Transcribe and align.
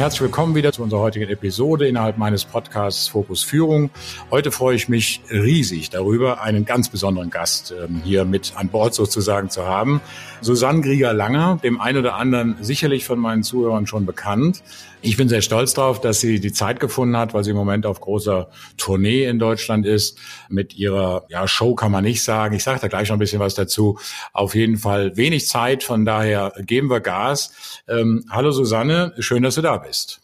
Herzlich 0.00 0.22
willkommen 0.22 0.54
wieder 0.54 0.72
zu 0.72 0.82
unserer 0.82 1.00
heutigen 1.00 1.28
Episode 1.28 1.86
innerhalb 1.86 2.16
meines 2.16 2.46
Podcasts 2.46 3.06
Fokus 3.06 3.42
Führung. 3.42 3.90
Heute 4.30 4.50
freue 4.50 4.74
ich 4.74 4.88
mich 4.88 5.20
riesig 5.30 5.90
darüber, 5.90 6.40
einen 6.40 6.64
ganz 6.64 6.88
besonderen 6.88 7.28
Gast 7.28 7.74
ähm, 7.78 8.00
hier 8.02 8.24
mit 8.24 8.54
an 8.56 8.68
Bord 8.68 8.94
sozusagen 8.94 9.50
zu 9.50 9.66
haben. 9.66 10.00
Susanne 10.40 10.80
Grieger-Langer, 10.80 11.58
dem 11.62 11.82
einen 11.82 11.98
oder 11.98 12.14
anderen 12.14 12.56
sicherlich 12.62 13.04
von 13.04 13.18
meinen 13.18 13.42
Zuhörern 13.42 13.86
schon 13.86 14.06
bekannt. 14.06 14.62
Ich 15.02 15.16
bin 15.16 15.28
sehr 15.28 15.40
stolz 15.40 15.72
darauf, 15.72 16.00
dass 16.00 16.20
sie 16.20 16.40
die 16.40 16.52
Zeit 16.52 16.78
gefunden 16.78 17.16
hat, 17.16 17.32
weil 17.32 17.42
sie 17.42 17.50
im 17.50 17.56
Moment 17.56 17.86
auf 17.86 18.00
großer 18.00 18.50
Tournee 18.76 19.24
in 19.24 19.38
Deutschland 19.38 19.86
ist. 19.86 20.18
Mit 20.50 20.76
ihrer 20.76 21.24
ja, 21.28 21.48
Show 21.48 21.74
kann 21.74 21.90
man 21.90 22.04
nicht 22.04 22.22
sagen. 22.22 22.54
Ich 22.54 22.64
sage 22.64 22.80
da 22.82 22.88
gleich 22.88 23.08
noch 23.08 23.16
ein 23.16 23.18
bisschen 23.18 23.40
was 23.40 23.54
dazu. 23.54 23.98
Auf 24.34 24.54
jeden 24.54 24.76
Fall 24.76 25.16
wenig 25.16 25.46
Zeit, 25.46 25.84
von 25.84 26.04
daher 26.04 26.52
geben 26.58 26.90
wir 26.90 27.00
Gas. 27.00 27.82
Ähm, 27.88 28.24
hallo 28.30 28.50
Susanne, 28.50 29.14
schön, 29.18 29.42
dass 29.42 29.54
du 29.54 29.62
da 29.62 29.78
bist. 29.78 30.20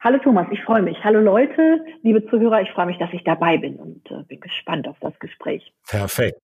Hallo 0.00 0.18
Thomas, 0.22 0.46
ich 0.50 0.62
freue 0.64 0.82
mich. 0.82 0.98
Hallo 1.02 1.20
Leute, 1.20 1.80
liebe 2.02 2.26
Zuhörer, 2.28 2.60
ich 2.60 2.70
freue 2.70 2.86
mich, 2.86 2.98
dass 2.98 3.10
ich 3.12 3.24
dabei 3.24 3.56
bin 3.56 3.76
und 3.76 4.10
äh, 4.10 4.22
bin 4.28 4.40
gespannt 4.40 4.86
auf 4.86 4.96
das 5.00 5.18
Gespräch. 5.18 5.72
Perfekt. 5.88 6.38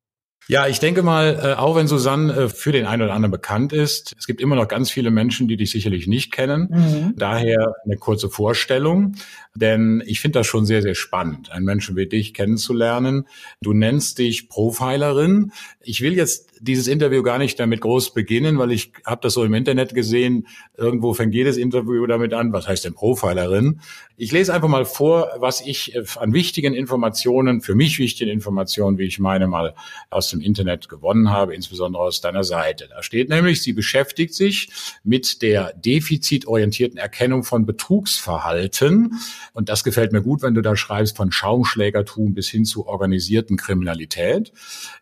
Ja, 0.48 0.69
ich 0.69 0.78
denke 0.78 1.02
mal, 1.02 1.41
äh, 1.42 1.55
auch 1.55 1.75
wenn 1.75 1.89
Susanne 1.89 2.33
äh, 2.33 2.48
für 2.48 2.70
den 2.70 2.86
einen 2.86 3.02
oder 3.02 3.14
anderen 3.14 3.33
bekannt 3.33 3.72
ist, 3.72 4.14
es 4.19 4.27
gibt 4.27 4.41
immer 4.41 4.55
noch 4.55 4.69
ganz 4.69 4.91
viele 4.91 5.11
Menschen, 5.11 5.48
die 5.48 5.56
dich 5.56 5.72
sicherlich 5.72 6.06
nicht 6.06 6.33
kennen. 6.33 6.69
Mhm. 6.70 7.14
Daher 7.16 7.75
eine 7.84 7.97
kurze 7.97 8.30
Vorstellung, 8.30 9.16
denn 9.57 10.03
ich 10.07 10.21
finde 10.21 10.41
das 10.41 10.47
schon 10.47 10.67
sehr, 10.67 10.83
sehr 10.83 10.95
spannend, 10.95 11.51
einen 11.51 11.65
Menschen 11.65 11.97
wie 11.97 12.07
dich 12.07 12.35
kennenzulernen. 12.35 13.27
Du 13.61 13.73
nennst 13.73 14.19
dich 14.19 14.49
Profilerin. 14.49 15.53
Ich 15.81 16.01
will 16.01 16.15
jetzt 16.15 16.47
dieses 16.61 16.87
Interview 16.87 17.23
gar 17.23 17.39
nicht 17.39 17.59
damit 17.61 17.81
groß 17.81 18.15
beginnen, 18.15 18.59
weil 18.59 18.73
ich 18.73 18.93
habe 19.05 19.21
das 19.23 19.34
so 19.34 19.45
im 19.45 19.55
Internet 19.55 19.95
gesehen. 19.95 20.47
Irgendwo 20.77 21.15
fängt 21.15 21.34
jedes 21.34 21.57
Interview 21.57 22.07
damit 22.07 22.33
an. 22.33 22.53
Was 22.53 22.67
heißt 22.67 22.84
denn 22.84 22.95
Profilerin? 22.95 23.81
Ich 24.17 24.33
lese 24.33 24.55
einfach 24.55 24.69
mal 24.69 24.87
vor, 24.87 25.31
was 25.39 25.61
ich 25.61 25.95
äh, 25.95 26.05
an 26.17 26.33
wichtigen 26.33 26.75
Informationen, 26.75 27.61
für 27.61 27.75
mich 27.75 27.99
wichtigen 27.99 28.31
Informationen, 28.31 28.97
wie 28.97 29.05
ich 29.05 29.19
meine, 29.19 29.47
mal 29.47 29.75
aus 30.09 30.31
dem 30.31 30.41
Internet 30.41 30.89
gewonnen 30.89 31.31
habe, 31.31 31.55
insbesondere 31.55 32.03
aus 32.03 32.23
deiner 32.23 32.45
Seite. 32.45 32.89
Da 32.89 33.03
steht 33.03 33.29
nämlich, 33.29 33.62
sie 33.62 33.75
beschäftigt 33.75 34.34
sich 34.34 34.71
mit 35.05 35.43
der 35.43 35.75
defizitorientierten 35.75 36.99
Erkennung 36.99 37.45
von 37.45 37.67
Betrugsverhalten. 37.67 39.19
Und 39.52 39.69
das 39.69 39.84
gefällt 39.84 40.12
mir 40.12 40.22
gut, 40.22 40.42
wenn 40.42 40.55
du 40.55 40.62
da 40.62 40.77
schreibst 40.77 41.16
von 41.16 41.33
Schaumschlägertum 41.33 42.34
bis 42.34 42.48
hin 42.48 42.64
zu 42.64 42.86
organisierten 42.86 43.56
Kriminalität. 43.56 44.53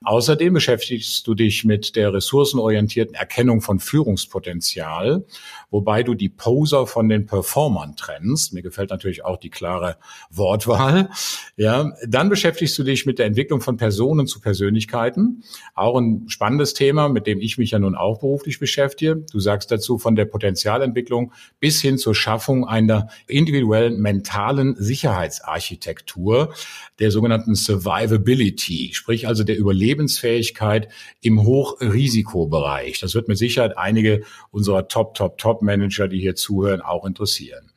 Außerdem 0.03 0.53
beschäftigst 0.53 1.27
du 1.27 1.35
dich 1.35 1.65
mit 1.65 1.97
der 1.97 2.13
ressourcenorientierten 2.13 3.15
Erkennung 3.15 3.61
von 3.61 3.81
Führungspotenzial, 3.81 5.25
wobei 5.71 6.03
du 6.03 6.15
die 6.15 6.29
Poser 6.29 6.87
von 6.87 7.09
den 7.09 7.27
Performern 7.27 7.97
trennst. 7.97 8.53
Mir 8.53 8.63
gefällt 8.63 8.91
natürlich 8.91 9.25
auch 9.25 9.39
die 9.39 9.51
klare 9.51 9.97
Wortwahl. 10.31 11.11
Ja, 11.57 11.93
dann 12.07 12.29
beschäftigst 12.29 12.79
du 12.79 12.83
dich 12.83 13.07
mit 13.07 13.19
der 13.19 13.27
Entwicklung 13.27 13.61
von 13.61 13.77
Personen 13.77 14.27
zu 14.27 14.41
Persönlichkeiten. 14.41 15.43
Auch 15.75 15.97
ein 15.99 16.25
spannendes 16.29 16.75
Thema, 16.75 17.09
mit 17.09 17.27
dem 17.27 17.41
ich 17.41 17.59
mich 17.59 17.73
ja 17.73 17.79
nun 17.79 17.95
auch 17.95 18.21
beruflich 18.21 18.59
beschäftige. 18.59 19.25
Du 19.31 19.41
sagst 19.41 19.71
dazu 19.71 19.99
von 19.99 20.17
der 20.17 20.25
Potenzialentwicklung 20.25 21.33
bis 21.61 21.81
hin 21.81 21.99
zur 21.99 22.15
Schaffung 22.15 22.67
einer 22.67 23.09
individuellen 23.27 24.01
mentalen 24.01 24.34
Sicherheitsarchitektur, 24.77 26.55
der 26.99 27.11
sogenannten 27.11 27.55
Survivability, 27.55 28.93
sprich 28.95 29.29
also 29.29 29.45
der 29.45 29.59
Überlebensfähigkeit 29.59 30.89
im 31.21 31.35
im 31.35 31.43
Hochrisikobereich. 31.45 33.01
Das 33.01 33.15
wird 33.15 33.29
mit 33.29 33.39
Sicherheit 33.39 33.77
einige 33.77 34.23
unserer 34.51 34.89
Top, 34.89 35.15
Top, 35.15 35.39
Top-Manager, 35.39 36.09
die 36.09 36.21
hier 36.21 36.37
zuhören, 36.37 36.81
auch 36.81 37.05
interessieren. 37.05 37.73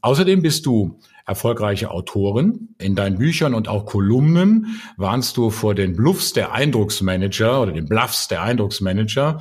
Außerdem 0.00 0.42
bist 0.42 0.66
du 0.66 0.98
erfolgreiche 1.26 1.90
Autoren. 1.90 2.74
In 2.78 2.94
deinen 2.94 3.18
Büchern 3.18 3.54
und 3.54 3.68
auch 3.68 3.86
Kolumnen 3.86 4.80
warnst 4.96 5.36
du 5.36 5.50
vor 5.50 5.74
den 5.74 5.94
Bluffs 5.94 6.32
der 6.32 6.52
Eindrucksmanager 6.52 7.62
oder 7.62 7.72
den 7.72 7.86
Bluffs 7.86 8.28
der 8.28 8.42
Eindrucksmanager, 8.42 9.40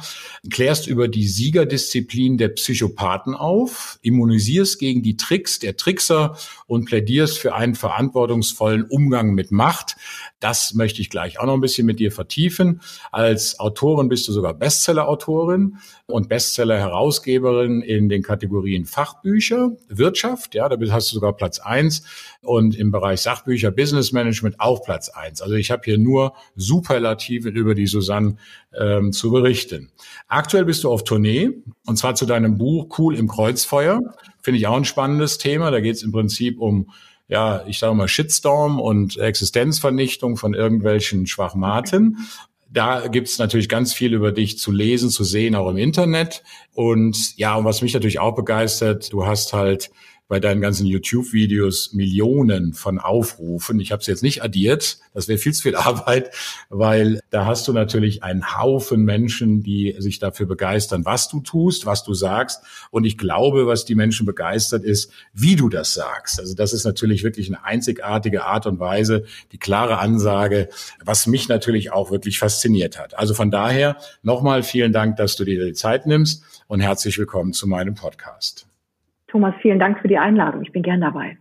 klärst 0.50 0.88
über 0.88 1.08
die 1.08 1.28
Siegerdisziplin 1.28 2.38
der 2.38 2.50
Psychopathen 2.50 3.36
auf, 3.36 4.00
immunisierst 4.02 4.80
gegen 4.80 5.02
die 5.02 5.18
Tricks 5.18 5.60
der 5.60 5.78
Trickser 5.78 6.38
und 6.68 6.86
plädierst 6.86 7.40
für 7.40 7.56
einen 7.56 7.76
verantwortungsvollen 7.76 8.84
Umgang 8.84 9.34
mit 9.34 9.52
Macht. 9.52 9.96
Das 10.40 10.74
möchte 10.74 11.02
ich 11.02 11.10
gleich 11.10 11.40
auch 11.40 11.46
noch 11.46 11.54
ein 11.54 11.62
bisschen 11.62 11.86
mit 11.86 12.00
dir 12.00 12.12
vertiefen. 12.12 12.82
Als 13.12 13.60
Autorin 13.60 14.10
bist 14.10 14.28
du 14.28 14.32
sogar 14.32 14.54
Bestseller-Autorin 14.54 15.78
und 16.08 16.30
Bestseller-Herausgeberin 16.30 17.82
in 17.82 18.10
den 18.10 18.24
Kategorien 18.24 18.86
Fachbücher, 18.86 19.72
Wirtschaft, 19.88 20.56
ja, 20.56 20.68
da 20.70 20.78
hast 20.92 21.12
du 21.12 21.16
sogar 21.16 21.34
Platz 21.34 21.60
eins 21.72 22.04
und 22.42 22.76
im 22.76 22.92
Bereich 22.92 23.22
Sachbücher, 23.22 23.72
Business 23.72 24.12
Management 24.12 24.60
auch 24.60 24.84
Platz 24.84 25.10
eins. 25.10 25.42
Also 25.42 25.56
ich 25.56 25.72
habe 25.72 25.84
hier 25.86 25.98
nur 25.98 26.34
Superlative 26.56 27.50
über 27.50 27.74
die 27.74 27.88
Susanne 27.88 28.36
ähm, 28.78 29.14
zu 29.14 29.32
berichten. 29.32 29.90
Aktuell 30.28 30.66
bist 30.66 30.84
du 30.84 30.92
auf 30.92 31.04
Tournee 31.04 31.50
und 31.86 31.98
zwar 31.98 32.16
zu 32.16 32.26
deinem 32.26 32.58
Buch 32.58 32.98
Cool 32.98 33.16
im 33.16 33.28
Kreuzfeuer. 33.28 34.00
Finde 34.42 34.60
ich 34.60 34.68
auch 34.68 34.78
ein 34.78 34.86
spannendes 34.86 35.38
Thema. 35.38 35.72
Da 35.72 35.80
geht 35.80 35.96
es 35.96 36.04
im 36.04 36.12
Prinzip 36.12 36.60
um 36.60 36.92
ja, 37.28 37.64
ich 37.66 37.80
sage 37.80 37.96
mal 37.96 38.10
Shitstorm 38.10 38.78
und 38.78 39.18
Existenzvernichtung 39.18 40.36
von 40.36 40.54
irgendwelchen 40.54 41.28
Schwachmaten 41.28 42.18
da 42.72 43.08
gibt's 43.08 43.38
natürlich 43.38 43.68
ganz 43.68 43.94
viel 43.94 44.14
über 44.14 44.32
dich 44.32 44.58
zu 44.58 44.72
lesen, 44.72 45.10
zu 45.10 45.24
sehen, 45.24 45.56
auch 45.56 45.70
im 45.70 45.78
Internet. 45.78 46.42
Und 46.74 47.38
ja, 47.38 47.56
und 47.56 47.66
was 47.66 47.82
mich 47.82 47.94
natürlich 47.94 48.20
auch 48.20 48.34
begeistert, 48.34 49.12
du 49.12 49.26
hast 49.26 49.54
halt 49.54 49.92
bei 50.32 50.40
deinen 50.40 50.62
ganzen 50.62 50.86
YouTube-Videos 50.86 51.92
Millionen 51.92 52.72
von 52.72 53.00
Aufrufen. 53.00 53.82
Ich 53.82 53.92
habe 53.92 54.00
es 54.00 54.08
jetzt 54.08 54.24
nicht 54.24 54.42
addiert, 54.42 55.00
das 55.14 55.28
wäre 55.28 55.38
viel 55.38 55.54
zu 55.54 55.64
viel 55.64 55.76
Arbeit, 55.76 56.32
weil 56.70 57.20
da 57.32 57.46
hast 57.46 57.68
du 57.68 57.74
natürlich 57.74 58.24
einen 58.24 58.58
Haufen 58.58 59.04
Menschen, 59.04 59.62
die 59.62 59.94
sich 60.00 60.20
dafür 60.20 60.46
begeistern, 60.46 61.04
was 61.04 61.28
du 61.28 61.42
tust, 61.42 61.86
was 61.86 62.06
du 62.06 62.14
sagst. 62.14 62.64
Und 62.92 63.04
ich 63.04 63.18
glaube, 63.18 63.68
was 63.68 63.84
die 63.84 63.94
Menschen 63.94 64.26
begeistert 64.26 64.86
ist, 64.86 65.12
wie 65.34 65.58
du 65.58 65.68
das 65.68 65.94
sagst. 65.94 66.40
Also 66.40 66.56
das 66.56 66.72
ist 66.72 66.86
natürlich 66.86 67.26
wirklich 67.26 67.48
eine 67.50 67.66
einzigartige 67.66 68.46
Art 68.46 68.68
und 68.68 68.80
Weise, 68.80 69.26
die 69.52 69.58
klare 69.58 69.98
Ansage, 69.98 70.70
was 71.04 71.28
mich 71.28 71.50
natürlich 71.50 71.92
auch 71.92 72.10
wirklich 72.10 72.40
fasziniert 72.40 72.98
hat. 72.98 73.20
Also 73.20 73.34
von 73.34 73.52
daher 73.52 73.98
nochmal 74.24 74.64
vielen 74.64 74.94
Dank, 74.94 75.18
dass 75.18 75.36
du 75.36 75.44
dir 75.44 75.66
die 75.66 75.74
Zeit 75.74 76.06
nimmst 76.06 76.42
und 76.68 76.80
herzlich 76.80 77.18
willkommen 77.18 77.52
zu 77.52 77.68
meinem 77.68 77.96
Podcast. 77.96 78.71
Thomas, 79.32 79.56
vielen 79.62 79.80
Dank 79.80 80.00
für 80.00 80.10
die 80.10 80.18
Einladung. 80.18 80.62
Ich 80.62 80.72
bin 80.72 80.84
gern 80.84 81.02
dabei. 81.02 81.38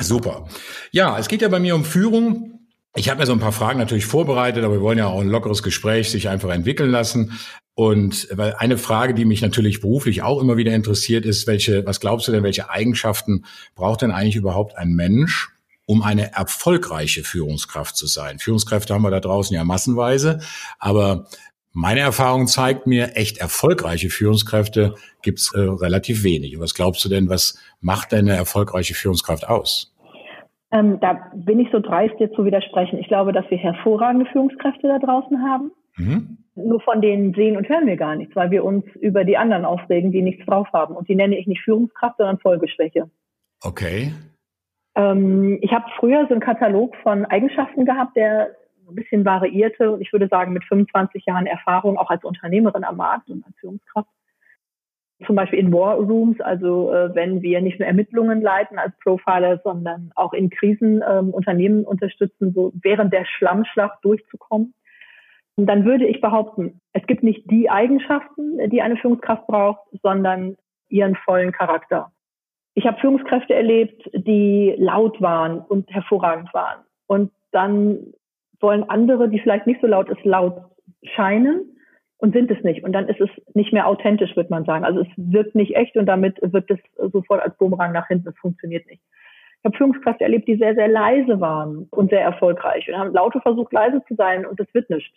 Super. 0.00 0.46
Ja, 0.92 1.18
es 1.18 1.28
geht 1.28 1.42
ja 1.42 1.48
bei 1.48 1.58
mir 1.58 1.74
um 1.74 1.84
Führung. 1.84 2.60
Ich 2.94 3.08
habe 3.08 3.20
mir 3.20 3.26
so 3.26 3.32
ein 3.32 3.40
paar 3.40 3.52
Fragen 3.52 3.78
natürlich 3.78 4.06
vorbereitet, 4.06 4.64
aber 4.64 4.74
wir 4.74 4.80
wollen 4.82 4.98
ja 4.98 5.06
auch 5.06 5.20
ein 5.20 5.28
lockeres 5.28 5.62
Gespräch 5.62 6.10
sich 6.10 6.28
einfach 6.28 6.50
entwickeln 6.50 6.90
lassen. 6.90 7.38
Und 7.74 8.28
weil 8.30 8.54
eine 8.54 8.76
Frage, 8.76 9.14
die 9.14 9.24
mich 9.24 9.40
natürlich 9.40 9.80
beruflich 9.80 10.22
auch 10.22 10.40
immer 10.40 10.56
wieder 10.56 10.74
interessiert, 10.74 11.24
ist, 11.24 11.46
welche, 11.46 11.86
was 11.86 12.00
glaubst 12.00 12.28
du 12.28 12.32
denn, 12.32 12.42
welche 12.44 12.68
Eigenschaften 12.70 13.46
braucht 13.74 14.02
denn 14.02 14.10
eigentlich 14.10 14.36
überhaupt 14.36 14.76
ein 14.76 14.92
Mensch, 14.92 15.48
um 15.86 16.02
eine 16.02 16.32
erfolgreiche 16.34 17.24
Führungskraft 17.24 17.96
zu 17.96 18.06
sein? 18.06 18.38
Führungskräfte 18.38 18.92
haben 18.92 19.02
wir 19.02 19.10
da 19.10 19.20
draußen 19.20 19.56
ja 19.56 19.64
massenweise, 19.64 20.40
aber 20.78 21.26
meine 21.72 22.00
Erfahrung 22.00 22.46
zeigt 22.46 22.86
mir, 22.86 23.16
echt 23.16 23.38
erfolgreiche 23.38 24.10
Führungskräfte 24.10 24.94
gibt's 25.22 25.54
äh, 25.54 25.60
relativ 25.60 26.22
wenig. 26.22 26.58
Was 26.60 26.74
glaubst 26.74 27.04
du 27.04 27.08
denn, 27.08 27.28
was 27.28 27.62
macht 27.80 28.12
denn 28.12 28.28
eine 28.28 28.36
erfolgreiche 28.36 28.94
Führungskraft 28.94 29.48
aus? 29.48 29.94
Ähm, 30.70 30.98
da 31.00 31.30
bin 31.34 31.60
ich 31.60 31.68
so 31.70 31.80
dreist, 31.80 32.18
dir 32.18 32.32
zu 32.32 32.44
widersprechen. 32.44 32.98
Ich 32.98 33.08
glaube, 33.08 33.32
dass 33.32 33.48
wir 33.50 33.58
hervorragende 33.58 34.26
Führungskräfte 34.32 34.88
da 34.88 34.98
draußen 34.98 35.42
haben. 35.42 35.70
Mhm. 35.96 36.38
Nur 36.54 36.80
von 36.80 37.00
denen 37.00 37.34
sehen 37.34 37.56
und 37.56 37.68
hören 37.68 37.86
wir 37.86 37.96
gar 37.96 38.16
nichts, 38.16 38.36
weil 38.36 38.50
wir 38.50 38.64
uns 38.64 38.84
über 39.00 39.24
die 39.24 39.36
anderen 39.36 39.64
aufregen, 39.64 40.12
die 40.12 40.22
nichts 40.22 40.44
drauf 40.44 40.68
haben. 40.72 40.94
Und 40.94 41.08
die 41.08 41.14
nenne 41.14 41.38
ich 41.38 41.46
nicht 41.46 41.62
Führungskraft, 41.62 42.18
sondern 42.18 42.38
Folgeschwäche. 42.38 43.10
Okay. 43.62 44.12
Ähm, 44.94 45.58
ich 45.62 45.72
habe 45.72 45.86
früher 45.98 46.26
so 46.28 46.34
einen 46.34 46.40
Katalog 46.40 46.94
von 47.02 47.24
Eigenschaften 47.26 47.86
gehabt, 47.86 48.16
der 48.16 48.50
ein 48.92 48.96
bisschen 48.96 49.24
variierte 49.24 49.90
und 49.90 50.00
ich 50.00 50.12
würde 50.12 50.28
sagen 50.28 50.52
mit 50.52 50.64
25 50.64 51.24
Jahren 51.26 51.46
Erfahrung 51.46 51.96
auch 51.96 52.10
als 52.10 52.24
Unternehmerin 52.24 52.84
am 52.84 52.96
Markt 52.96 53.28
und 53.28 53.44
als 53.44 53.56
Führungskraft. 53.58 54.08
zum 55.26 55.36
Beispiel 55.36 55.60
in 55.60 55.72
War 55.72 55.96
Rooms, 55.96 56.40
also 56.40 56.92
äh, 56.92 57.14
wenn 57.14 57.42
wir 57.42 57.60
nicht 57.60 57.78
nur 57.78 57.86
Ermittlungen 57.86 58.42
leiten 58.42 58.78
als 58.78 58.92
Profiler, 58.98 59.60
sondern 59.62 60.10
auch 60.16 60.32
in 60.32 60.50
Krisen 60.50 61.02
ähm, 61.08 61.30
Unternehmen 61.30 61.84
unterstützen, 61.84 62.52
so 62.52 62.72
während 62.82 63.12
der 63.12 63.24
Schlammschlacht 63.24 63.98
durchzukommen. 64.02 64.74
Und 65.54 65.66
dann 65.66 65.84
würde 65.84 66.06
ich 66.06 66.20
behaupten, 66.20 66.80
es 66.92 67.06
gibt 67.06 67.22
nicht 67.22 67.50
die 67.50 67.70
Eigenschaften, 67.70 68.70
die 68.70 68.82
eine 68.82 68.96
Führungskraft 68.96 69.46
braucht, 69.46 69.80
sondern 70.02 70.56
ihren 70.88 71.14
vollen 71.16 71.52
Charakter. 71.52 72.10
Ich 72.74 72.86
habe 72.86 72.98
Führungskräfte 73.00 73.54
erlebt, 73.54 74.08
die 74.14 74.74
laut 74.78 75.20
waren 75.20 75.58
und 75.58 75.90
hervorragend 75.90 76.52
waren. 76.54 76.80
Und 77.06 77.30
dann 77.50 78.14
wollen 78.62 78.88
andere, 78.88 79.28
die 79.28 79.40
vielleicht 79.40 79.66
nicht 79.66 79.80
so 79.80 79.86
laut 79.86 80.08
ist, 80.08 80.24
laut 80.24 80.62
scheinen 81.02 81.76
und 82.18 82.32
sind 82.32 82.50
es 82.50 82.62
nicht. 82.62 82.84
Und 82.84 82.92
dann 82.92 83.08
ist 83.08 83.20
es 83.20 83.30
nicht 83.54 83.72
mehr 83.72 83.88
authentisch, 83.88 84.36
würde 84.36 84.50
man 84.50 84.64
sagen. 84.64 84.84
Also 84.84 85.00
es 85.00 85.08
wirkt 85.16 85.54
nicht 85.54 85.74
echt 85.74 85.96
und 85.96 86.06
damit 86.06 86.38
wird 86.40 86.70
es 86.70 86.78
sofort 87.10 87.42
als 87.42 87.56
Bumerang 87.58 87.92
nach 87.92 88.06
hinten. 88.06 88.28
Es 88.28 88.38
funktioniert 88.38 88.86
nicht. 88.86 89.02
Ich 89.58 89.64
habe 89.64 89.76
Führungskräfte 89.76 90.24
erlebt, 90.24 90.48
die 90.48 90.56
sehr, 90.56 90.74
sehr 90.74 90.88
leise 90.88 91.40
waren 91.40 91.86
und 91.90 92.10
sehr 92.10 92.22
erfolgreich 92.22 92.88
und 92.88 92.98
haben 92.98 93.12
lauter 93.12 93.40
versucht, 93.40 93.72
leise 93.72 94.02
zu 94.08 94.14
sein 94.16 94.44
und 94.44 94.58
es 94.58 94.72
wird 94.74 94.90
nicht, 94.90 95.12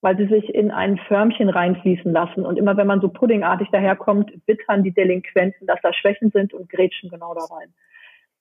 weil 0.00 0.16
sie 0.16 0.26
sich 0.26 0.54
in 0.54 0.70
ein 0.70 0.96
Förmchen 1.08 1.48
reinfließen 1.48 2.12
lassen. 2.12 2.46
Und 2.46 2.56
immer 2.56 2.76
wenn 2.76 2.86
man 2.86 3.00
so 3.00 3.08
puddingartig 3.08 3.68
daherkommt, 3.70 4.32
wittern 4.46 4.84
die 4.84 4.92
Delinquenten, 4.92 5.66
dass 5.66 5.80
da 5.82 5.92
Schwächen 5.92 6.30
sind 6.30 6.54
und 6.54 6.68
grätschen 6.68 7.10
genau 7.10 7.34
da 7.34 7.44
rein. 7.52 7.72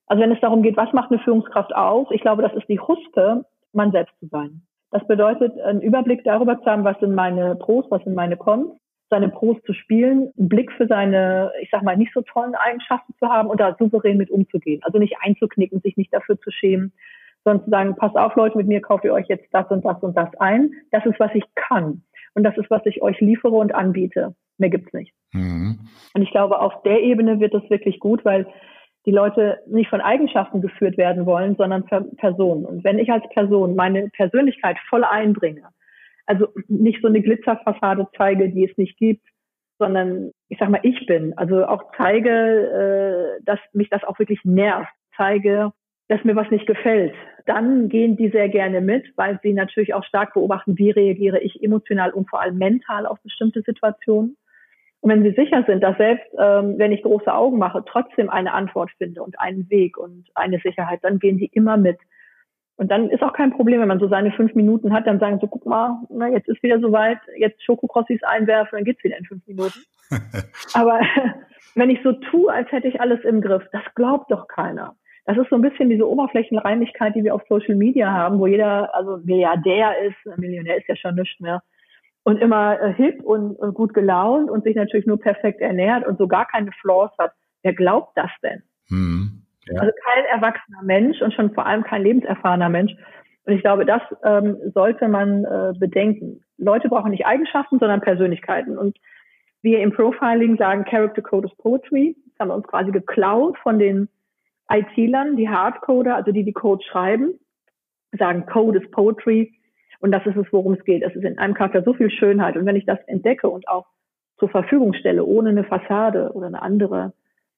Also 0.06 0.24
wenn 0.24 0.32
es 0.32 0.42
darum 0.42 0.64
geht, 0.64 0.78
was 0.78 0.94
macht 0.94 1.12
eine 1.12 1.20
Führungskraft 1.20 1.76
aus? 1.76 2.08
Ich 2.12 2.22
glaube, 2.22 2.42
das 2.42 2.54
ist 2.54 2.68
die 2.68 2.80
Huspe, 2.80 3.46
man 3.74 3.92
selbst 3.92 4.18
zu 4.20 4.28
sein. 4.28 4.62
Das 4.92 5.06
bedeutet, 5.08 5.60
einen 5.62 5.82
Überblick 5.82 6.24
darüber 6.24 6.60
zu 6.60 6.66
haben, 6.66 6.84
was 6.84 7.00
sind 7.00 7.14
meine 7.14 7.56
Pros, 7.56 7.86
was 7.90 8.04
sind 8.04 8.16
meine 8.16 8.38
Cons, 8.38 8.72
seine 9.10 9.30
Pros 9.30 9.58
zu 9.66 9.74
spielen, 9.74 10.32
einen 10.38 10.50
Blick 10.50 10.72
für 10.72 10.88
seine, 10.88 11.52
ich 11.62 11.70
sag 11.72 11.84
mal, 11.84 11.98
nicht 11.98 12.14
so 12.14 12.22
tollen 12.22 12.56
Eigenschaften 12.56 13.14
zu 13.20 13.28
haben 13.28 13.50
und 13.50 13.60
da 13.60 13.76
souverän 13.78 14.18
mit 14.18 14.32
umzugehen. 14.32 14.82
Also 14.84 14.98
nicht 14.98 15.16
einzuknicken, 15.22 15.82
sich 15.82 15.98
nicht 15.98 16.14
dafür 16.14 16.40
zu 16.40 16.52
schämen, 16.52 16.94
sondern 17.44 17.66
zu 17.66 17.70
sagen, 17.70 17.96
passt 17.96 18.16
auf 18.16 18.36
Leute, 18.36 18.58
mit 18.58 18.68
mir 18.68 18.82
kauft 18.82 19.04
ihr 19.04 19.14
euch 19.14 19.28
jetzt 19.28 19.48
das 19.52 19.70
und 19.70 19.86
das 19.86 20.02
und 20.02 20.16
das 20.16 20.34
ein. 20.40 20.72
Das 20.92 21.06
ist, 21.06 21.20
was 21.20 21.34
ich 21.34 21.44
kann. 21.56 22.04
Und 22.36 22.44
das 22.44 22.58
ist, 22.58 22.70
was 22.70 22.86
ich 22.86 23.02
euch 23.02 23.20
liefere 23.20 23.56
und 23.56 23.74
anbiete. 23.74 24.36
Mehr 24.58 24.70
gibt's 24.70 24.94
nicht. 24.94 25.14
Mhm. 25.34 25.80
Und 26.14 26.22
ich 26.22 26.32
glaube, 26.32 26.60
auf 26.60 26.82
der 26.84 27.02
Ebene 27.02 27.40
wird 27.40 27.54
es 27.54 27.68
wirklich 27.70 28.00
gut, 28.00 28.26
weil 28.26 28.48
die 29.06 29.12
Leute 29.12 29.60
nicht 29.68 29.90
von 29.90 30.02
Eigenschaften 30.02 30.62
geführt 30.62 30.98
werden 30.98 31.26
wollen, 31.26 31.56
sondern 31.56 31.86
Personen. 32.18 32.66
Und 32.66 32.84
wenn 32.84 33.00
ich 33.00 33.12
als 33.12 33.28
Person 33.30 33.76
meine 33.76 34.10
Persönlichkeit 34.10 34.78
voll 34.90 35.04
einbringe, 35.04 35.64
also 36.26 36.48
nicht 36.68 37.02
so 37.02 37.08
eine 37.08 37.22
Glitzerfassade 37.22 38.08
zeige, 38.16 38.50
die 38.50 38.70
es 38.70 38.78
nicht 38.78 38.98
gibt, 38.98 39.26
sondern 39.80 40.32
ich 40.50 40.60
sag 40.60 40.70
mal, 40.70 40.82
ich 40.84 41.06
bin, 41.08 41.36
also 41.38 41.66
auch 41.66 41.84
zeige, 41.98 43.40
äh, 43.40 43.44
dass 43.46 43.60
mich 43.74 43.90
das 43.90 44.04
auch 44.04 44.20
wirklich 44.20 44.42
nervt, 44.44 44.92
zeige, 45.16 45.72
dass 46.10 46.24
mir 46.24 46.36
was 46.36 46.50
nicht 46.52 46.68
gefällt, 46.68 47.14
dann 47.46 47.88
gehen 47.88 48.18
die 48.18 48.30
sehr 48.30 48.50
gerne 48.50 48.82
mit, 48.82 49.12
weil 49.16 49.40
sie 49.42 49.54
natürlich 49.54 49.94
auch 49.94 50.04
stark 50.04 50.34
beobachten, 50.34 50.78
wie 50.78 50.92
reagiere 50.92 51.40
ich 51.40 51.64
emotional 51.64 52.12
und 52.12 52.30
vor 52.30 52.42
allem 52.42 52.58
mental 52.58 53.06
auf 53.06 53.22
bestimmte 53.24 53.62
Situationen. 53.62 54.36
Und 55.02 55.12
wenn 55.12 55.24
Sie 55.24 55.32
sicher 55.32 55.64
sind, 55.66 55.82
dass 55.82 55.98
selbst 55.98 56.28
ähm, 56.38 56.78
wenn 56.78 56.92
ich 56.92 57.04
große 57.04 57.34
Augen 57.34 57.58
mache, 57.58 57.84
trotzdem 57.86 58.30
eine 58.30 58.54
Antwort 58.54 58.92
finde 58.98 59.24
und 59.24 59.40
einen 59.40 59.70
Weg 59.70 59.98
und 59.98 60.26
eine 60.36 60.60
Sicherheit, 60.60 61.00
dann 61.04 61.20
gehen 61.20 61.38
die 61.38 61.50
immer 61.54 61.78
mit. 61.78 61.98
Und 62.76 62.90
dann 62.92 63.10
ist 63.10 63.24
auch 63.24 63.34
kein 63.34 63.52
Problem, 63.52 63.82
wenn 63.82 63.88
man 63.90 64.00
so 64.00 64.08
seine 64.08 64.32
fünf 64.32 64.56
Minuten 64.56 64.94
hat, 64.94 65.06
dann 65.06 65.20
sagen 65.20 65.40
so, 65.42 65.48
guck 65.48 65.66
mal, 65.66 66.00
na, 66.10 66.30
jetzt 66.30 66.48
ist 66.48 66.64
wieder 66.64 66.80
soweit, 66.80 67.20
jetzt 67.38 67.62
Schokokrossis 67.64 68.24
einwerfen, 68.24 68.78
dann 68.78 68.86
geht's 68.86 69.04
wieder 69.04 69.18
in 69.18 69.26
fünf 69.26 69.46
Minuten. 69.48 69.80
Aber 70.74 71.02
wenn 71.76 71.90
ich 71.90 72.00
so 72.04 72.14
tue, 72.14 72.52
als 72.52 72.72
hätte 72.72 72.88
ich 72.88 73.02
alles 73.02 73.24
im 73.26 73.42
Griff, 73.42 73.64
das 73.72 73.84
glaubt 73.96 74.32
doch 74.32 74.48
keiner. 74.48 74.96
Das 75.26 75.38
ist 75.38 75.50
so 75.50 75.58
ein 75.58 75.62
bisschen 75.62 75.90
diese 75.90 76.10
Oberflächenreinigkeit, 76.10 77.16
die 77.16 77.24
wir 77.24 77.36
auf 77.36 77.44
Social 77.50 77.76
Media 77.76 78.12
haben, 78.12 78.40
wo 78.40 78.48
jeder, 78.48 78.96
also 78.96 79.18
Milliardär 79.24 79.94
ist, 80.02 80.40
Millionär 80.40 80.78
ist 80.78 80.88
ja 80.88 80.96
schon 80.96 81.16
nichts 81.16 81.40
mehr, 81.40 81.62
und 82.30 82.38
immer 82.38 82.80
äh, 82.80 82.94
hip 82.94 83.24
und, 83.24 83.56
und 83.56 83.74
gut 83.74 83.96
gelaunt 83.96 84.52
und 84.52 84.64
sich 84.64 84.76
natürlich 84.76 85.08
nur 85.08 85.20
perfekt 85.20 85.62
ernährt 85.62 86.06
und 86.06 86.20
so 86.20 86.28
gar 86.28 86.46
keine 86.46 86.72
Flaws 86.74 87.10
hat. 87.18 87.32
Wer 87.64 87.74
glaubt 87.74 88.16
das 88.16 88.30
denn? 88.44 88.62
Hm, 88.90 89.42
ja. 89.66 89.82
Also 89.82 89.92
kein 90.06 90.26
erwachsener 90.26 90.84
Mensch 90.84 91.20
und 91.24 91.34
schon 91.34 91.52
vor 91.56 91.66
allem 91.66 91.84
kein 91.84 92.04
lebenserfahrener 92.04 92.70
Mensch. 92.70 92.92
Und 93.46 93.54
ich 93.54 93.62
glaube, 93.62 93.84
das 93.84 94.04
ähm, 94.24 94.58
sollte 94.76 95.08
man 95.08 95.44
äh, 95.44 95.74
bedenken. 95.76 96.44
Leute 96.60 96.88
brauchen 96.88 97.10
nicht 97.10 97.26
Eigenschaften, 97.26 97.80
sondern 97.80 98.02
Persönlichkeiten. 98.02 98.78
Und 98.78 99.00
wir 99.64 99.80
im 99.80 99.92
Profiling 99.92 100.56
sagen, 100.58 100.86
Character 100.86 101.24
Code 101.24 101.48
is 101.48 101.58
Poetry. 101.58 102.16
Das 102.28 102.42
haben 102.42 102.50
wir 102.50 102.56
uns 102.58 102.68
quasi 102.68 102.92
geklaut 102.92 103.58
von 103.64 103.80
den 103.80 104.08
IT-Lern, 104.72 105.36
die 105.36 105.50
Hardcoder, 105.50 106.16
also 106.16 106.32
die 106.32 106.44
die 106.44 106.54
Code 106.54 106.84
schreiben, 106.84 107.40
sagen 108.20 108.46
Code 108.46 108.78
is 108.78 108.92
Poetry. 108.92 109.59
Und 110.00 110.12
das 110.12 110.26
ist 110.26 110.38
es, 110.38 110.48
worum 110.52 110.74
es 110.74 110.84
geht. 110.86 111.04
Es 111.04 111.16
ist 111.16 111.24
in 111.24 111.38
einem 111.38 111.54
Charakter 111.54 111.84
so 111.84 111.94
viel 111.94 112.10
Schönheit. 112.10 112.56
Und 112.56 112.66
wenn 112.66 112.76
ich 112.76 112.86
das 112.86 113.00
entdecke 113.08 113.50
und 113.50 113.68
auch 113.68 113.86
zur 114.38 114.50
Verfügung 114.50 114.94
stelle, 114.94 115.26
ohne 115.26 115.50
eine 115.50 115.66
Fassade 115.66 116.32
oder 116.34 116.48
eine 116.48 116.62
andere 116.62 117.14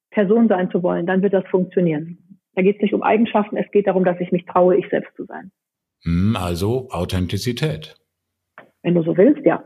Person 0.10 0.48
sein 0.48 0.70
zu 0.72 0.84
wollen, 0.84 1.06
dann 1.06 1.22
wird 1.22 1.34
das 1.34 1.46
funktionieren. 1.50 2.40
Da 2.56 2.62
geht 2.62 2.78
es 2.78 2.82
nicht 2.82 2.94
um 2.94 3.04
Eigenschaften, 3.04 3.56
es 3.56 3.70
geht 3.72 3.88
darum, 3.88 4.04
dass 4.04 4.20
ich 4.20 4.32
mich 4.32 4.46
traue, 4.46 4.76
ich 4.76 4.90
selbst 4.90 5.16
zu 5.16 5.26
sein. 5.26 5.52
Hm, 6.04 6.36
also 6.36 6.90
Authentizität. 6.90 7.96
Wenn 8.82 8.96
du 8.96 9.04
so 9.04 9.16
willst, 9.16 9.46
ja. 9.46 9.64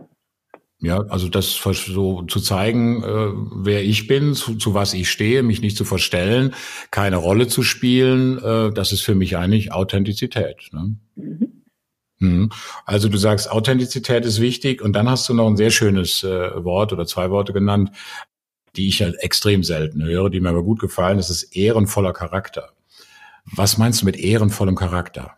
Ja, 0.80 1.00
also 1.10 1.30
das 1.30 1.54
so 1.54 2.24
zu 2.24 2.40
zeigen, 2.42 3.02
äh, 3.02 3.32
wer 3.64 3.82
ich 3.82 4.08
bin, 4.08 4.34
zu, 4.34 4.56
zu 4.58 4.74
was 4.74 4.94
ich 4.94 5.10
stehe, 5.10 5.42
mich 5.42 5.62
nicht 5.62 5.78
zu 5.78 5.86
verstellen, 5.86 6.54
keine 6.92 7.16
Rolle 7.16 7.48
zu 7.48 7.64
spielen, 7.64 8.38
äh, 8.38 8.72
das 8.74 8.92
ist 8.92 9.02
für 9.02 9.16
mich 9.16 9.38
eigentlich 9.38 9.72
Authentizität. 9.72 10.70
Ne? 10.74 10.98
Mhm. 11.16 11.65
Mhm. 12.20 12.50
Also 12.86 13.10
du 13.10 13.18
sagst, 13.18 13.52
Authentizität 13.52 14.26
ist 14.26 14.42
wichtig 14.42 14.82
und 14.82 14.94
dann 14.94 15.10
hast 15.10 15.28
du 15.28 15.34
noch 15.34 15.48
ein 15.48 15.58
sehr 15.58 15.72
schönes 15.72 16.24
äh, 16.24 16.64
Wort 16.64 16.94
oder 16.94 17.06
zwei 17.06 17.30
Worte 17.30 17.54
genannt, 17.54 17.92
die 18.76 18.88
ich 18.88 19.00
ja 19.00 19.08
extrem 19.20 19.64
selten 19.64 20.04
höre, 20.04 20.30
die 20.30 20.40
mir 20.40 20.50
aber 20.50 20.64
gut 20.64 20.80
gefallen. 20.80 21.18
Das 21.18 21.30
ist 21.30 21.56
ehrenvoller 21.56 22.14
Charakter. 22.14 22.70
Was 23.46 23.78
meinst 23.78 24.02
du 24.02 24.06
mit 24.06 24.18
ehrenvollem 24.18 24.76
Charakter? 24.76 25.36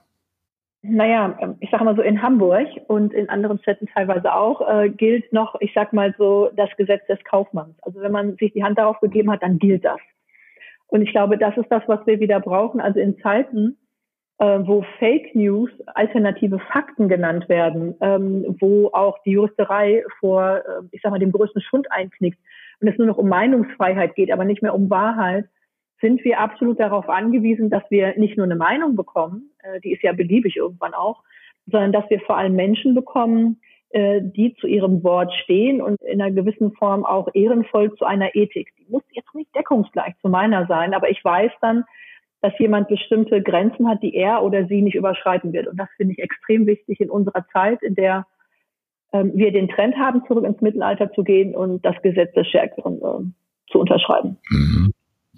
Naja, 0.83 1.57
ich 1.59 1.69
sage 1.69 1.83
mal 1.83 1.95
so, 1.95 2.01
in 2.01 2.21
Hamburg 2.21 2.68
und 2.88 3.13
in 3.13 3.28
anderen 3.30 3.59
Städten 3.59 3.87
teilweise 3.87 4.33
auch, 4.33 4.61
äh, 4.61 4.90
gilt 4.90 5.33
noch, 5.33 5.56
ich 5.59 5.71
sag 5.73 5.92
mal 5.92 6.16
so, 6.18 6.49
das 6.56 6.69
Gesetz 6.78 7.06
des 7.07 7.21
Kaufmanns. 7.25 7.75
Also 7.81 7.99
wenn 7.99 8.11
man 8.11 8.37
sich 8.37 8.54
die 8.54 8.63
Hand 8.63 8.78
darauf 8.78 8.99
gegeben 9.01 9.31
hat, 9.31 9.44
dann 9.44 9.59
gilt 9.59 9.83
das. 9.83 9.99
Und 10.87 11.01
ich 11.01 11.11
glaube, 11.11 11.37
das 11.37 11.57
ist 11.57 11.69
das, 11.69 11.83
was 11.87 12.06
wir 12.06 12.19
wieder 12.19 12.40
brauchen. 12.40 12.80
Also 12.80 12.99
in 12.99 13.18
Zeiten, 13.19 13.78
äh, 14.39 14.59
wo 14.61 14.85
Fake 14.99 15.33
News 15.35 15.71
alternative 15.87 16.59
Fakten 16.71 17.09
genannt 17.09 17.49
werden, 17.49 17.95
ähm, 18.01 18.56
wo 18.59 18.89
auch 18.94 19.17
die 19.23 19.31
Juristerei 19.31 20.03
vor, 20.19 20.57
äh, 20.57 20.83
ich 20.91 21.01
sag 21.01 21.11
mal, 21.11 21.19
dem 21.19 21.31
größten 21.31 21.61
Schund 21.61 21.91
einknickt 21.91 22.39
und 22.79 22.87
es 22.87 22.97
nur 22.97 23.07
noch 23.07 23.17
um 23.17 23.29
Meinungsfreiheit 23.29 24.15
geht, 24.15 24.31
aber 24.31 24.45
nicht 24.45 24.61
mehr 24.61 24.75
um 24.75 24.89
Wahrheit, 24.89 25.45
sind 25.99 26.23
wir 26.23 26.39
absolut 26.39 26.79
darauf 26.79 27.09
angewiesen, 27.09 27.69
dass 27.71 27.83
wir 27.89 28.17
nicht 28.17 28.37
nur 28.37 28.45
eine 28.45 28.56
Meinung 28.56 28.95
bekommen, 28.95 29.51
äh, 29.63 29.79
die 29.79 29.94
ist 29.94 30.03
ja 30.03 30.13
beliebig 30.13 30.56
irgendwann 30.56 30.94
auch, 30.94 31.23
sondern 31.65 31.91
dass 31.91 32.09
wir 32.09 32.19
vor 32.21 32.37
allem 32.37 32.56
Menschen 32.56 32.94
bekommen, 32.94 33.59
äh, 33.89 34.21
die 34.21 34.53
zu 34.56 34.67
ihrem 34.67 35.03
Wort 35.03 35.33
stehen 35.33 35.81
und 35.81 36.01
in 36.01 36.21
einer 36.21 36.31
gewissen 36.31 36.73
Form 36.73 37.06
auch 37.06 37.29
ehrenvoll 37.33 37.95
zu 37.95 38.06
einer 38.06 38.35
Ethik. 38.35 38.73
Die 38.77 38.85
muss 38.89 39.03
jetzt 39.11 39.33
nicht 39.33 39.53
deckungsgleich 39.56 40.13
zu 40.21 40.29
meiner 40.29 40.67
sein, 40.67 40.94
aber 40.94 41.09
ich 41.09 41.23
weiß 41.23 41.51
dann, 41.61 41.85
dass 42.41 42.57
jemand 42.59 42.87
bestimmte 42.87 43.41
Grenzen 43.41 43.87
hat, 43.87 44.03
die 44.03 44.15
er 44.15 44.44
oder 44.44 44.67
sie 44.67 44.81
nicht 44.81 44.95
überschreiten 44.95 45.53
wird. 45.53 45.67
Und 45.67 45.77
das 45.77 45.89
finde 45.97 46.13
ich 46.13 46.19
extrem 46.19 46.67
wichtig 46.67 46.99
in 46.99 47.09
unserer 47.09 47.45
Zeit, 47.51 47.81
in 47.81 47.95
der 47.95 48.25
ähm, 49.13 49.31
wir 49.35 49.51
den 49.51 49.69
Trend 49.69 49.95
haben, 49.97 50.23
zurück 50.27 50.45
ins 50.45 50.61
Mittelalter 50.61 51.11
zu 51.13 51.23
gehen 51.23 51.56
und 51.56 51.83
das 51.85 51.95
Gesetz 52.01 52.33
des 52.33 52.47
Stärkeren 52.47 52.97
äh, 52.97 53.71
zu 53.71 53.79
unterschreiben. 53.79 54.37
Mhm. 54.49 54.91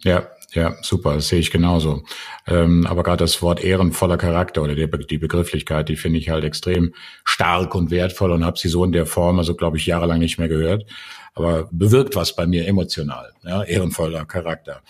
Ja, 0.04 0.28
ja, 0.54 0.76
super, 0.82 1.16
das 1.16 1.28
sehe 1.28 1.40
ich 1.40 1.52
genauso. 1.52 2.04
Ähm, 2.48 2.88
aber 2.88 3.04
gerade 3.04 3.24
das 3.24 3.42
Wort 3.42 3.64
ehrenvoller 3.64 4.18
Charakter 4.18 4.64
oder 4.64 4.74
die, 4.74 4.90
die 5.08 5.18
Begrifflichkeit, 5.20 5.90
die 5.90 5.96
finde 5.96 6.18
ich 6.18 6.30
halt 6.30 6.44
extrem 6.44 6.94
stark 7.24 7.76
und 7.76 7.92
wertvoll 7.92 8.32
und 8.32 8.44
habe 8.44 8.58
sie 8.58 8.70
so 8.70 8.84
in 8.84 8.92
der 8.92 9.06
Form, 9.06 9.38
also 9.38 9.54
glaube 9.56 9.78
ich, 9.78 9.86
jahrelang 9.86 10.20
nicht 10.20 10.40
mehr 10.40 10.48
gehört 10.48 10.86
aber 11.40 11.70
bewirkt 11.72 12.16
was 12.18 12.36
bei 12.36 12.46
mir 12.46 12.68
emotional, 12.68 13.32
ja, 13.44 13.64
ehrenvoller 13.64 14.26
Charakter. 14.26 14.82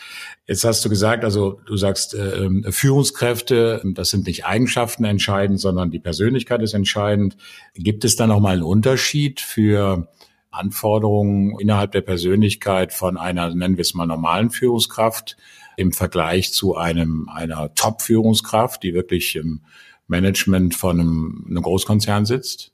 Jetzt 0.47 0.63
hast 0.63 0.83
du 0.83 0.89
gesagt, 0.89 1.23
also 1.23 1.61
du 1.65 1.77
sagst, 1.77 2.15
äh, 2.15 2.43
ähm, 2.43 2.65
Führungskräfte, 2.67 3.83
das 3.93 4.09
sind 4.09 4.25
nicht 4.25 4.45
Eigenschaften 4.45 5.05
entscheidend, 5.05 5.59
sondern 5.59 5.91
die 5.91 5.99
Persönlichkeit 5.99 6.63
ist 6.63 6.73
entscheidend. 6.73 7.37
Gibt 7.75 8.03
es 8.03 8.15
da 8.15 8.25
nochmal 8.25 8.53
einen 8.53 8.63
Unterschied 8.63 9.41
für 9.41 10.07
Anforderungen 10.51 11.59
innerhalb 11.59 11.91
der 11.91 12.01
Persönlichkeit 12.01 12.93
von 12.93 13.17
einer, 13.17 13.53
nennen 13.53 13.77
wir 13.77 13.81
es 13.81 13.93
mal, 13.93 14.05
normalen 14.05 14.49
Führungskraft 14.49 15.37
im 15.77 15.91
Vergleich 15.91 16.51
zu 16.51 16.75
einem, 16.75 17.29
einer 17.33 17.73
Top-Führungskraft, 17.75 18.83
die 18.83 18.93
wirklich 18.93 19.35
im 19.35 19.61
Management 20.07 20.75
von 20.75 20.99
einem, 20.99 21.45
einem 21.47 21.61
Großkonzern 21.61 22.25
sitzt? 22.25 22.73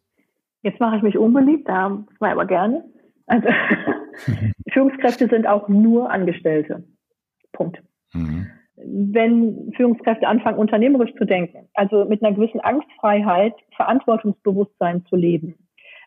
Jetzt 0.64 0.80
mache 0.80 0.98
ich 0.98 1.04
mich 1.04 1.18
unbeliebt, 1.18 1.68
da 1.68 2.04
war 2.20 2.32
aber 2.32 2.46
gerne. 2.46 2.84
Also 3.28 3.48
Führungskräfte 4.72 5.28
sind 5.28 5.46
auch 5.46 5.68
nur 5.68 6.10
Angestellte. 6.10 6.84
Punkt. 7.52 7.82
Mhm. 8.14 8.48
Wenn 8.78 9.72
Führungskräfte 9.76 10.28
anfangen, 10.28 10.58
unternehmerisch 10.58 11.14
zu 11.18 11.26
denken, 11.26 11.70
also 11.74 12.06
mit 12.06 12.24
einer 12.24 12.36
gewissen 12.36 12.60
Angstfreiheit, 12.60 13.54
Verantwortungsbewusstsein 13.76 15.06
zu 15.06 15.16
leben, 15.16 15.56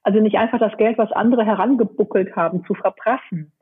also 0.03 0.21
nicht 0.21 0.37
einfach 0.37 0.59
das 0.59 0.77
Geld, 0.77 0.99
was 0.99 1.13
andere 1.13 1.45
herangebuckelt 1.45 2.35
haben, 2.37 2.65
zu 2.67 2.75
verprassen, 2.75 3.53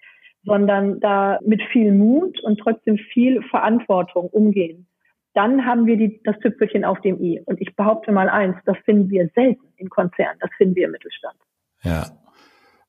sondern 0.44 1.00
da 1.00 1.38
mit 1.44 1.62
viel 1.72 1.92
Mut 1.92 2.40
und 2.42 2.58
trotzdem 2.58 2.98
viel 2.98 3.42
Verantwortung 3.42 4.28
umgehen. 4.28 4.86
Dann 5.34 5.66
haben 5.66 5.86
wir 5.86 5.96
die, 5.96 6.20
das 6.24 6.38
Tüpfelchen 6.38 6.84
auf 6.84 7.00
dem 7.02 7.20
i. 7.22 7.42
Und 7.44 7.60
ich 7.60 7.76
behaupte 7.76 8.10
mal 8.10 8.28
eins, 8.28 8.56
das 8.64 8.76
finden 8.84 9.10
wir 9.10 9.28
selten 9.34 9.66
in 9.76 9.90
Konzernen, 9.90 10.38
das 10.40 10.50
finden 10.56 10.76
wir 10.76 10.86
im 10.86 10.92
Mittelstand. 10.92 11.36
Ja. 11.82 12.06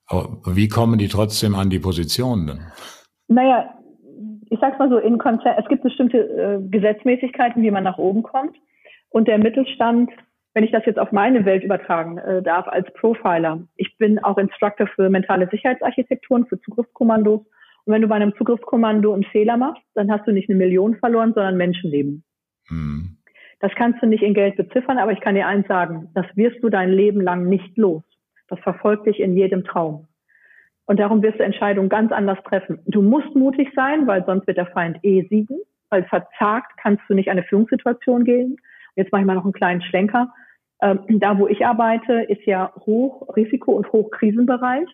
Aber 0.08 0.40
wie 0.56 0.70
kommen 0.70 0.98
die 0.98 1.10
trotzdem 1.10 1.56
an 1.56 1.70
die 1.70 1.80
Positionen 1.80 2.48
denn? 2.48 2.60
Naja, 3.28 3.74
ich 4.50 4.60
sag's 4.62 4.80
mal 4.80 4.90
so, 4.90 4.98
in 4.98 5.18
Konzernen, 5.18 5.60
es 5.62 5.68
gibt 5.68 5.84
bestimmte 5.84 6.20
äh, 6.20 6.70
Gesetzmäßigkeiten, 6.70 7.62
wie 7.62 7.72
man 7.72 7.84
nach 7.84 7.98
oben 7.98 8.24
kommt. 8.24 8.56
Und 9.10 9.28
der 9.28 9.38
Mittelstand 9.38 10.10
wenn 10.58 10.64
ich 10.64 10.72
das 10.72 10.88
jetzt 10.88 10.98
auf 10.98 11.12
meine 11.12 11.46
Welt 11.46 11.64
übertragen 11.64 12.18
äh, 12.18 12.42
darf 12.42 12.68
als 12.68 12.92
Profiler. 12.94 13.60
Ich 13.76 13.96
bin 14.00 14.18
auch 14.18 14.40
Instructor 14.40 14.88
für 14.88 15.08
mentale 15.08 15.48
Sicherheitsarchitekturen, 15.52 16.48
für 16.48 16.60
Zugriffskommandos. 16.62 17.42
Und 17.86 17.94
wenn 17.94 18.02
du 18.02 18.08
bei 18.08 18.16
einem 18.16 18.36
Zugriffskommando 18.38 19.14
einen 19.14 19.24
Fehler 19.26 19.56
machst, 19.56 19.84
dann 19.94 20.12
hast 20.12 20.26
du 20.26 20.32
nicht 20.32 20.50
eine 20.50 20.58
Million 20.58 20.96
verloren, 20.96 21.34
sondern 21.36 21.58
Menschenleben. 21.58 22.24
Mhm. 22.70 23.18
Das 23.60 23.72
kannst 23.76 24.02
du 24.02 24.08
nicht 24.08 24.24
in 24.24 24.34
Geld 24.34 24.56
beziffern, 24.56 24.98
aber 24.98 25.12
ich 25.12 25.20
kann 25.20 25.36
dir 25.36 25.46
eins 25.46 25.68
sagen, 25.68 26.10
das 26.16 26.26
wirst 26.34 26.64
du 26.64 26.70
dein 26.70 26.90
Leben 26.90 27.22
lang 27.22 27.48
nicht 27.48 27.78
los. 27.78 28.02
Das 28.48 28.60
verfolgt 28.62 29.06
dich 29.06 29.20
in 29.20 29.38
jedem 29.38 29.64
Traum. 29.64 30.08
Und 30.88 31.00
darum 31.00 31.22
wirst 31.22 31.38
du 31.38 31.44
Entscheidungen 31.44 31.90
ganz 31.90 32.12
anders 32.12 32.40
treffen. 32.46 32.80
Du 32.88 33.04
musst 33.04 33.36
mutig 33.36 33.72
sein, 33.76 34.08
weil 34.08 34.26
sonst 34.26 34.48
wird 34.48 34.58
der 34.58 34.66
Feind 34.66 34.98
eh 35.04 35.22
siegen. 35.30 35.60
Weil 35.92 36.04
verzagt 36.06 36.72
kannst 36.82 37.04
du 37.08 37.14
nicht 37.14 37.30
eine 37.30 37.44
Führungssituation 37.44 38.24
gehen. 38.24 38.58
Jetzt 38.96 39.12
mache 39.12 39.22
ich 39.22 39.28
mal 39.28 39.36
noch 39.36 39.44
einen 39.44 39.54
kleinen 39.54 39.84
Schlenker. 39.84 40.34
Ähm, 40.82 41.00
da, 41.08 41.38
wo 41.40 41.48
ich 41.48 41.66
arbeite, 41.66 42.22
ist 42.24 42.46
ja 42.46 42.72
Hochrisiko- 42.86 43.74
und 43.74 43.92
Hochkrisenbereich. 43.92 44.88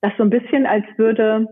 Das 0.00 0.12
so 0.16 0.22
ein 0.22 0.30
bisschen, 0.30 0.66
als 0.66 0.84
würde, 0.96 1.46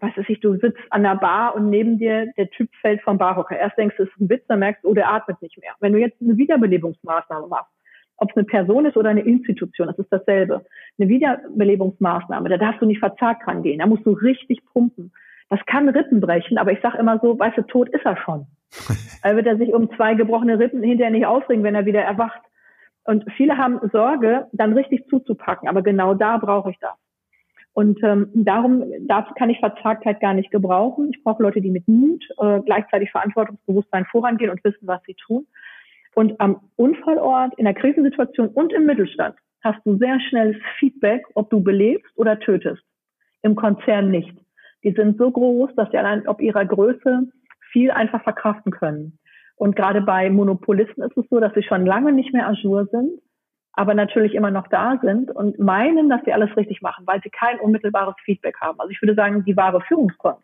was 0.00 0.16
weiß 0.16 0.26
ich, 0.28 0.40
du 0.40 0.56
sitzt 0.56 0.80
an 0.90 1.02
der 1.02 1.16
Bar 1.16 1.54
und 1.54 1.70
neben 1.70 1.98
dir 1.98 2.32
der 2.36 2.50
Typ 2.50 2.70
fällt 2.80 3.02
vom 3.02 3.18
Barhocker. 3.18 3.58
Erst 3.58 3.76
denkst 3.76 3.96
du, 3.96 4.04
es 4.04 4.08
ist 4.10 4.20
ein 4.20 4.30
Witz, 4.30 4.44
dann 4.48 4.60
merkst 4.60 4.84
du, 4.84 4.88
oh, 4.88 4.94
der 4.94 5.10
atmet 5.10 5.40
nicht 5.42 5.58
mehr. 5.60 5.72
Wenn 5.80 5.92
du 5.92 5.98
jetzt 5.98 6.20
eine 6.20 6.36
Wiederbelebungsmaßnahme 6.36 7.48
machst, 7.48 7.72
ob 8.18 8.30
es 8.30 8.36
eine 8.36 8.46
Person 8.46 8.86
ist 8.86 8.96
oder 8.96 9.10
eine 9.10 9.20
Institution, 9.20 9.88
das 9.88 9.98
ist 9.98 10.10
dasselbe. 10.10 10.64
Eine 10.98 11.08
Wiederbelebungsmaßnahme, 11.08 12.48
da 12.48 12.56
darfst 12.56 12.80
du 12.80 12.86
nicht 12.86 13.00
verzagt 13.00 13.46
rangehen, 13.46 13.80
da 13.80 13.86
musst 13.86 14.06
du 14.06 14.12
richtig 14.12 14.64
pumpen. 14.72 15.12
Das 15.48 15.60
kann 15.66 15.88
Rippen 15.88 16.20
brechen, 16.20 16.58
aber 16.58 16.72
ich 16.72 16.80
sage 16.80 16.98
immer 16.98 17.20
so, 17.20 17.38
weißt 17.38 17.58
du, 17.58 17.62
tot 17.62 17.88
ist 17.90 18.04
er 18.04 18.16
schon. 18.16 18.46
Weil 19.22 19.36
wird 19.36 19.46
er 19.46 19.58
sich 19.58 19.72
um 19.72 19.94
zwei 19.96 20.14
gebrochene 20.14 20.58
Rippen 20.58 20.82
hinterher 20.82 21.12
nicht 21.12 21.26
aufregen, 21.26 21.62
wenn 21.62 21.74
er 21.74 21.86
wieder 21.86 22.02
erwacht. 22.02 22.40
Und 23.06 23.24
viele 23.36 23.56
haben 23.56 23.80
Sorge, 23.92 24.46
dann 24.52 24.72
richtig 24.72 25.06
zuzupacken. 25.08 25.68
Aber 25.68 25.82
genau 25.82 26.14
da 26.14 26.38
brauche 26.38 26.70
ich 26.70 26.78
das. 26.80 26.94
Und 27.72 28.02
ähm, 28.02 28.30
darum, 28.34 28.84
dazu 29.06 29.34
kann 29.34 29.50
ich 29.50 29.58
Verzagtheit 29.58 30.20
gar 30.20 30.32
nicht 30.32 30.50
gebrauchen. 30.50 31.10
Ich 31.12 31.22
brauche 31.22 31.42
Leute, 31.42 31.60
die 31.60 31.70
mit 31.70 31.86
Mut 31.86 32.24
äh, 32.38 32.60
gleichzeitig 32.60 33.10
Verantwortungsbewusstsein 33.10 34.06
vorangehen 34.06 34.50
und 34.50 34.64
wissen, 34.64 34.86
was 34.86 35.02
sie 35.06 35.14
tun. 35.14 35.46
Und 36.14 36.40
am 36.40 36.60
Unfallort, 36.76 37.52
in 37.58 37.66
der 37.66 37.74
Krisensituation 37.74 38.48
und 38.48 38.72
im 38.72 38.86
Mittelstand 38.86 39.36
hast 39.62 39.84
du 39.84 39.98
sehr 39.98 40.18
schnell 40.20 40.58
Feedback, 40.78 41.26
ob 41.34 41.50
du 41.50 41.62
belebst 41.62 42.10
oder 42.16 42.38
tötest. 42.40 42.82
Im 43.42 43.54
Konzern 43.54 44.10
nicht. 44.10 44.34
Die 44.82 44.92
sind 44.92 45.18
so 45.18 45.30
groß, 45.30 45.74
dass 45.76 45.90
sie 45.90 45.98
allein 45.98 46.26
ob 46.26 46.40
ihrer 46.40 46.64
Größe 46.64 47.28
viel 47.72 47.90
einfach 47.90 48.22
verkraften 48.22 48.72
können. 48.72 49.18
Und 49.56 49.74
gerade 49.74 50.02
bei 50.02 50.30
Monopolisten 50.30 51.02
ist 51.02 51.16
es 51.16 51.24
so, 51.30 51.40
dass 51.40 51.54
sie 51.54 51.62
schon 51.62 51.86
lange 51.86 52.12
nicht 52.12 52.32
mehr 52.32 52.46
Azure 52.46 52.86
sind, 52.90 53.20
aber 53.72 53.94
natürlich 53.94 54.34
immer 54.34 54.50
noch 54.50 54.68
da 54.68 54.98
sind 55.02 55.30
und 55.30 55.58
meinen, 55.58 56.08
dass 56.08 56.20
sie 56.24 56.32
alles 56.32 56.54
richtig 56.56 56.82
machen, 56.82 57.06
weil 57.06 57.20
sie 57.22 57.30
kein 57.30 57.58
unmittelbares 57.60 58.14
Feedback 58.24 58.56
haben. 58.60 58.78
Also 58.80 58.90
ich 58.90 59.00
würde 59.02 59.14
sagen, 59.14 59.44
die 59.44 59.56
wahre 59.56 59.80
Führungskunst, 59.82 60.42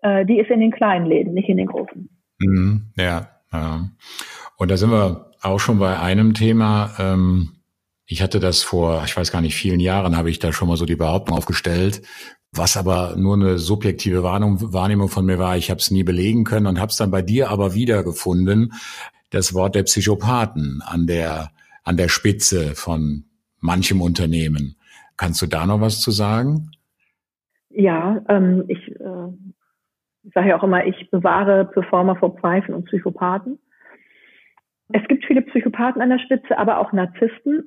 äh, 0.00 0.24
die 0.24 0.38
ist 0.38 0.50
in 0.50 0.60
den 0.60 0.70
kleinen 0.70 1.06
Läden, 1.06 1.34
nicht 1.34 1.48
in 1.48 1.58
den 1.58 1.66
großen. 1.66 2.08
Mhm, 2.38 2.92
ja, 2.96 3.28
ja. 3.52 3.88
Und 4.56 4.70
da 4.70 4.76
sind 4.76 4.90
wir 4.90 5.30
auch 5.42 5.58
schon 5.58 5.78
bei 5.78 5.98
einem 5.98 6.34
Thema. 6.34 6.90
Ähm, 6.98 7.50
ich 8.06 8.22
hatte 8.22 8.40
das 8.40 8.62
vor, 8.62 9.02
ich 9.04 9.16
weiß 9.16 9.32
gar 9.32 9.40
nicht, 9.40 9.54
vielen 9.54 9.80
Jahren 9.80 10.16
habe 10.16 10.30
ich 10.30 10.38
da 10.38 10.52
schon 10.52 10.68
mal 10.68 10.76
so 10.76 10.86
die 10.86 10.96
Behauptung 10.96 11.36
aufgestellt, 11.36 12.02
was 12.56 12.76
aber 12.76 13.16
nur 13.16 13.34
eine 13.34 13.58
subjektive 13.58 14.22
Wahrnehmung 14.22 15.08
von 15.08 15.26
mir 15.26 15.38
war. 15.38 15.56
Ich 15.56 15.70
habe 15.70 15.80
es 15.80 15.90
nie 15.90 16.04
belegen 16.04 16.44
können 16.44 16.66
und 16.66 16.80
habe 16.80 16.90
es 16.90 16.96
dann 16.96 17.10
bei 17.10 17.22
dir 17.22 17.50
aber 17.50 17.74
wiedergefunden. 17.74 18.72
Das 19.30 19.54
Wort 19.54 19.74
der 19.74 19.82
Psychopathen 19.84 20.82
an 20.84 21.06
der 21.06 21.50
an 21.84 21.96
der 21.96 22.08
Spitze 22.08 22.74
von 22.74 23.24
manchem 23.60 24.00
Unternehmen. 24.00 24.76
Kannst 25.16 25.42
du 25.42 25.46
da 25.46 25.66
noch 25.66 25.80
was 25.80 26.00
zu 26.00 26.10
sagen? 26.10 26.70
Ja, 27.70 28.22
ähm, 28.28 28.64
ich 28.68 28.90
äh, 29.00 29.28
sage 30.32 30.48
ja 30.48 30.58
auch 30.58 30.62
immer, 30.62 30.86
ich 30.86 31.10
bewahre 31.10 31.66
Performer 31.66 32.16
vor 32.16 32.36
Pfeifen 32.36 32.74
und 32.74 32.86
Psychopathen. 32.86 33.58
Es 34.92 35.02
gibt 35.08 35.24
viele 35.24 35.42
Psychopathen 35.42 36.02
an 36.02 36.10
der 36.10 36.18
Spitze, 36.18 36.58
aber 36.58 36.78
auch 36.78 36.92
Narzissten. 36.92 37.64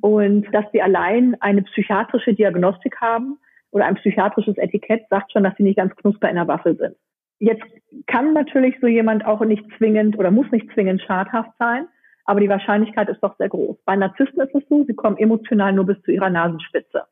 Und 0.00 0.46
dass 0.52 0.64
sie 0.72 0.82
allein 0.82 1.36
eine 1.40 1.62
psychiatrische 1.62 2.34
Diagnostik 2.34 3.00
haben, 3.00 3.38
oder 3.70 3.86
ein 3.86 3.96
psychiatrisches 3.96 4.56
Etikett 4.58 5.06
sagt 5.10 5.32
schon, 5.32 5.44
dass 5.44 5.56
sie 5.56 5.62
nicht 5.62 5.76
ganz 5.76 5.94
knusper 5.96 6.28
in 6.28 6.36
der 6.36 6.48
Waffel 6.48 6.76
sind. 6.76 6.96
Jetzt 7.38 7.64
kann 8.06 8.32
natürlich 8.32 8.76
so 8.80 8.86
jemand 8.86 9.24
auch 9.24 9.40
nicht 9.44 9.64
zwingend 9.76 10.18
oder 10.18 10.30
muss 10.30 10.50
nicht 10.50 10.70
zwingend 10.72 11.02
schadhaft 11.02 11.50
sein, 11.58 11.86
aber 12.24 12.40
die 12.40 12.48
Wahrscheinlichkeit 12.48 13.08
ist 13.08 13.22
doch 13.22 13.36
sehr 13.36 13.48
groß. 13.48 13.76
Bei 13.84 13.96
Narzissten 13.96 14.40
ist 14.40 14.54
es 14.54 14.68
so, 14.68 14.84
sie 14.84 14.94
kommen 14.94 15.16
emotional 15.16 15.72
nur 15.72 15.86
bis 15.86 16.00
zu 16.02 16.10
ihrer 16.10 16.30
Nasenspitze. 16.30 17.04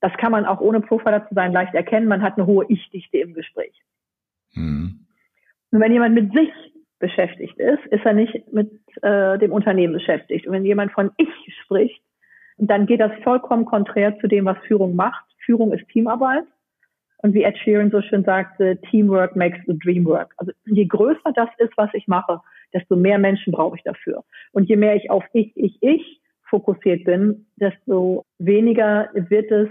Das 0.00 0.12
kann 0.16 0.32
man 0.32 0.46
auch 0.46 0.60
ohne 0.60 0.80
Profiler 0.80 1.28
zu 1.28 1.34
sein 1.34 1.52
leicht 1.52 1.74
erkennen. 1.74 2.08
Man 2.08 2.22
hat 2.22 2.36
eine 2.36 2.46
hohe 2.46 2.64
Ich-Dichte 2.68 3.18
im 3.18 3.34
Gespräch. 3.34 3.80
Mhm. 4.54 5.06
Und 5.70 5.80
wenn 5.80 5.92
jemand 5.92 6.14
mit 6.14 6.32
sich 6.32 6.50
beschäftigt 6.98 7.58
ist, 7.58 7.84
ist 7.86 8.04
er 8.04 8.12
nicht 8.12 8.52
mit 8.52 8.70
äh, 9.02 9.38
dem 9.38 9.52
Unternehmen 9.52 9.94
beschäftigt. 9.94 10.46
Und 10.46 10.52
wenn 10.52 10.64
jemand 10.64 10.92
von 10.92 11.10
Ich 11.16 11.28
spricht, 11.62 12.02
dann 12.58 12.86
geht 12.86 13.00
das 13.00 13.12
vollkommen 13.22 13.64
konträr 13.64 14.18
zu 14.18 14.26
dem, 14.26 14.44
was 14.44 14.58
Führung 14.66 14.94
macht. 14.94 15.24
Führung 15.50 15.72
ist 15.72 15.88
Teamarbeit. 15.88 16.44
Und 17.22 17.34
wie 17.34 17.42
Ed 17.42 17.58
Sheeran 17.58 17.90
so 17.90 18.00
schön 18.00 18.24
sagte, 18.24 18.80
Teamwork 18.90 19.36
makes 19.36 19.58
the 19.66 19.76
dream 19.78 20.06
work. 20.06 20.32
Also 20.38 20.52
je 20.64 20.86
größer 20.86 21.32
das 21.34 21.48
ist, 21.58 21.72
was 21.76 21.90
ich 21.92 22.06
mache, 22.06 22.40
desto 22.72 22.96
mehr 22.96 23.18
Menschen 23.18 23.52
brauche 23.52 23.76
ich 23.76 23.82
dafür. 23.82 24.24
Und 24.52 24.68
je 24.68 24.76
mehr 24.76 24.96
ich 24.96 25.10
auf 25.10 25.24
ich, 25.32 25.52
ich, 25.56 25.76
ich 25.82 26.20
fokussiert 26.48 27.04
bin, 27.04 27.46
desto 27.56 28.24
weniger 28.38 29.10
wird 29.12 29.50
es 29.50 29.68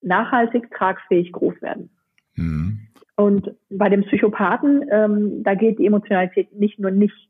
nachhaltig, 0.00 0.70
tragfähig 0.72 1.30
groß 1.32 1.60
werden. 1.62 1.90
Mhm. 2.34 2.80
Und 3.16 3.54
bei 3.70 3.88
dem 3.88 4.02
Psychopathen, 4.04 4.84
ähm, 4.90 5.42
da 5.42 5.54
geht 5.54 5.78
die 5.78 5.86
Emotionalität 5.86 6.52
nicht 6.52 6.78
nur 6.78 6.90
nicht 6.90 7.28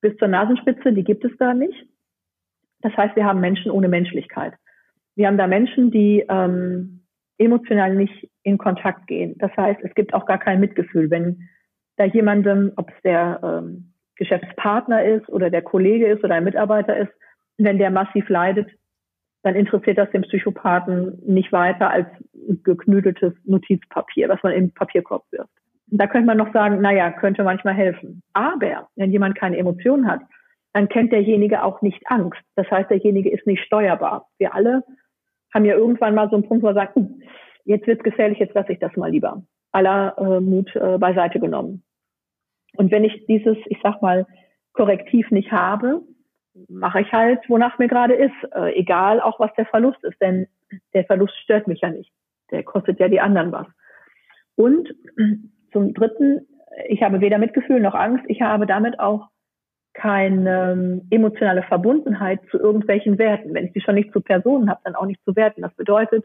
bis 0.00 0.16
zur 0.18 0.28
Nasenspitze, 0.28 0.92
die 0.92 1.04
gibt 1.04 1.24
es 1.24 1.32
da 1.38 1.52
nicht. 1.52 1.86
Das 2.80 2.94
heißt, 2.96 3.16
wir 3.16 3.24
haben 3.24 3.40
Menschen 3.40 3.70
ohne 3.70 3.88
Menschlichkeit. 3.88 4.54
Wir 5.14 5.26
haben 5.26 5.38
da 5.38 5.46
Menschen, 5.46 5.90
die 5.90 6.24
ähm, 6.28 7.03
emotional 7.38 7.94
nicht 7.94 8.30
in 8.42 8.58
Kontakt 8.58 9.06
gehen. 9.06 9.36
Das 9.38 9.50
heißt, 9.56 9.80
es 9.82 9.94
gibt 9.94 10.14
auch 10.14 10.26
gar 10.26 10.38
kein 10.38 10.60
Mitgefühl, 10.60 11.10
wenn 11.10 11.48
da 11.96 12.04
jemandem, 12.04 12.72
ob 12.76 12.90
es 12.90 13.02
der 13.02 13.40
ähm, 13.42 13.92
Geschäftspartner 14.16 15.04
ist 15.04 15.28
oder 15.28 15.50
der 15.50 15.62
Kollege 15.62 16.06
ist 16.06 16.24
oder 16.24 16.34
ein 16.36 16.44
Mitarbeiter 16.44 16.96
ist, 16.96 17.12
wenn 17.58 17.78
der 17.78 17.90
massiv 17.90 18.28
leidet, 18.28 18.70
dann 19.42 19.54
interessiert 19.54 19.98
das 19.98 20.10
den 20.10 20.22
Psychopathen 20.22 21.18
nicht 21.26 21.52
weiter 21.52 21.90
als 21.90 22.06
geknüdeltes 22.64 23.34
Notizpapier, 23.44 24.28
was 24.28 24.42
man 24.42 24.52
im 24.52 24.70
Papierkorb 24.72 25.24
wirft. 25.30 25.50
Da 25.88 26.06
könnte 26.06 26.26
man 26.26 26.38
noch 26.38 26.52
sagen, 26.52 26.80
naja, 26.80 27.10
könnte 27.10 27.44
manchmal 27.44 27.74
helfen. 27.74 28.22
Aber 28.32 28.88
wenn 28.96 29.12
jemand 29.12 29.36
keine 29.36 29.58
Emotionen 29.58 30.08
hat, 30.08 30.22
dann 30.72 30.88
kennt 30.88 31.12
derjenige 31.12 31.62
auch 31.62 31.82
nicht 31.82 32.02
Angst. 32.06 32.40
Das 32.56 32.68
heißt, 32.70 32.90
derjenige 32.90 33.30
ist 33.30 33.46
nicht 33.46 33.62
steuerbar. 33.62 34.26
Wir 34.38 34.54
alle 34.54 34.82
haben 35.54 35.64
ja 35.64 35.76
irgendwann 35.76 36.14
mal 36.14 36.28
so 36.28 36.36
einen 36.36 36.46
Punkt, 36.46 36.62
wo 36.62 36.68
wir 36.68 36.74
sagen, 36.74 36.92
hm, 36.94 37.22
jetzt 37.64 37.86
wird's 37.86 38.02
gefährlich, 38.02 38.38
jetzt 38.38 38.54
lasse 38.54 38.72
ich 38.72 38.80
das 38.80 38.94
mal 38.96 39.10
lieber. 39.10 39.42
Aller 39.72 40.16
äh, 40.18 40.40
Mut 40.40 40.74
äh, 40.76 40.98
beiseite 40.98 41.40
genommen. 41.40 41.82
Und 42.76 42.90
wenn 42.90 43.04
ich 43.04 43.24
dieses, 43.26 43.56
ich 43.66 43.78
sag 43.82 44.02
mal, 44.02 44.26
Korrektiv 44.72 45.30
nicht 45.30 45.52
habe, 45.52 46.02
mache 46.68 47.00
ich 47.00 47.12
halt, 47.12 47.48
wonach 47.48 47.78
mir 47.78 47.88
gerade 47.88 48.14
ist, 48.14 48.34
äh, 48.54 48.74
egal 48.74 49.20
auch 49.20 49.38
was 49.38 49.54
der 49.54 49.66
Verlust 49.66 50.02
ist, 50.02 50.20
denn 50.20 50.48
der 50.92 51.04
Verlust 51.04 51.36
stört 51.38 51.68
mich 51.68 51.80
ja 51.80 51.90
nicht. 51.90 52.12
Der 52.50 52.64
kostet 52.64 52.98
ja 52.98 53.08
die 53.08 53.20
anderen 53.20 53.52
was. 53.52 53.66
Und 54.56 54.92
zum 55.72 55.94
Dritten, 55.94 56.46
ich 56.88 57.02
habe 57.02 57.20
weder 57.20 57.38
Mitgefühl 57.38 57.80
noch 57.80 57.94
Angst, 57.94 58.24
ich 58.28 58.42
habe 58.42 58.66
damit 58.66 58.98
auch 58.98 59.28
keine 59.94 60.72
ähm, 60.72 61.02
emotionale 61.10 61.62
Verbundenheit 61.62 62.40
zu 62.50 62.58
irgendwelchen 62.58 63.16
Werten. 63.18 63.54
Wenn 63.54 63.66
ich 63.66 63.72
die 63.72 63.80
schon 63.80 63.94
nicht 63.94 64.12
zu 64.12 64.20
Personen 64.20 64.68
habe, 64.68 64.80
dann 64.84 64.94
auch 64.94 65.06
nicht 65.06 65.24
zu 65.24 65.34
Werten. 65.34 65.62
Das 65.62 65.74
bedeutet, 65.74 66.24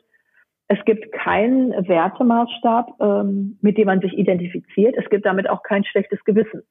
Es 0.72 0.86
gibt 0.86 1.12
keinen 1.12 1.72
Wertemaßstab, 1.72 2.94
ähm, 3.02 3.58
mit 3.62 3.78
dem 3.80 3.88
man 3.88 4.02
sich 4.02 4.14
identifiziert. 4.14 4.96
Es 4.98 5.10
gibt 5.10 5.26
damit 5.26 5.50
auch 5.50 5.64
kein 5.64 5.84
schlechtes 5.84 6.24
Gewissen. 6.26 6.62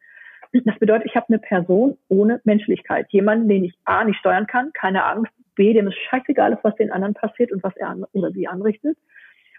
Das 0.52 0.78
bedeutet, 0.78 1.06
ich 1.06 1.16
habe 1.16 1.26
eine 1.28 1.40
Person 1.40 1.98
ohne 2.08 2.40
Menschlichkeit. 2.44 3.06
Jemanden, 3.10 3.48
den 3.48 3.64
ich 3.64 3.74
A 3.84 4.04
nicht 4.04 4.18
steuern 4.20 4.46
kann, 4.46 4.72
keine 4.72 5.04
Angst, 5.04 5.32
B, 5.56 5.74
dem 5.74 5.88
es 5.88 5.96
scheißegal 5.96 6.52
ist, 6.52 6.62
was 6.62 6.76
den 6.76 6.92
anderen 6.92 7.14
passiert 7.14 7.50
und 7.50 7.62
was 7.64 7.76
er 7.76 7.96
oder 8.12 8.30
sie 8.30 8.46
anrichtet. 8.46 8.96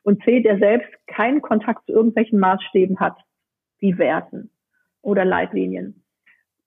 Und 0.03 0.23
C, 0.23 0.39
der 0.41 0.57
selbst 0.57 0.89
keinen 1.07 1.41
Kontakt 1.41 1.85
zu 1.85 1.91
irgendwelchen 1.91 2.39
Maßstäben 2.39 2.99
hat, 3.01 3.17
wie 3.79 3.97
Werten 3.97 4.49
oder 5.01 5.25
Leitlinien. 5.25 6.01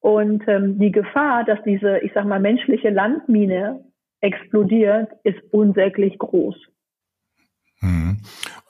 Und 0.02 0.42
ähm, 0.48 0.80
die 0.80 0.90
Gefahr, 0.90 1.44
dass 1.44 1.60
diese, 1.64 1.98
ich 2.00 2.10
sag 2.12 2.26
mal, 2.26 2.40
menschliche 2.40 2.90
Landmine 2.90 3.84
explodiert, 4.20 5.08
ist 5.22 5.38
unsäglich 5.52 6.18
groß. 6.18 6.56
Hm. 7.78 8.18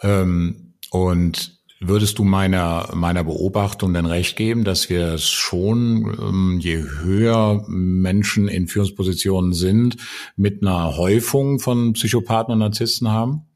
Ähm, 0.03 0.75
und 0.91 1.59
würdest 1.81 2.19
du 2.19 2.25
meiner, 2.25 2.91
meiner 2.95 3.25
Beobachtung 3.25 3.95
denn 3.95 4.05
recht 4.05 4.37
geben, 4.37 4.65
dass 4.65 4.91
wir 4.91 5.15
es 5.15 5.31
schon, 5.31 6.15
ähm, 6.21 6.59
je 6.61 6.83
höher 7.03 7.65
Menschen 7.67 8.49
in 8.49 8.67
Führungspositionen 8.67 9.55
sind, 9.55 9.97
mit 10.37 10.63
einer 10.63 10.99
Häufung 10.99 11.61
von 11.61 11.95
Psychopathen 11.95 12.53
und 12.53 12.59
Narzissten 12.59 13.11
haben? 13.11 13.47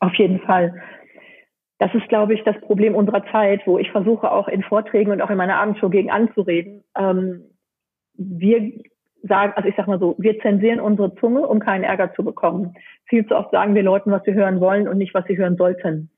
Auf 0.00 0.14
jeden 0.16 0.40
Fall. 0.40 0.74
Das 1.82 1.92
ist, 1.94 2.08
glaube 2.08 2.32
ich, 2.32 2.44
das 2.44 2.60
Problem 2.60 2.94
unserer 2.94 3.26
Zeit, 3.32 3.66
wo 3.66 3.76
ich 3.76 3.90
versuche 3.90 4.30
auch 4.30 4.46
in 4.46 4.62
Vorträgen 4.62 5.10
und 5.10 5.20
auch 5.20 5.30
in 5.30 5.36
meiner 5.36 5.56
Abendshow 5.56 5.88
gegen 5.88 6.12
anzureden. 6.12 6.84
Ähm, 6.96 7.42
wir 8.14 8.70
sagen, 9.24 9.52
also 9.56 9.68
ich 9.68 9.74
sag 9.76 9.88
mal 9.88 9.98
so, 9.98 10.14
wir 10.16 10.38
zensieren 10.38 10.78
unsere 10.78 11.12
Zunge, 11.16 11.44
um 11.44 11.58
keinen 11.58 11.82
Ärger 11.82 12.14
zu 12.14 12.22
bekommen. 12.22 12.76
Viel 13.06 13.26
zu 13.26 13.34
oft 13.34 13.50
sagen 13.50 13.74
wir 13.74 13.82
Leuten, 13.82 14.12
was 14.12 14.22
sie 14.22 14.32
hören 14.32 14.60
wollen 14.60 14.86
und 14.86 14.96
nicht, 14.96 15.12
was 15.12 15.24
sie 15.26 15.36
hören 15.36 15.56
sollten. 15.56 16.08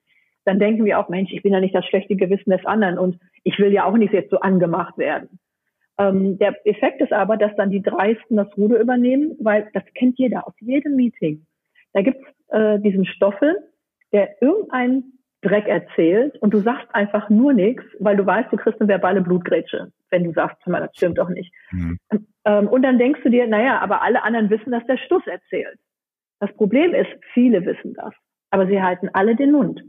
Dann 0.45 0.59
denken 0.59 0.85
wir 0.85 0.99
auch, 0.99 1.09
Mensch, 1.09 1.33
ich 1.33 1.43
bin 1.43 1.55
ja 1.55 1.61
nicht 1.61 1.75
das 1.75 1.87
schlechte 1.87 2.15
Gewissen 2.15 2.51
des 2.51 2.67
anderen 2.67 2.99
und 2.99 3.19
ich 3.43 3.59
will 3.59 3.73
ja 3.73 3.87
auch 3.87 3.97
nicht 3.97 4.13
jetzt 4.13 4.33
so 4.33 4.41
angemacht 4.41 4.99
werden. 4.99 5.39
Ähm, 5.97 6.37
der 6.37 6.55
Effekt 6.67 7.01
ist 7.01 7.15
aber, 7.15 7.39
dass 7.39 7.57
dann 7.57 7.71
die 7.71 7.81
Dreisten 7.81 8.37
das 8.37 8.55
Ruder 8.59 8.79
übernehmen, 8.79 9.35
weil 9.41 9.71
das 9.73 9.85
kennt 9.95 10.19
jeder 10.19 10.47
aus 10.47 10.55
jedem 10.61 10.95
Meeting. 10.95 11.47
Da 11.95 12.03
gibt's 12.03 12.27
äh, 12.49 12.79
diesen 12.81 13.07
Stoffel, 13.07 13.57
der 14.13 14.43
irgendein 14.43 15.14
Dreck 15.45 15.69
erzählt 15.69 16.37
und 16.41 16.53
du 16.55 16.61
sagst 16.61 16.87
einfach 16.95 17.29
nur 17.29 17.53
nichts, 17.53 17.85
weil 18.01 18.17
du 18.17 18.25
weißt, 18.25 18.53
du 18.53 18.57
kriegst 18.57 18.81
eine 18.81 18.89
verbale 18.89 19.21
Blutgrätsche, 19.21 19.93
wenn 20.11 20.25
du 20.25 20.33
sagst, 20.33 20.57
das 20.65 20.97
stimmt 20.97 21.19
doch 21.19 21.29
nicht. 21.29 21.53
Mhm. 21.71 21.99
Ähm, 22.45 22.69
und 22.69 22.83
dann 22.83 22.99
denkst 22.99 23.21
du 23.23 23.31
dir, 23.31 23.47
naja, 23.47 23.79
aber 23.81 24.03
alle 24.03 24.23
anderen 24.23 24.51
wissen, 24.51 24.73
dass 24.73 24.85
der 24.87 24.99
Stuss 24.99 25.27
erzählt. 25.27 25.79
Das 26.41 26.53
Problem 26.57 26.95
ist, 26.95 27.11
viele 27.33 27.65
wissen 27.65 27.95
das, 27.95 28.13
aber 28.51 28.67
sie 28.67 28.83
halten 28.83 29.09
alle 29.13 29.37
den 29.37 29.53
Mund. 29.53 29.83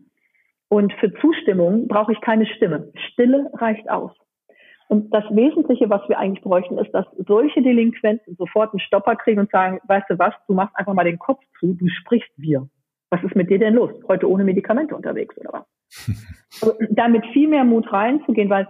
Und 0.68 0.94
für 0.94 1.14
Zustimmung 1.16 1.88
brauche 1.88 2.12
ich 2.12 2.22
keine 2.22 2.46
Stimme. 2.46 2.92
Stille 3.12 3.50
reicht 3.54 3.90
aus. 3.90 4.12
Und 4.88 5.12
das 5.14 5.24
Wesentliche, 5.32 5.90
was 5.90 6.08
wir 6.08 6.20
eigentlich 6.20 6.44
bräuchten, 6.44 6.78
ist, 6.78 6.92
dass 6.92 7.06
solche 7.28 7.62
Delinquenten 7.62 8.36
sofort 8.36 8.72
einen 8.72 8.80
Stopper 8.80 9.16
kriegen 9.16 9.40
und 9.40 9.52
sagen, 9.52 9.80
weißt 9.88 10.10
du 10.10 10.20
was, 10.20 10.34
du 10.48 10.54
machst 10.54 10.76
einfach 10.76 10.94
mal 10.94 11.06
den 11.06 11.18
Kopf 11.18 11.44
zu, 11.60 11.74
du 11.74 11.88
sprichst 11.88 12.32
wir. 12.38 12.68
Was 13.16 13.24
ist 13.24 13.36
mit 13.36 13.50
dir 13.50 13.60
denn 13.60 13.76
los? 13.76 13.92
Heute 14.10 14.30
ohne 14.30 14.44
Medikamente 14.44 14.94
unterwegs 14.94 15.38
oder 15.38 15.54
was? 15.54 15.66
also, 16.62 16.78
damit 16.90 17.26
viel 17.28 17.48
mehr 17.48 17.64
Mut 17.64 17.92
reinzugehen, 17.92 18.50
weil 18.50 18.68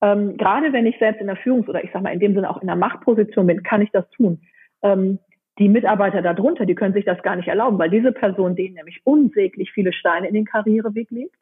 ähm, 0.00 0.36
gerade 0.36 0.72
wenn 0.72 0.86
ich 0.86 0.96
selbst 0.98 1.20
in 1.20 1.26
der 1.26 1.36
Führungs- 1.36 1.68
oder 1.68 1.82
ich 1.82 1.90
sag 1.92 2.02
mal 2.02 2.12
in 2.12 2.20
dem 2.20 2.34
Sinne 2.34 2.48
auch 2.48 2.60
in 2.60 2.68
der 2.68 2.76
Machtposition 2.76 3.48
bin, 3.48 3.64
kann 3.64 3.82
ich 3.82 3.90
das 3.90 4.08
tun. 4.10 4.42
Ähm, 4.82 5.18
die 5.58 5.68
Mitarbeiter 5.68 6.22
darunter, 6.22 6.66
die 6.66 6.76
können 6.76 6.94
sich 6.94 7.04
das 7.04 7.20
gar 7.22 7.34
nicht 7.34 7.48
erlauben, 7.48 7.80
weil 7.80 7.90
diese 7.90 8.12
Person 8.12 8.54
denen 8.54 8.76
nämlich 8.76 9.00
unsäglich 9.02 9.72
viele 9.72 9.92
Steine 9.92 10.28
in 10.28 10.34
den 10.34 10.44
Karriereweg 10.44 11.10
legt 11.10 11.34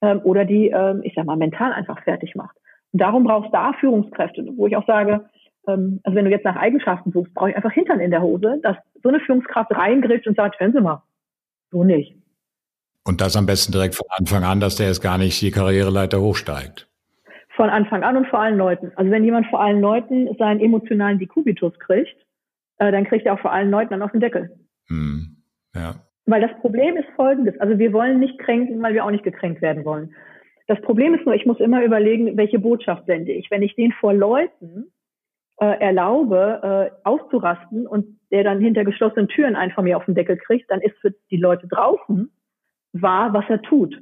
ähm, 0.00 0.22
oder 0.24 0.46
die, 0.46 0.70
ähm, 0.70 1.02
ich 1.04 1.12
sag 1.14 1.26
mal, 1.26 1.36
mental 1.36 1.72
einfach 1.72 2.02
fertig 2.02 2.34
macht. 2.34 2.56
Und 2.92 3.02
darum 3.02 3.24
brauchst 3.24 3.48
du 3.48 3.52
da 3.52 3.74
Führungskräfte, 3.74 4.42
wo 4.56 4.66
ich 4.66 4.76
auch 4.76 4.86
sage, 4.86 5.28
ähm, 5.68 6.00
also 6.02 6.16
wenn 6.16 6.24
du 6.24 6.30
jetzt 6.30 6.46
nach 6.46 6.56
Eigenschaften 6.56 7.12
suchst, 7.12 7.34
brauche 7.34 7.50
ich 7.50 7.56
einfach 7.56 7.72
Hintern 7.72 8.00
in 8.00 8.10
der 8.10 8.22
Hose, 8.22 8.58
dass 8.62 8.78
so 9.02 9.10
eine 9.10 9.20
Führungskraft 9.20 9.70
reingrätscht 9.70 10.26
und 10.26 10.36
sagt, 10.36 10.58
hören 10.58 10.72
Sie 10.72 10.80
mal, 10.80 11.02
so 11.74 11.84
nicht. 11.84 12.16
Und 13.04 13.20
das 13.20 13.36
am 13.36 13.44
besten 13.44 13.72
direkt 13.72 13.96
von 13.96 14.06
Anfang 14.16 14.44
an, 14.44 14.60
dass 14.60 14.76
der 14.76 14.86
jetzt 14.86 15.02
gar 15.02 15.18
nicht 15.18 15.40
die 15.42 15.50
Karriereleiter 15.50 16.20
hochsteigt. 16.20 16.88
Von 17.54 17.68
Anfang 17.68 18.02
an 18.02 18.16
und 18.16 18.26
vor 18.28 18.40
allen 18.40 18.56
Leuten. 18.56 18.92
Also 18.96 19.10
wenn 19.10 19.24
jemand 19.24 19.46
vor 19.48 19.60
allen 19.60 19.80
Leuten 19.80 20.34
seinen 20.38 20.60
emotionalen 20.60 21.18
Dekubitus 21.18 21.78
kriegt, 21.78 22.16
äh, 22.78 22.90
dann 22.90 23.04
kriegt 23.04 23.26
er 23.26 23.34
auch 23.34 23.40
vor 23.40 23.52
allen 23.52 23.70
Leuten 23.70 23.90
dann 23.90 24.02
auf 24.02 24.12
den 24.12 24.20
Deckel. 24.20 24.58
Hm. 24.88 25.36
Ja. 25.74 25.96
Weil 26.26 26.40
das 26.40 26.58
Problem 26.60 26.96
ist 26.96 27.08
folgendes. 27.14 27.60
Also 27.60 27.78
wir 27.78 27.92
wollen 27.92 28.18
nicht 28.18 28.38
kränken, 28.38 28.82
weil 28.82 28.94
wir 28.94 29.04
auch 29.04 29.10
nicht 29.10 29.24
gekränkt 29.24 29.60
werden 29.60 29.84
wollen. 29.84 30.14
Das 30.66 30.80
Problem 30.80 31.14
ist 31.14 31.26
nur, 31.26 31.34
ich 31.34 31.44
muss 31.44 31.60
immer 31.60 31.84
überlegen, 31.84 32.36
welche 32.38 32.58
Botschaft 32.58 33.04
sende 33.04 33.32
ich. 33.32 33.50
Wenn 33.50 33.62
ich 33.62 33.76
den 33.76 33.92
vor 33.92 34.14
Leuten 34.14 34.86
äh, 35.58 35.80
erlaube, 35.80 36.90
äh, 36.92 37.08
auszurasten 37.08 37.86
und 37.86 38.18
der 38.30 38.44
dann 38.44 38.60
hinter 38.60 38.84
geschlossenen 38.84 39.28
Türen 39.28 39.56
einen 39.56 39.72
von 39.72 39.84
mir 39.84 39.96
auf 39.96 40.04
den 40.04 40.14
Deckel 40.14 40.36
kriegt, 40.36 40.70
dann 40.70 40.80
ist 40.80 40.96
für 40.98 41.14
die 41.30 41.36
Leute 41.36 41.68
draußen 41.68 42.30
wahr, 42.92 43.32
was 43.32 43.44
er 43.48 43.62
tut, 43.62 44.00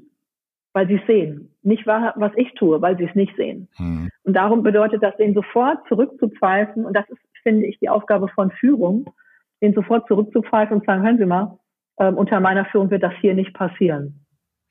weil 0.73 0.87
sie 0.89 0.97
es 0.97 1.07
sehen. 1.07 1.55
Nicht 1.63 1.87
wahr, 1.87 2.15
was 2.17 2.33
ich 2.37 2.53
tue, 2.55 2.81
weil 2.81 2.97
sie 2.97 3.05
es 3.05 3.15
nicht 3.15 3.37
sehen. 3.37 3.69
Mhm. 3.79 4.11
Und 4.25 4.35
darum 4.35 4.63
bedeutet 4.63 5.03
das, 5.03 5.17
den 5.17 5.35
sofort 5.35 5.87
zurückzupfeifen, 5.89 6.85
und 6.85 6.95
das 6.95 7.09
ist 7.09 7.21
finde 7.43 7.67
ich, 7.67 7.79
die 7.79 7.89
Aufgabe 7.89 8.29
von 8.29 8.51
Führung, 8.51 9.13
den 9.61 9.75
sofort 9.75 10.07
zurückzupfeifen 10.09 10.79
und 10.79 10.87
sagen, 10.87 11.03
hören 11.03 11.19
Sie 11.19 11.27
mal, 11.27 11.59
ähm, 11.99 12.17
unter 12.17 12.41
meiner 12.41 12.65
Führung 12.67 12.91
wird 12.91 13.03
das 13.03 13.15
hier 13.21 13.35
nicht 13.35 13.55
passieren. 13.55 14.25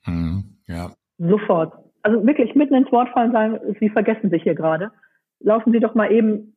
Mhm, 0.06 0.44
ja. 0.66 0.90
Sofort. 1.18 1.74
Also 2.02 2.26
wirklich 2.26 2.54
mitten 2.54 2.74
ins 2.74 2.90
Wort 2.90 3.10
fallen 3.10 3.28
und 3.28 3.32
sagen, 3.32 3.76
Sie 3.78 3.88
vergessen 3.88 4.30
sich 4.30 4.42
hier 4.42 4.54
gerade. 4.54 4.90
Laufen 5.40 5.72
Sie 5.72 5.80
doch 5.80 5.94
mal 5.94 6.10
eben 6.10 6.56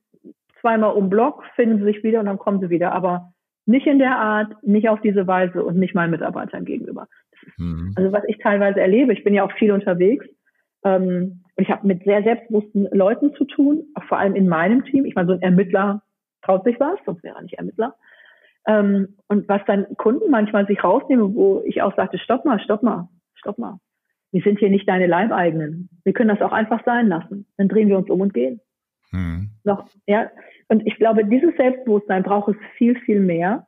zweimal 0.66 0.94
um 0.96 1.10
Block, 1.10 1.44
finden 1.56 1.78
Sie 1.78 1.86
sich 1.86 2.04
wieder 2.04 2.20
und 2.20 2.26
dann 2.26 2.40
kommen 2.40 2.60
Sie 2.60 2.72
wieder. 2.72 2.92
Aber 2.92 3.32
nicht 3.68 3.86
in 3.86 4.00
der 4.00 4.18
Art, 4.18 4.52
nicht 4.64 4.90
auf 4.90 5.00
diese 5.02 5.28
Weise 5.28 5.64
und 5.64 5.78
nicht 5.78 5.94
meinen 5.94 6.12
Mitarbeitern 6.12 6.66
gegenüber. 6.66 7.08
Mhm. 7.58 7.94
Also 7.96 8.12
was 8.12 8.24
ich 8.28 8.40
teilweise 8.40 8.82
erlebe, 8.82 9.14
ich 9.14 9.24
bin 9.24 9.36
ja 9.36 9.44
auch 9.44 9.52
viel 9.54 9.72
unterwegs, 9.72 10.26
ähm, 10.84 11.42
und 11.58 11.64
ich 11.64 11.70
habe 11.70 11.88
mit 11.88 12.04
sehr 12.04 12.22
selbstbewussten 12.24 12.88
Leuten 12.92 13.34
zu 13.36 13.46
tun, 13.46 13.84
auch 13.96 14.04
vor 14.06 14.18
allem 14.18 14.36
in 14.36 14.48
meinem 14.48 14.84
Team. 14.86 15.06
Ich 15.06 15.16
meine, 15.16 15.28
so 15.28 15.34
ein 15.34 15.42
Ermittler 15.42 16.02
traut 16.42 16.66
sich 16.66 16.80
was, 16.80 17.00
sonst 17.06 17.24
wäre 17.24 17.38
er 17.38 17.44
nicht 17.44 17.58
Ermittler. 17.58 17.96
Ähm, 18.68 19.16
und 19.28 19.48
was 19.48 19.62
dann 19.68 19.86
Kunden 19.98 20.30
manchmal 20.32 20.68
sich 20.68 20.84
rausnehmen, 20.84 21.36
wo 21.36 21.62
ich 21.66 21.82
auch 21.82 21.96
sagte, 21.96 22.18
stopp 22.18 22.46
mal, 22.46 22.60
stopp 22.60 22.84
mal, 22.84 23.08
stopp 23.36 23.58
mal. 23.58 23.80
Wir 24.32 24.42
sind 24.42 24.60
hier 24.60 24.70
nicht 24.70 24.88
deine 24.90 25.08
Leibeigenen. 25.08 25.90
Wir 26.04 26.14
können 26.14 26.30
das 26.30 26.42
auch 26.42 26.52
einfach 26.52 26.84
sein 26.84 27.08
lassen. 27.08 27.46
Dann 27.58 27.70
drehen 27.70 27.88
wir 27.88 27.98
uns 27.98 28.10
um 28.10 28.20
und 28.20 28.34
gehen. 28.34 28.60
Hm. 29.12 29.50
Noch, 29.64 29.88
ja. 30.08 30.30
Und 30.68 30.86
ich 30.88 30.96
glaube, 30.96 31.26
dieses 31.26 31.56
Selbstbewusstsein 31.58 32.24
braucht 32.24 32.50
es 32.50 32.58
viel, 32.78 33.00
viel 33.02 33.20
mehr. 33.20 33.68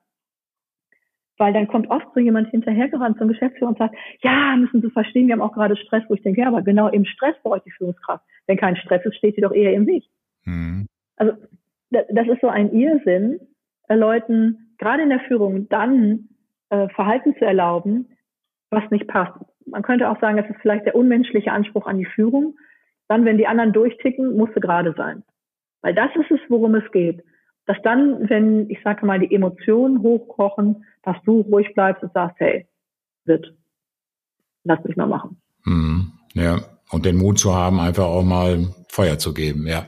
Weil 1.37 1.53
dann 1.53 1.67
kommt 1.67 1.91
oft 1.91 2.07
so 2.15 2.19
jemand 2.19 2.49
hinterhergerannt 2.49 3.19
zum 3.19 3.27
Geschäftsführer 3.27 3.69
und 3.69 3.77
sagt, 3.77 3.95
ja, 4.23 4.55
müssen 4.57 4.81
Sie 4.81 4.89
verstehen, 4.89 5.27
wir 5.27 5.33
haben 5.33 5.41
auch 5.41 5.53
gerade 5.53 5.77
Stress, 5.77 6.03
wo 6.07 6.15
ich 6.15 6.23
denke, 6.23 6.41
ja, 6.41 6.47
aber 6.47 6.63
genau 6.63 6.87
im 6.87 7.05
Stress 7.05 7.35
brauche 7.43 7.57
ich 7.57 7.63
die 7.63 7.71
Führungskraft. 7.71 8.25
Wenn 8.47 8.57
kein 8.57 8.75
Stress 8.75 9.05
ist, 9.05 9.17
steht 9.17 9.35
sie 9.35 9.41
doch 9.41 9.51
eher 9.51 9.73
im 9.73 9.85
Weg. 9.85 10.05
Hm. 10.45 10.87
Also 11.15 11.33
das 11.91 12.27
ist 12.27 12.41
so 12.41 12.47
ein 12.47 12.73
Irrsinn, 12.73 13.39
äh, 13.87 13.95
Leuten 13.95 14.73
gerade 14.77 15.03
in 15.03 15.09
der 15.09 15.19
Führung 15.21 15.69
dann 15.69 16.29
äh, 16.69 16.87
Verhalten 16.89 17.35
zu 17.37 17.45
erlauben, 17.45 18.09
was 18.69 18.89
nicht 18.91 19.07
passt. 19.07 19.37
Man 19.65 19.83
könnte 19.83 20.09
auch 20.09 20.19
sagen, 20.19 20.37
es 20.37 20.49
ist 20.49 20.61
vielleicht 20.61 20.85
der 20.85 20.95
unmenschliche 20.95 21.51
Anspruch 21.51 21.87
an 21.87 21.97
die 21.97 22.05
Führung. 22.05 22.57
Dann, 23.07 23.25
wenn 23.25 23.37
die 23.37 23.47
anderen 23.47 23.73
durchticken, 23.73 24.35
muss 24.35 24.49
sie 24.53 24.59
gerade 24.59 24.93
sein. 24.97 25.23
Weil 25.87 25.95
das 25.95 26.09
ist 26.19 26.29
es, 26.31 26.41
worum 26.49 26.75
es 26.75 26.91
geht. 26.91 27.23
Dass 27.65 27.77
dann, 27.81 28.29
wenn, 28.29 28.69
ich 28.69 28.79
sage 28.83 29.05
mal, 29.05 29.21
die 29.21 29.33
Emotionen 29.33 30.01
hochkochen, 30.01 30.83
dass 31.03 31.15
du 31.23 31.39
ruhig 31.39 31.73
bleibst 31.75 32.03
und 32.03 32.11
sagst, 32.11 32.35
hey, 32.41 32.67
wird, 33.23 33.55
lass 34.65 34.83
mich 34.83 34.97
mal 34.97 35.05
machen. 35.07 35.41
Mhm. 35.63 36.11
Ja, 36.33 36.59
und 36.91 37.05
den 37.05 37.15
Mut 37.15 37.39
zu 37.39 37.55
haben, 37.55 37.79
einfach 37.79 38.03
auch 38.03 38.25
mal 38.25 38.67
Feuer 38.89 39.17
zu 39.17 39.33
geben, 39.33 39.65
ja. 39.65 39.85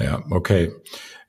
Ja, 0.00 0.22
okay. 0.30 0.72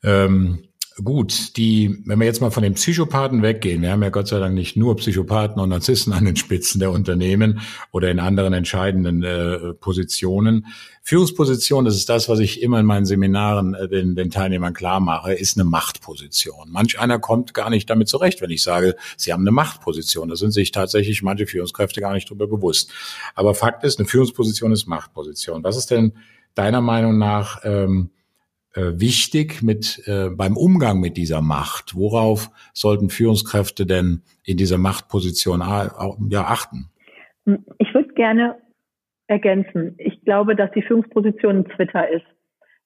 Ähm, 0.05 0.64
gut, 1.03 1.58
die, 1.58 2.01
wenn 2.05 2.19
wir 2.19 2.25
jetzt 2.25 2.39
mal 2.39 2.51
von 2.51 2.63
den 2.63 2.75
Psychopathen 2.75 3.41
weggehen, 3.41 3.81
wir 3.81 3.91
haben 3.91 4.01
ja 4.01 4.10
Gott 4.10 4.29
sei 4.29 4.39
Dank 4.39 4.55
nicht 4.55 4.77
nur 4.77 4.95
Psychopathen 4.95 5.62
und 5.62 5.69
Narzissten 5.69 6.13
an 6.13 6.23
den 6.23 6.38
Spitzen 6.38 6.79
der 6.79 6.91
Unternehmen 6.91 7.60
oder 7.91 8.10
in 8.10 8.19
anderen 8.19 8.53
entscheidenden 8.53 9.21
äh, 9.23 9.73
Positionen. 9.73 10.67
Führungsposition, 11.03 11.84
das 11.84 11.95
ist 11.95 12.08
das, 12.08 12.29
was 12.29 12.39
ich 12.39 12.62
immer 12.62 12.79
in 12.79 12.86
meinen 12.86 13.05
Seminaren 13.05 13.73
äh, 13.73 13.89
den, 13.89 14.15
den 14.15 14.29
Teilnehmern 14.29 14.73
klar 14.73 15.01
mache, 15.01 15.34
ist 15.34 15.58
eine 15.58 15.65
Machtposition. 15.65 16.71
Manch 16.71 16.97
einer 16.97 17.19
kommt 17.19 17.53
gar 17.53 17.69
nicht 17.69 17.89
damit 17.89 18.08
zurecht, 18.08 18.41
wenn 18.41 18.49
ich 18.49 18.63
sage, 18.63 18.95
sie 19.17 19.34
haben 19.34 19.43
eine 19.43 19.51
Machtposition. 19.51 20.29
Da 20.29 20.38
sind 20.38 20.51
sich 20.51 20.71
tatsächlich 20.71 21.21
manche 21.21 21.45
Führungskräfte 21.45 21.99
gar 21.99 22.13
nicht 22.13 22.29
drüber 22.29 22.47
bewusst. 22.47 22.91
Aber 23.36 23.53
Fakt 23.53 23.84
ist, 23.84 23.99
eine 23.99 24.08
Führungsposition 24.08 24.71
ist 24.71 24.88
Machtposition. 24.88 25.63
Was 25.63 25.75
ist 25.75 25.91
denn 25.91 26.13
deiner 26.53 26.79
Meinung 26.79 27.17
nach 27.17 27.60
ähm, 27.65 28.12
äh, 28.12 28.14
wichtig 28.75 29.61
mit 29.63 30.03
äh, 30.07 30.29
beim 30.29 30.57
Umgang 30.57 30.99
mit 30.99 31.17
dieser 31.17 31.41
Macht? 31.41 31.95
Worauf 31.95 32.49
sollten 32.73 33.09
Führungskräfte 33.09 33.85
denn 33.85 34.23
in 34.43 34.57
dieser 34.57 34.77
Machtposition 34.77 35.61
ja, 35.61 36.41
achten? 36.41 36.89
Ich 37.77 37.93
würde 37.93 38.13
gerne 38.13 38.57
ergänzen. 39.27 39.95
Ich 39.97 40.21
glaube, 40.23 40.55
dass 40.55 40.71
die 40.71 40.81
Führungsposition 40.81 41.57
ein 41.57 41.65
Twitter 41.65 42.09
ist. 42.09 42.25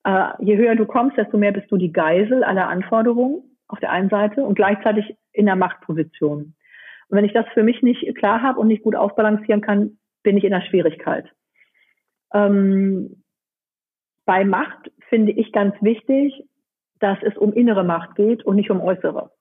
Äh, 0.04 0.30
je 0.40 0.58
höher 0.58 0.76
du 0.76 0.86
kommst, 0.86 1.18
desto 1.18 1.38
mehr 1.38 1.52
bist 1.52 1.72
du 1.72 1.78
die 1.78 1.92
Geisel 1.92 2.44
aller 2.44 2.68
Anforderungen 2.68 3.44
auf 3.68 3.80
der 3.80 3.92
einen 3.92 4.10
Seite 4.10 4.44
und 4.44 4.56
gleichzeitig 4.56 5.16
in 5.32 5.46
der 5.46 5.56
Machtposition. 5.56 6.56
Und 7.10 7.18
wenn 7.18 7.26
ich 7.26 7.34
das 7.34 7.46
für 7.54 7.64
mich 7.64 7.82
nicht 7.82 8.16
klar 8.16 8.42
habe 8.42 8.60
und 8.60 8.68
nicht 8.68 8.84
gut 8.84 8.96
ausbalancieren 8.96 9.62
kann, 9.62 9.98
bin 10.24 10.38
ich 10.38 10.44
in 10.44 10.52
der 10.52 10.62
Schwierigkeit. 10.62 11.26
Ähm, 12.34 13.24
bei 14.26 14.46
Macht 14.46 14.92
finde 15.10 15.32
ich 15.32 15.52
ganz 15.52 15.76
wichtig, 15.82 16.44
dass 17.00 17.18
es 17.24 17.38
um 17.38 17.54
innere 17.54 17.84
Macht 17.84 18.16
geht 18.16 18.46
und 18.46 18.56
nicht 18.56 18.72
um 18.72 18.82
äußere. 18.82 19.32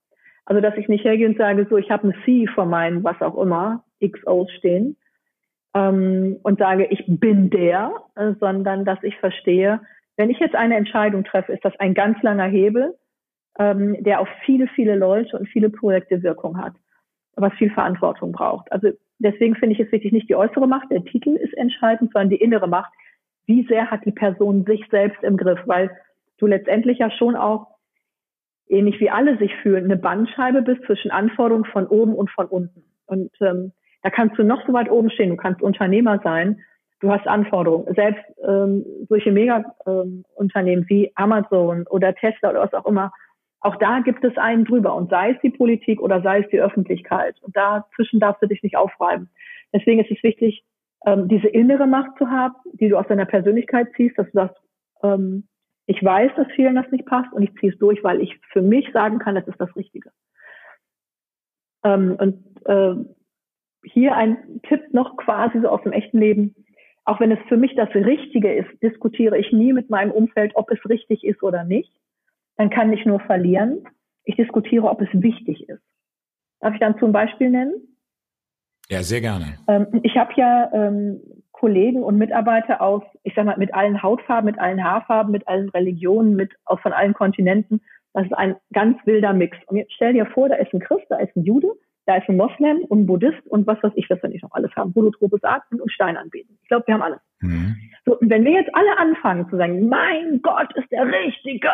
Also 0.45 0.61
dass 0.61 0.77
ich 0.77 0.89
nicht 0.89 1.05
hergehe 1.05 1.29
und 1.29 1.37
sage, 1.37 1.67
so 1.69 1.77
ich 1.77 1.91
habe 1.91 2.09
ein 2.09 2.15
C 2.25 2.47
vor 2.47 2.67
meinem, 2.67 3.05
was 3.05 3.21
auch 3.21 3.37
immer, 3.37 3.85
XOs 4.03 4.51
stehen 4.53 4.97
ähm, 5.75 6.39
und 6.43 6.59
sage, 6.59 6.87
ich 6.87 7.05
bin 7.07 7.51
der, 7.51 7.93
äh, 8.15 8.33
sondern 8.41 8.85
dass 8.85 9.03
ich 9.03 9.17
verstehe, 9.17 9.81
wenn 10.17 10.31
ich 10.31 10.39
jetzt 10.39 10.55
eine 10.55 10.77
Entscheidung 10.77 11.25
treffe, 11.25 11.53
ist 11.53 11.65
das 11.65 11.79
ein 11.79 11.95
ganz 11.95 12.21
langer 12.23 12.47
Hebel, 12.47 12.95
ähm, 13.59 14.03
der 14.03 14.21
auf 14.21 14.29
viele, 14.45 14.69
viele 14.69 14.97
Leute 14.97 15.39
und 15.39 15.49
viele 15.49 15.71
Projekte 15.71 16.23
Wirkung 16.23 16.59
hat, 16.59 16.75
was 17.37 17.53
viel 17.55 17.71
Verantwortung 17.71 18.33
braucht. 18.33 18.71
Also 18.73 18.91
deswegen 19.19 19.55
finde 19.55 19.75
ich 19.75 19.81
es 19.81 19.93
wichtig, 19.93 20.13
nicht 20.13 20.29
die 20.29 20.37
äußere 20.37 20.67
Macht, 20.67 20.91
der 20.91 21.05
Titel 21.05 21.37
ist 21.37 21.57
entscheidend, 21.57 22.13
sondern 22.13 22.31
die 22.31 22.43
innere 22.43 22.69
Macht. 22.69 22.93
Wie 23.49 23.67
sehr 23.67 23.91
hat 23.91 24.05
die 24.05 24.13
Person 24.13 24.67
sich 24.67 24.85
selbst 24.91 25.23
im 25.25 25.39
Griff? 25.39 25.59
Weil 25.65 25.91
du 26.37 26.47
letztendlich 26.47 26.99
ja 26.99 27.11
schon 27.11 27.35
auch, 27.35 27.67
ähnlich 28.69 29.01
wie 29.01 29.09
alle 29.09 29.39
sich 29.39 29.55
fühlen, 29.63 29.85
eine 29.85 29.97
Bandscheibe 29.97 30.61
bist 30.61 30.83
zwischen 30.85 31.11
Anforderungen 31.11 31.65
von 31.65 31.87
oben 31.87 32.15
und 32.15 32.31
von 32.31 32.45
unten. 32.47 32.85
Und 33.07 33.33
ähm, 33.41 33.73
da 34.03 34.11
kannst 34.11 34.39
du 34.39 34.45
noch 34.45 34.67
so 34.67 34.75
weit 34.75 34.91
oben 34.91 35.11
stehen, 35.11 35.31
du 35.31 35.37
kannst 35.37 35.63
Unternehmer 35.63 36.21
sein, 36.23 36.61
du 37.01 37.11
hast 37.11 37.27
Anforderungen. 37.27 37.95
Selbst 37.95 38.23
ähm, 38.47 38.85
solche 39.09 39.33
Mega-Unternehmen 39.33 40.83
ähm, 40.83 40.89
wie 40.89 41.13
Amazon 41.15 41.87
oder 41.89 42.15
Tesla 42.15 42.51
oder 42.51 42.61
was 42.61 42.75
auch 42.75 42.85
immer, 42.85 43.13
auch 43.61 43.77
da 43.77 44.01
gibt 44.01 44.23
es 44.25 44.37
einen 44.37 44.67
drüber 44.67 44.95
und 44.95 45.09
sei 45.09 45.31
es 45.31 45.41
die 45.41 45.51
Politik 45.51 46.03
oder 46.03 46.21
sei 46.21 46.41
es 46.41 46.49
die 46.51 46.61
Öffentlichkeit. 46.61 47.37
Und 47.41 47.57
dazwischen 47.57 48.21
darfst 48.21 48.43
du 48.43 48.47
dich 48.47 48.63
nicht 48.63 48.77
aufreiben. 48.77 49.31
Deswegen 49.73 50.05
ist 50.05 50.11
es 50.11 50.23
wichtig, 50.23 50.65
ähm, 51.13 51.29
diese 51.29 51.49
innere 51.49 51.87
Macht 51.87 52.17
zu 52.19 52.31
haben, 52.31 52.55
die 52.73 52.89
du 52.89 52.99
aus 52.99 53.07
deiner 53.07 53.27
Persönlichkeit 53.27 53.89
ziehst, 53.97 54.19
dass 54.19 54.27
du 54.27 54.33
sagst, 54.33 54.57
ähm, 55.03 55.49
ich 55.87 56.03
weiß, 56.03 56.33
dass 56.37 56.47
vielen 56.55 56.75
das 56.75 56.91
nicht 56.91 57.07
passt 57.07 57.33
und 57.33 57.43
ich 57.43 57.55
ziehe 57.59 57.73
es 57.73 57.79
durch, 57.79 58.03
weil 58.05 58.21
ich 58.21 58.39
für 58.53 58.63
mich 58.63 58.91
sagen 58.93 59.19
kann, 59.19 59.35
das 59.35 59.49
ist 59.49 59.61
das 59.61 59.75
Richtige. 59.75 60.11
Ähm, 61.85 62.17
und 62.19 62.45
äh, 62.67 62.95
hier 63.85 64.15
ein 64.17 64.61
Tipp 64.69 64.93
noch 64.93 65.17
quasi 65.17 65.61
so 65.61 65.69
aus 65.69 65.83
dem 65.83 65.93
echten 65.93 66.19
Leben. 66.19 66.55
Auch 67.05 67.21
wenn 67.21 67.33
es 67.33 67.39
für 67.49 67.57
mich 67.57 67.75
das 67.75 67.89
Richtige 67.95 68.53
ist, 68.55 68.69
diskutiere 68.83 69.39
ich 69.39 69.51
nie 69.53 69.73
mit 69.73 69.89
meinem 69.89 70.11
Umfeld, 70.11 70.57
ob 70.57 70.71
es 70.71 70.89
richtig 70.89 71.25
ist 71.25 71.43
oder 71.43 71.65
nicht 71.65 71.93
dann 72.59 72.71
kann 72.71 72.93
ich 72.93 73.07
nur 73.07 73.21
verlieren. 73.21 73.89
Ich 74.25 74.37
diskutiere, 74.37 74.91
ob 74.91 75.01
es 75.01 75.09
wichtig 75.13 75.69
ist. 75.69 75.81
Darf 76.61 76.75
ich 76.75 76.81
dann 76.81 76.99
zum 76.99 77.13
Beispiel 77.13 77.49
nennen? 77.49 77.98
Ja, 78.91 79.03
sehr 79.03 79.21
gerne. 79.21 79.59
Ähm, 79.69 79.87
ich 80.03 80.17
habe 80.17 80.33
ja 80.37 80.71
ähm, 80.73 81.21
Kollegen 81.53 82.03
und 82.03 82.17
Mitarbeiter 82.17 82.81
aus, 82.81 83.03
ich 83.23 83.35
sag 83.35 83.45
mal, 83.45 83.59
mit 83.59 83.75
allen 83.75 84.03
Hautfarben, 84.03 84.47
mit 84.47 84.59
allen 84.59 84.83
Haarfarben, 84.83 85.33
mit 85.33 85.47
allen 85.49 85.69
Religionen, 85.71 86.37
mit 86.37 86.53
aus 86.65 86.81
von 86.81 86.93
allen 86.93 87.15
Kontinenten. 87.15 87.81
Das 88.15 88.25
ist 88.25 88.33
ein 88.33 88.57
ganz 88.73 88.97
wilder 89.05 89.33
Mix. 89.33 89.57
Und 89.67 89.77
jetzt 89.77 89.93
stell 89.93 90.13
dir 90.13 90.27
vor, 90.27 90.49
da 90.49 90.55
ist 90.57 90.73
ein 90.73 90.81
Christ, 90.81 91.05
da 91.09 91.19
ist 91.19 91.35
ein 91.37 91.45
Jude, 91.45 91.69
da 92.07 92.17
ist 92.17 92.29
ein 92.29 92.37
Moslem 92.37 92.79
und 92.89 93.01
ein 93.01 93.07
Buddhist 93.07 93.47
und 93.49 93.67
was 93.67 93.83
weiß 93.83 93.93
ich, 93.97 94.09
was 94.09 94.23
wir 94.23 94.31
nicht 94.31 94.43
noch 94.43 94.53
alles 94.53 94.75
haben. 94.77 94.95
Holotropes 94.95 95.45
Atmen 95.45 95.81
und 95.81 95.93
Stein 95.93 96.17
anbeten. 96.17 96.59
Ich 96.63 96.69
glaube, 96.69 96.87
wir 96.87 96.95
haben 96.95 97.03
alles. 97.03 97.21
Mhm. 97.41 97.77
So, 98.07 98.19
und 98.19 98.31
wenn 98.31 98.45
wir 98.45 98.53
jetzt 98.53 98.75
alle 98.75 98.97
anfangen 98.97 99.49
zu 99.51 99.57
sagen, 99.57 99.89
mein 99.89 100.41
Gott 100.43 100.75
ist 100.77 100.91
der 100.91 101.07
Richtige, 101.07 101.69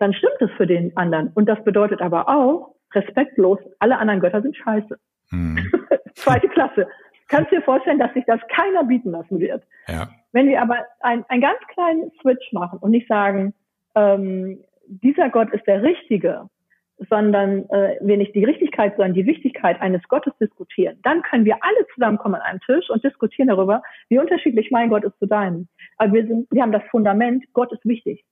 dann 0.00 0.12
stimmt 0.12 0.40
es 0.40 0.50
für 0.56 0.66
den 0.66 0.96
anderen. 0.96 1.30
Und 1.34 1.48
das 1.48 1.62
bedeutet 1.62 2.00
aber 2.00 2.28
auch, 2.28 2.74
respektlos, 2.92 3.58
alle 3.78 3.98
anderen 3.98 4.20
Götter 4.20 4.42
sind 4.42 4.56
scheiße. 4.56 4.98
Hm. 5.30 5.58
Zweite 6.14 6.48
Klasse. 6.48 6.88
Kannst 7.28 7.52
du 7.52 7.56
dir 7.56 7.62
vorstellen, 7.62 7.98
dass 7.98 8.12
sich 8.12 8.24
das 8.26 8.40
keiner 8.48 8.84
bieten 8.84 9.12
lassen 9.12 9.38
wird. 9.38 9.62
Ja. 9.86 10.08
Wenn 10.32 10.48
wir 10.48 10.60
aber 10.60 10.84
ein, 11.00 11.24
einen 11.28 11.40
ganz 11.40 11.60
kleinen 11.68 12.10
Switch 12.20 12.52
machen 12.52 12.78
und 12.80 12.90
nicht 12.90 13.08
sagen, 13.08 13.54
ähm, 13.94 14.58
dieser 14.86 15.30
Gott 15.30 15.52
ist 15.52 15.66
der 15.66 15.82
Richtige, 15.82 16.48
sondern 17.08 17.68
äh, 17.70 17.96
wir 18.00 18.16
nicht 18.16 18.34
die 18.34 18.44
Richtigkeit, 18.44 18.94
sondern 18.96 19.14
die 19.14 19.26
Wichtigkeit 19.26 19.80
eines 19.80 20.02
Gottes 20.08 20.32
diskutieren, 20.38 20.98
dann 21.02 21.22
können 21.22 21.44
wir 21.44 21.56
alle 21.60 21.86
zusammenkommen 21.94 22.34
an 22.34 22.42
einem 22.42 22.60
Tisch 22.60 22.90
und 22.90 23.02
diskutieren 23.04 23.48
darüber, 23.48 23.82
wie 24.08 24.18
unterschiedlich 24.18 24.70
mein 24.70 24.90
Gott 24.90 25.04
ist 25.04 25.18
zu 25.18 25.26
deinem. 25.26 25.68
Aber 25.96 26.12
wir, 26.12 26.26
sind, 26.26 26.48
wir 26.50 26.62
haben 26.62 26.72
das 26.72 26.82
Fundament, 26.90 27.44
Gott 27.52 27.72
ist 27.72 27.84
wichtig. 27.86 28.24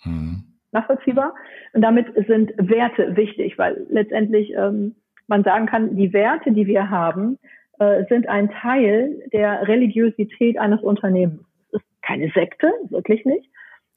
Hm 0.00 0.44
nachvollziehbar. 0.72 1.34
Und 1.74 1.82
damit 1.82 2.06
sind 2.26 2.52
Werte 2.56 3.14
wichtig, 3.16 3.58
weil 3.58 3.86
letztendlich 3.90 4.52
ähm, 4.56 4.96
man 5.32 5.44
sagen 5.44 5.64
kann, 5.64 5.96
die 5.96 6.12
Werte, 6.12 6.52
die 6.52 6.66
wir 6.66 6.90
haben, 6.90 7.38
äh, 7.78 8.04
sind 8.10 8.28
ein 8.28 8.50
Teil 8.50 9.22
der 9.32 9.66
Religiosität 9.66 10.58
eines 10.58 10.82
Unternehmens. 10.82 11.40
Es 11.72 11.80
ist 11.80 12.02
keine 12.02 12.30
Sekte, 12.32 12.70
wirklich 12.90 13.24
nicht. 13.24 13.48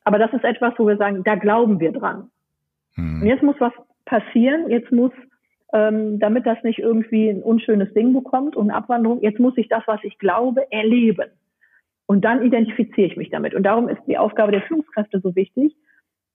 Aber 0.06 0.18
das 0.18 0.32
ist 0.32 0.46
etwas, 0.46 0.74
wo 0.78 0.88
wir 0.88 0.96
sagen, 0.96 1.24
da 1.26 1.36
glauben 1.36 1.82
wir 1.82 1.92
dran. 1.92 2.30
Hm. 2.94 3.22
Und 3.22 3.28
jetzt 3.28 3.44
muss 3.44 3.58
was 3.60 3.74
passieren. 4.06 4.70
Jetzt 4.70 4.94
muss, 4.94 5.12
ähm, 5.74 6.20
damit 6.20 6.46
das 6.46 6.64
nicht 6.64 6.80
irgendwie 6.80 7.28
ein 7.30 7.44
unschönes 7.44 7.94
Ding 7.94 8.14
bekommt 8.14 8.56
und 8.56 8.70
eine 8.70 8.78
Abwanderung, 8.78 9.22
jetzt 9.22 9.40
muss 9.40 9.58
ich 9.58 9.68
das, 9.68 9.84
was 9.88 10.00
ich 10.04 10.18
glaube, 10.18 10.72
erleben. 10.72 11.30
Und 12.06 12.24
dann 12.24 12.46
identifiziere 12.46 13.08
ich 13.08 13.18
mich 13.18 13.30
damit. 13.30 13.54
Und 13.54 13.64
darum 13.64 13.90
ist 13.90 14.02
die 14.08 14.18
Aufgabe 14.18 14.54
der 14.54 14.62
Führungskräfte 14.62 15.20
so 15.20 15.36
wichtig, 15.36 15.76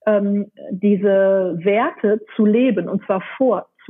ähm, 0.04 0.50
diese 0.70 1.56
Werte 1.62 2.20
zu 2.36 2.44
leben 2.44 2.88
und 2.88 3.04
zwar 3.06 3.22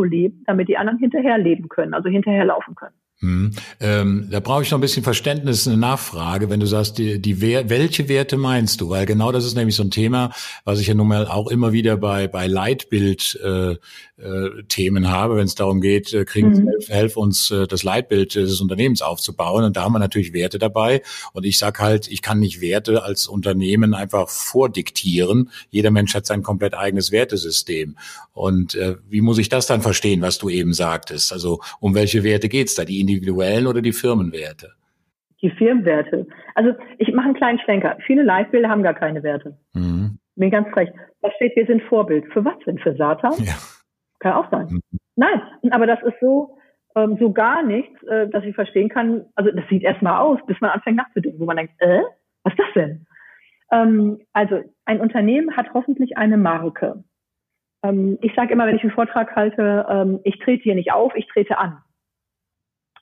vorzuleben, 0.00 0.44
damit 0.46 0.68
die 0.68 0.76
anderen 0.76 0.98
hinterherleben 0.98 1.68
können, 1.68 1.94
also 1.94 2.08
hinterherlaufen 2.08 2.74
können. 2.74 2.94
Hm. 3.20 3.50
Ähm, 3.80 4.28
da 4.30 4.40
brauche 4.40 4.62
ich 4.62 4.70
noch 4.70 4.78
ein 4.78 4.80
bisschen 4.80 5.02
Verständnis, 5.02 5.68
eine 5.68 5.76
Nachfrage, 5.76 6.48
wenn 6.48 6.58
du 6.58 6.64
sagst, 6.64 6.96
die, 6.96 7.20
die 7.20 7.42
welche 7.42 8.08
Werte 8.08 8.38
meinst 8.38 8.80
du? 8.80 8.88
Weil 8.88 9.04
genau 9.04 9.30
das 9.30 9.44
ist 9.44 9.56
nämlich 9.56 9.76
so 9.76 9.82
ein 9.82 9.90
Thema, 9.90 10.32
was 10.64 10.80
ich 10.80 10.86
ja 10.86 10.94
nun 10.94 11.08
mal 11.08 11.26
auch 11.26 11.48
immer 11.48 11.72
wieder 11.72 11.98
bei, 11.98 12.28
bei 12.28 12.46
Leitbild 12.46 13.38
äh, 13.44 13.76
äh, 14.20 14.62
Themen 14.68 15.08
habe, 15.08 15.36
wenn 15.36 15.46
es 15.46 15.54
darum 15.54 15.80
geht, 15.80 16.12
äh, 16.12 16.24
kriegen 16.24 16.50
mhm. 16.50 16.68
helf, 16.68 16.88
helf 16.88 17.16
uns 17.16 17.50
äh, 17.50 17.66
das 17.66 17.82
Leitbild 17.82 18.34
des 18.34 18.60
Unternehmens 18.60 19.02
aufzubauen. 19.02 19.64
Und 19.64 19.76
da 19.76 19.82
haben 19.82 19.92
wir 19.92 19.98
natürlich 19.98 20.32
Werte 20.32 20.58
dabei. 20.58 21.02
Und 21.32 21.44
ich 21.44 21.58
sag 21.58 21.78
halt, 21.78 22.08
ich 22.08 22.22
kann 22.22 22.40
nicht 22.40 22.60
Werte 22.60 23.02
als 23.02 23.26
Unternehmen 23.26 23.94
einfach 23.94 24.28
vordiktieren. 24.28 25.50
Jeder 25.70 25.90
Mensch 25.90 26.14
hat 26.14 26.26
sein 26.26 26.42
komplett 26.42 26.74
eigenes 26.74 27.12
Wertesystem. 27.12 27.96
Und 28.32 28.74
äh, 28.74 28.96
wie 29.08 29.20
muss 29.20 29.38
ich 29.38 29.48
das 29.48 29.66
dann 29.66 29.82
verstehen, 29.82 30.22
was 30.22 30.38
du 30.38 30.48
eben 30.48 30.72
sagtest? 30.72 31.32
Also 31.32 31.60
um 31.80 31.94
welche 31.94 32.22
Werte 32.22 32.48
geht's 32.48 32.74
da? 32.74 32.84
Die 32.84 33.00
individuellen 33.10 33.66
oder 33.66 33.82
die 33.82 33.92
Firmenwerte? 33.92 34.72
Die 35.42 35.50
Firmenwerte. 35.50 36.26
Also 36.54 36.74
ich 36.98 37.12
mache 37.12 37.26
einen 37.26 37.34
kleinen 37.34 37.58
Schlenker. 37.60 37.96
Viele 38.06 38.22
Leitbilder 38.22 38.68
haben 38.68 38.82
gar 38.82 38.94
keine 38.94 39.22
Werte. 39.22 39.56
Mhm. 39.74 40.18
Bin 40.36 40.50
ganz 40.50 40.74
recht. 40.76 40.92
Da 41.22 41.30
steht, 41.36 41.56
wir 41.56 41.66
sind 41.66 41.82
Vorbild. 41.82 42.30
Für 42.32 42.44
was 42.44 42.58
denn? 42.66 42.78
Für 42.78 42.94
Satan? 42.94 43.32
Ja. 43.38 43.54
Kann 44.18 44.32
auch 44.32 44.50
sein. 44.50 44.66
Mhm. 44.70 44.98
Nein, 45.16 45.42
aber 45.70 45.86
das 45.86 46.02
ist 46.02 46.18
so, 46.20 46.56
ähm, 46.96 47.16
so 47.18 47.32
gar 47.32 47.62
nichts, 47.62 48.02
äh, 48.04 48.28
dass 48.28 48.44
ich 48.44 48.54
verstehen 48.54 48.88
kann. 48.88 49.26
Also 49.34 49.50
das 49.50 49.64
sieht 49.68 49.82
erstmal 49.82 50.20
aus, 50.20 50.38
bis 50.46 50.60
man 50.60 50.70
anfängt 50.70 50.96
nachzudenken, 50.96 51.40
wo 51.40 51.46
man 51.46 51.56
denkt, 51.56 51.74
äh, 51.78 52.02
was 52.42 52.52
ist 52.52 52.58
das 52.58 52.74
denn? 52.74 53.06
Ähm, 53.72 54.20
also 54.32 54.62
ein 54.84 55.00
Unternehmen 55.00 55.56
hat 55.56 55.72
hoffentlich 55.74 56.16
eine 56.16 56.36
Marke. 56.36 57.04
Ähm, 57.82 58.18
ich 58.20 58.34
sage 58.34 58.52
immer, 58.52 58.66
wenn 58.66 58.76
ich 58.76 58.82
einen 58.82 58.92
Vortrag 58.92 59.34
halte, 59.36 59.86
ähm, 59.88 60.20
ich 60.24 60.38
trete 60.38 60.62
hier 60.62 60.74
nicht 60.74 60.92
auf, 60.92 61.14
ich 61.14 61.26
trete 61.28 61.58
an. 61.58 61.78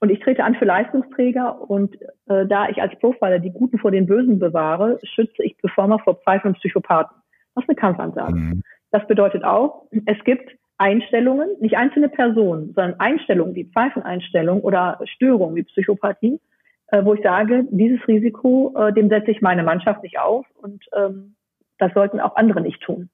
Und 0.00 0.10
ich 0.10 0.20
trete 0.20 0.44
an 0.44 0.54
für 0.54 0.64
Leistungsträger 0.64 1.60
und 1.68 1.96
äh, 2.26 2.46
da 2.46 2.68
ich 2.68 2.80
als 2.80 2.96
Profiler 3.00 3.38
die 3.40 3.50
Guten 3.50 3.78
vor 3.78 3.90
den 3.90 4.06
Bösen 4.06 4.38
bewahre, 4.38 4.98
schütze 5.02 5.42
ich 5.42 5.56
Performer 5.58 5.98
vor 5.98 6.14
Pfeifen 6.16 6.48
und 6.48 6.58
Psychopathen. 6.58 7.16
Das 7.54 7.64
ist 7.64 7.70
eine 7.70 7.76
Kampfansage. 7.76 8.34
Mhm. 8.34 8.62
Das 8.90 9.06
bedeutet 9.06 9.44
auch, 9.44 9.86
es 10.06 10.22
gibt 10.24 10.56
Einstellungen, 10.78 11.48
nicht 11.60 11.76
einzelne 11.76 12.08
Personen, 12.08 12.72
sondern 12.74 13.00
Einstellungen 13.00 13.54
wie 13.56 13.64
Pfeifeneinstellungen 13.64 14.62
oder 14.62 15.00
Störungen 15.04 15.56
wie 15.56 15.64
Psychopathie, 15.64 16.40
äh, 16.88 17.04
wo 17.04 17.14
ich 17.14 17.22
sage, 17.22 17.64
dieses 17.70 18.06
Risiko, 18.06 18.74
äh, 18.78 18.92
dem 18.92 19.08
setze 19.08 19.32
ich 19.32 19.42
meine 19.42 19.64
Mannschaft 19.64 20.04
nicht 20.04 20.20
auf 20.20 20.46
und 20.54 20.84
ähm, 20.96 21.34
das 21.78 21.92
sollten 21.94 22.20
auch 22.20 22.36
andere 22.36 22.60
nicht 22.60 22.80
tun. 22.80 23.10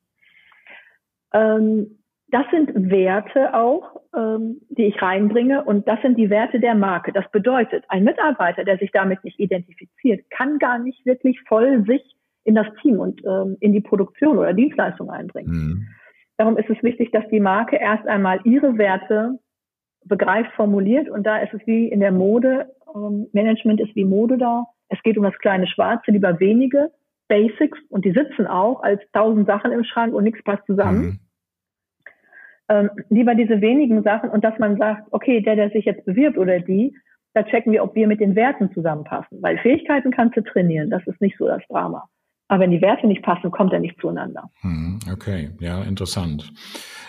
Ähm, 1.32 1.98
das 2.28 2.46
sind 2.50 2.90
Werte 2.90 3.54
auch, 3.54 4.00
ähm, 4.16 4.60
die 4.70 4.84
ich 4.84 5.00
reinbringe 5.00 5.64
und 5.64 5.86
das 5.86 6.00
sind 6.02 6.18
die 6.18 6.30
Werte 6.30 6.58
der 6.58 6.74
Marke. 6.74 7.12
Das 7.12 7.30
bedeutet, 7.30 7.84
ein 7.88 8.04
Mitarbeiter, 8.04 8.64
der 8.64 8.78
sich 8.78 8.90
damit 8.92 9.22
nicht 9.24 9.38
identifiziert, 9.38 10.28
kann 10.30 10.58
gar 10.58 10.78
nicht 10.78 11.04
wirklich 11.06 11.40
voll 11.46 11.84
sich 11.86 12.02
in 12.44 12.54
das 12.54 12.66
Team 12.82 12.98
und 12.98 13.22
ähm, 13.24 13.56
in 13.60 13.72
die 13.72 13.80
Produktion 13.80 14.38
oder 14.38 14.52
Dienstleistung 14.52 15.10
einbringt. 15.10 15.48
Mhm. 15.48 15.86
Darum 16.36 16.56
ist 16.56 16.68
es 16.68 16.82
wichtig, 16.82 17.12
dass 17.12 17.28
die 17.28 17.40
Marke 17.40 17.76
erst 17.76 18.06
einmal 18.06 18.40
ihre 18.44 18.76
Werte 18.78 19.38
begreift, 20.04 20.52
formuliert 20.52 21.08
und 21.08 21.24
da 21.24 21.38
ist 21.38 21.54
es 21.54 21.66
wie 21.66 21.88
in 21.88 22.00
der 22.00 22.12
Mode, 22.12 22.70
ähm, 22.94 23.28
Management 23.32 23.80
ist 23.80 23.94
wie 23.94 24.04
Mode 24.04 24.38
da. 24.38 24.64
Es 24.88 25.02
geht 25.02 25.16
um 25.16 25.24
das 25.24 25.38
kleine 25.38 25.66
Schwarze, 25.66 26.10
lieber 26.10 26.38
wenige 26.40 26.90
Basics 27.28 27.78
und 27.88 28.04
die 28.04 28.12
sitzen 28.12 28.46
auch 28.46 28.82
als 28.82 29.00
tausend 29.12 29.46
Sachen 29.46 29.72
im 29.72 29.84
Schrank 29.84 30.14
und 30.14 30.24
nichts 30.24 30.42
passt 30.42 30.66
zusammen. 30.66 31.04
Mhm. 31.04 31.18
Ähm, 32.68 32.90
lieber 33.10 33.34
diese 33.34 33.60
wenigen 33.60 34.02
Sachen 34.02 34.30
und 34.30 34.42
dass 34.42 34.58
man 34.58 34.78
sagt, 34.78 35.08
okay, 35.10 35.40
der, 35.42 35.56
der 35.56 35.70
sich 35.70 35.84
jetzt 35.84 36.04
bewirbt 36.06 36.38
oder 36.38 36.60
die, 36.60 36.96
da 37.34 37.42
checken 37.42 37.72
wir, 37.72 37.82
ob 37.82 37.94
wir 37.94 38.06
mit 38.06 38.20
den 38.20 38.36
Werten 38.36 38.72
zusammenpassen. 38.72 39.42
Weil 39.42 39.58
Fähigkeiten 39.58 40.10
kannst 40.12 40.36
du 40.36 40.40
trainieren, 40.40 40.88
das 40.88 41.06
ist 41.06 41.20
nicht 41.20 41.36
so 41.36 41.46
das 41.46 41.62
Drama. 41.68 42.08
Aber 42.48 42.60
wenn 42.60 42.70
die 42.70 42.82
Werte 42.82 43.06
nicht 43.06 43.22
passen, 43.22 43.50
kommt 43.50 43.72
er 43.72 43.80
nicht 43.80 43.98
zueinander. 44.00 44.50
Hm, 44.60 44.98
okay, 45.10 45.50
ja, 45.60 45.82
interessant. 45.82 46.52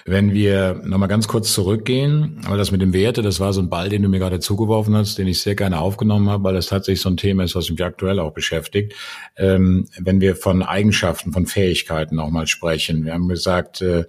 Wenn 0.05 0.33
wir 0.33 0.81
nochmal 0.85 1.09
ganz 1.09 1.27
kurz 1.27 1.53
zurückgehen, 1.53 2.39
weil 2.47 2.57
das 2.57 2.71
mit 2.71 2.81
dem 2.81 2.93
Werte, 2.93 3.21
das 3.21 3.39
war 3.39 3.53
so 3.53 3.61
ein 3.61 3.69
Ball, 3.69 3.89
den 3.89 4.01
du 4.01 4.07
mir 4.07 4.19
gerade 4.19 4.39
zugeworfen 4.39 4.95
hast, 4.95 5.17
den 5.17 5.27
ich 5.27 5.41
sehr 5.41 5.55
gerne 5.55 5.79
aufgenommen 5.79 6.29
habe, 6.29 6.43
weil 6.43 6.53
das 6.53 6.67
tatsächlich 6.67 7.01
so 7.01 7.09
ein 7.09 7.17
Thema 7.17 7.43
ist, 7.43 7.55
was 7.55 7.69
mich 7.69 7.83
aktuell 7.83 8.19
auch 8.19 8.31
beschäftigt. 8.31 8.93
Ähm, 9.35 9.87
wenn 9.99 10.21
wir 10.21 10.35
von 10.35 10.63
Eigenschaften, 10.63 11.33
von 11.33 11.47
Fähigkeiten 11.47 12.19
auch 12.19 12.29
mal 12.29 12.47
sprechen. 12.47 13.03
Wir 13.03 13.13
haben 13.13 13.27
gesagt, 13.27 13.81
äh, 13.81 14.05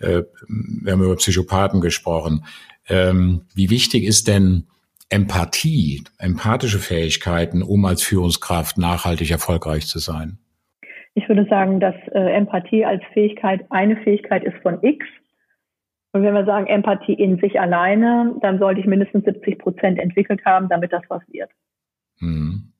äh, 0.00 0.22
wir 0.48 0.92
haben 0.92 1.02
über 1.02 1.16
Psychopathen 1.16 1.80
gesprochen. 1.80 2.44
Ähm, 2.88 3.42
wie 3.54 3.70
wichtig 3.70 4.04
ist 4.04 4.28
denn 4.28 4.64
Empathie, 5.10 6.04
empathische 6.18 6.78
Fähigkeiten, 6.78 7.62
um 7.62 7.84
als 7.84 8.02
Führungskraft 8.02 8.78
nachhaltig 8.78 9.30
erfolgreich 9.30 9.86
zu 9.86 9.98
sein? 9.98 10.38
Ich 11.14 11.28
würde 11.28 11.46
sagen, 11.48 11.80
dass 11.80 11.94
äh, 12.12 12.32
Empathie 12.32 12.84
als 12.84 13.02
Fähigkeit 13.12 13.64
eine 13.70 13.96
Fähigkeit 13.96 14.44
ist 14.44 14.56
von 14.62 14.82
X. 14.82 15.04
Und 16.12 16.22
wenn 16.22 16.34
wir 16.34 16.44
sagen 16.44 16.66
Empathie 16.66 17.14
in 17.14 17.38
sich 17.38 17.58
alleine, 17.60 18.36
dann 18.40 18.58
sollte 18.58 18.80
ich 18.80 18.86
mindestens 18.86 19.24
70 19.24 19.58
Prozent 19.58 19.98
entwickelt 19.98 20.44
haben, 20.44 20.68
damit 20.68 20.92
das 20.92 21.02
was 21.08 21.22
wird. 21.28 21.50
Mhm. 22.20 22.72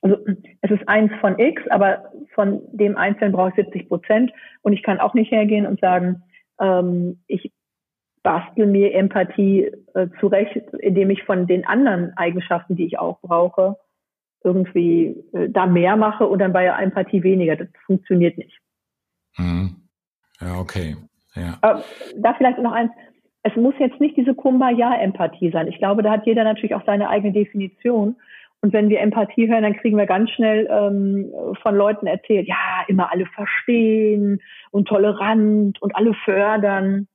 Also 0.00 0.16
es 0.60 0.70
ist 0.70 0.88
eins 0.88 1.12
von 1.20 1.38
X, 1.38 1.62
aber 1.70 2.12
von 2.34 2.60
dem 2.72 2.96
Einzelnen 2.96 3.32
brauche 3.32 3.50
ich 3.50 3.56
70 3.56 3.88
Prozent. 3.88 4.32
Und 4.62 4.72
ich 4.72 4.82
kann 4.82 5.00
auch 5.00 5.14
nicht 5.14 5.30
hergehen 5.30 5.66
und 5.66 5.80
sagen, 5.80 6.22
ähm, 6.60 7.20
ich 7.26 7.52
bastel 8.22 8.66
mir 8.66 8.94
Empathie 8.94 9.70
äh, 9.94 10.08
zurecht, 10.20 10.56
indem 10.80 11.10
ich 11.10 11.22
von 11.24 11.46
den 11.46 11.66
anderen 11.66 12.16
Eigenschaften, 12.16 12.76
die 12.76 12.86
ich 12.86 12.98
auch 12.98 13.20
brauche, 13.20 13.76
irgendwie 14.44 15.24
äh, 15.32 15.48
da 15.48 15.66
mehr 15.66 15.96
mache 15.96 16.26
und 16.26 16.38
dann 16.38 16.52
bei 16.52 16.66
Empathie 16.66 17.22
weniger. 17.22 17.56
Das 17.56 17.68
funktioniert 17.86 18.38
nicht. 18.38 18.58
Mhm. 19.36 19.76
Ja, 20.40 20.58
okay. 20.58 20.96
Ja. 21.34 21.58
Aber 21.60 21.84
da 22.16 22.34
vielleicht 22.34 22.58
noch 22.58 22.72
eins. 22.72 22.90
Es 23.44 23.54
muss 23.56 23.74
jetzt 23.78 24.00
nicht 24.00 24.16
diese 24.16 24.34
Kumbaya-Empathie 24.34 25.50
sein. 25.50 25.68
Ich 25.68 25.78
glaube, 25.78 26.02
da 26.02 26.10
hat 26.10 26.26
jeder 26.26 26.44
natürlich 26.44 26.74
auch 26.74 26.84
seine 26.84 27.08
eigene 27.08 27.32
Definition. 27.32 28.16
Und 28.60 28.72
wenn 28.72 28.88
wir 28.88 29.00
Empathie 29.00 29.48
hören, 29.48 29.62
dann 29.62 29.76
kriegen 29.76 29.96
wir 29.96 30.06
ganz 30.06 30.30
schnell 30.30 30.68
ähm, 30.70 31.32
von 31.62 31.76
Leuten 31.76 32.06
erzählt, 32.06 32.48
ja, 32.48 32.84
immer 32.88 33.12
alle 33.12 33.26
verstehen 33.26 34.40
und 34.70 34.88
tolerant 34.88 35.80
und 35.80 35.94
alle 35.94 36.12
fördern. 36.24 37.06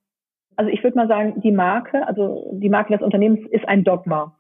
Also 0.56 0.72
ich 0.72 0.84
würde 0.84 0.96
mal 0.96 1.08
sagen, 1.08 1.42
die 1.42 1.52
Marke, 1.52 2.08
also 2.08 2.52
die 2.54 2.70
Marke 2.70 2.94
des 2.94 3.02
Unternehmens 3.02 3.46
ist 3.50 3.68
ein 3.68 3.84
Dogma. 3.84 4.36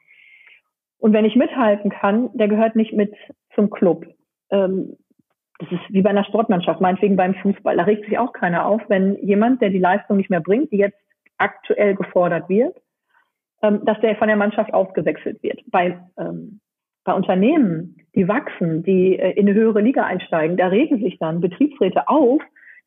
Und 0.98 1.12
wenn 1.12 1.26
ich 1.26 1.36
mithalten 1.36 1.92
kann, 1.92 2.30
der 2.34 2.48
gehört 2.48 2.78
nicht 2.78 2.94
mit 2.94 3.14
zum 3.54 3.70
Club. 3.70 4.06
Ähm, 4.50 4.96
das 5.60 5.72
ist 5.72 5.82
wie 5.90 6.02
bei 6.02 6.10
einer 6.10 6.24
Sportmannschaft, 6.24 6.80
meinetwegen 6.80 7.18
beim 7.18 7.36
Fußball. 7.36 7.76
Da 7.76 7.84
regt 7.84 8.06
sich 8.06 8.18
auch 8.18 8.32
keiner 8.34 8.66
auf, 8.66 8.82
wenn 8.88 9.16
jemand, 9.18 9.62
der 9.62 9.70
die 9.70 9.80
Leistung 9.80 10.18
nicht 10.18 10.30
mehr 10.30 10.40
bringt, 10.40 10.72
die 10.72 10.78
jetzt 10.78 10.98
aktuell 11.38 11.96
gefordert 11.96 12.48
wird, 12.50 12.76
ähm, 13.62 13.84
dass 13.86 14.00
der 14.02 14.16
von 14.16 14.28
der 14.28 14.38
Mannschaft 14.38 14.74
ausgewechselt 14.74 15.42
wird. 15.44 15.60
Bei, 15.68 16.00
ähm, 16.18 16.62
bei 17.04 17.14
Unternehmen, 17.14 17.98
die 18.16 18.28
wachsen, 18.28 18.84
die 18.84 19.18
äh, 19.18 19.32
in 19.32 19.48
eine 19.48 19.58
höhere 19.58 19.82
Liga 19.82 20.04
einsteigen, 20.04 20.58
da 20.58 20.68
regen 20.68 21.00
sich 21.02 21.18
dann 21.20 21.42
Betriebsräte 21.42 22.08
auf, 22.08 22.42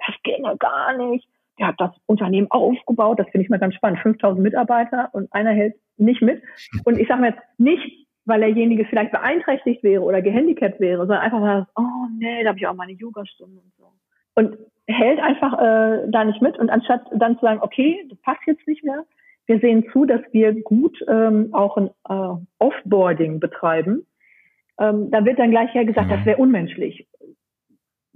das 0.06 0.14
ginge 0.22 0.56
gar 0.58 0.96
nicht. 0.96 1.28
Der 1.58 1.68
hat 1.68 1.76
das 1.78 1.90
Unternehmen 2.04 2.50
aufgebaut, 2.50 3.18
das 3.18 3.28
finde 3.30 3.44
ich 3.44 3.50
mal 3.50 3.58
ganz 3.58 3.74
spannend. 3.74 4.00
5000 4.00 4.42
Mitarbeiter 4.42 5.08
und 5.12 5.32
einer 5.32 5.52
hält 5.52 5.74
nicht 5.96 6.20
mit. 6.20 6.42
Und 6.84 6.98
ich 6.98 7.08
sage 7.08 7.22
mir 7.22 7.28
jetzt 7.28 7.42
nicht, 7.58 8.06
weil 8.26 8.40
derjenige 8.40 8.84
vielleicht 8.84 9.12
beeinträchtigt 9.12 9.82
wäre 9.82 10.02
oder 10.02 10.20
gehandicapt 10.20 10.80
wäre, 10.80 10.98
sondern 10.98 11.20
einfach 11.20 11.40
mal, 11.40 11.66
oh 11.76 12.08
nee, 12.18 12.42
da 12.42 12.50
habe 12.50 12.58
ich 12.58 12.66
auch 12.66 12.74
meine 12.74 12.92
Yogastunde 12.92 13.60
und 13.60 13.72
so. 13.78 13.92
Und 14.34 14.58
hält 14.86 15.18
einfach 15.18 15.54
äh, 15.54 16.08
da 16.08 16.24
nicht 16.24 16.42
mit 16.42 16.58
und 16.58 16.68
anstatt 16.68 17.06
dann 17.14 17.36
zu 17.36 17.42
sagen, 17.42 17.60
okay, 17.62 18.04
das 18.10 18.18
passt 18.20 18.40
jetzt 18.46 18.66
nicht 18.66 18.84
mehr, 18.84 19.04
wir 19.46 19.60
sehen 19.60 19.86
zu, 19.92 20.04
dass 20.04 20.20
wir 20.32 20.60
gut 20.62 20.98
ähm, 21.08 21.50
auch 21.52 21.76
ein 21.76 21.90
äh, 22.08 22.36
Offboarding 22.58 23.40
betreiben, 23.40 24.06
ähm, 24.78 25.10
da 25.10 25.24
wird 25.24 25.38
dann 25.38 25.50
gleich 25.50 25.74
ja 25.74 25.84
gesagt, 25.84 26.08
mhm. 26.08 26.10
das 26.10 26.26
wäre 26.26 26.38
unmenschlich. 26.38 27.06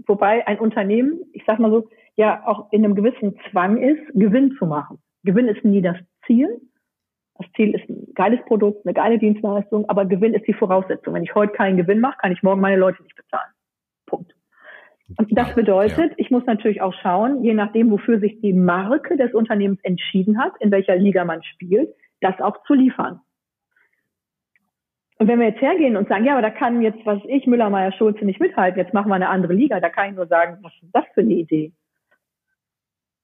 Wobei 0.07 0.47
ein 0.47 0.59
Unternehmen, 0.59 1.21
ich 1.33 1.45
sag 1.47 1.59
mal 1.59 1.71
so, 1.71 1.89
ja 2.17 2.47
auch 2.47 2.73
in 2.73 2.85
einem 2.85 2.95
gewissen 2.95 3.39
Zwang 3.51 3.79
ist, 3.79 4.01
Gewinn 4.15 4.57
zu 4.59 4.67
machen. 4.67 4.99
Gewinn 5.25 5.49
ist 5.49 5.65
nie 5.65 5.83
das 5.83 5.97
Ziel, 6.27 6.61
das 7.37 7.47
Ziel 7.57 7.75
ist 7.75 7.89
ein 7.89 8.13
geiles 8.15 8.41
Produkt, 8.45 8.85
eine 8.85 8.95
geile 8.95 9.19
Dienstleistung, 9.19 9.89
aber 9.89 10.05
Gewinn 10.05 10.35
ist 10.35 10.47
die 10.47 10.53
Voraussetzung. 10.53 11.15
Wenn 11.15 11.23
ich 11.23 11.35
heute 11.35 11.53
keinen 11.53 11.77
Gewinn 11.77 12.01
mache, 12.01 12.19
kann 12.19 12.33
ich 12.33 12.43
morgen 12.43 12.61
meine 12.61 12.77
Leute 12.77 13.03
nicht 13.03 13.17
bezahlen. 13.17 13.51
Und 15.17 15.37
das 15.37 15.55
bedeutet, 15.55 16.11
ja. 16.11 16.15
ich 16.17 16.31
muss 16.31 16.45
natürlich 16.47 16.83
auch 16.83 16.95
schauen, 17.03 17.43
je 17.43 17.55
nachdem, 17.55 17.91
wofür 17.91 18.21
sich 18.21 18.41
die 18.41 18.53
Marke 18.53 19.17
des 19.17 19.35
Unternehmens 19.35 19.81
entschieden 19.83 20.39
hat, 20.39 20.53
in 20.61 20.71
welcher 20.71 20.97
Liga 20.97 21.25
man 21.25 21.43
spielt, 21.43 21.89
das 22.21 22.41
auch 22.41 22.63
zu 22.65 22.75
liefern. 22.75 23.21
Und 25.19 25.29
wenn 25.29 25.39
wir 25.39 25.49
jetzt 25.49 25.61
hergehen 25.61 25.97
und 25.97 26.09
sagen, 26.09 26.25
ja, 26.25 26.33
aber 26.33 26.43
da 26.43 26.51
kann 26.51 26.81
jetzt, 26.81 27.05
was 27.05 27.21
ich, 27.27 27.47
Müller, 27.47 27.69
Meier, 27.69 27.93
Schulze 27.93 28.25
nicht 28.25 28.41
mithalten, 28.41 28.81
jetzt 28.81 28.95
machen 28.95 29.09
wir 29.09 29.17
eine 29.17 29.29
andere 29.29 29.53
Liga, 29.53 29.79
da 29.79 29.91
kann 29.91 30.11
ich 30.11 30.17
nur 30.17 30.27
sagen, 30.27 30.59
was 30.63 30.73
ist 30.81 30.95
das 30.95 31.05
für 31.13 31.21
eine 31.21 31.35
Idee? 31.35 31.73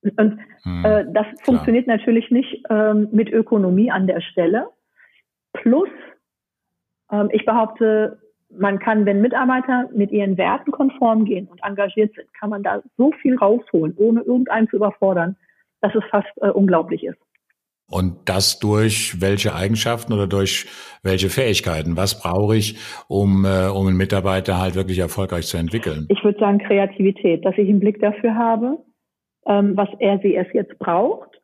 Und 0.03 0.38
hm, 0.62 0.85
äh, 0.85 1.05
das 1.12 1.27
klar. 1.27 1.37
funktioniert 1.42 1.87
natürlich 1.87 2.31
nicht 2.31 2.62
ähm, 2.68 3.09
mit 3.12 3.31
Ökonomie 3.31 3.90
an 3.90 4.07
der 4.07 4.20
Stelle. 4.20 4.68
Plus, 5.55 5.88
ähm, 7.11 7.31
ich 7.33 7.46
behaupte, 7.46 8.20
man 8.59 8.79
kann, 8.79 9.07
wenn 9.07 9.21
Mitarbeiter 9.21 9.88
mit 9.95 10.11
ihren 10.11 10.37
Werten 10.37 10.71
konform 10.71 11.25
gehen 11.25 11.49
und 11.49 11.61
engagiert 11.62 12.14
sind, 12.14 12.33
kann 12.35 12.51
man 12.51 12.62
da 12.62 12.83
so 12.97 13.12
viel 13.21 13.37
rausholen, 13.37 13.95
ohne 13.97 14.21
irgendeinen 14.21 14.69
zu 14.69 14.77
überfordern, 14.77 15.37
dass 15.81 15.95
es 15.95 16.05
fast 16.11 16.29
äh, 16.40 16.49
unglaublich 16.49 17.05
ist. 17.05 17.19
Und 17.88 18.29
das 18.29 18.59
durch 18.59 19.21
welche 19.21 19.55
Eigenschaften 19.55 20.12
oder 20.12 20.27
durch 20.27 20.66
welche 21.05 21.29
Fähigkeiten? 21.29 21.97
Was 21.97 22.21
brauche 22.21 22.57
ich, 22.57 22.79
um, 23.07 23.45
äh, 23.45 23.69
um 23.69 23.87
einen 23.87 23.97
Mitarbeiter 23.97 24.61
halt 24.61 24.75
wirklich 24.75 24.99
erfolgreich 24.99 25.47
zu 25.47 25.57
entwickeln? 25.57 26.07
Ich 26.09 26.23
würde 26.25 26.38
sagen 26.40 26.59
Kreativität, 26.59 27.45
dass 27.45 27.57
ich 27.57 27.69
einen 27.69 27.79
Blick 27.79 28.01
dafür 28.01 28.35
habe, 28.35 28.79
ähm, 29.47 29.77
was 29.77 29.88
er 30.01 30.19
sie 30.19 30.35
es 30.35 30.49
jetzt 30.53 30.77
braucht 30.81 31.40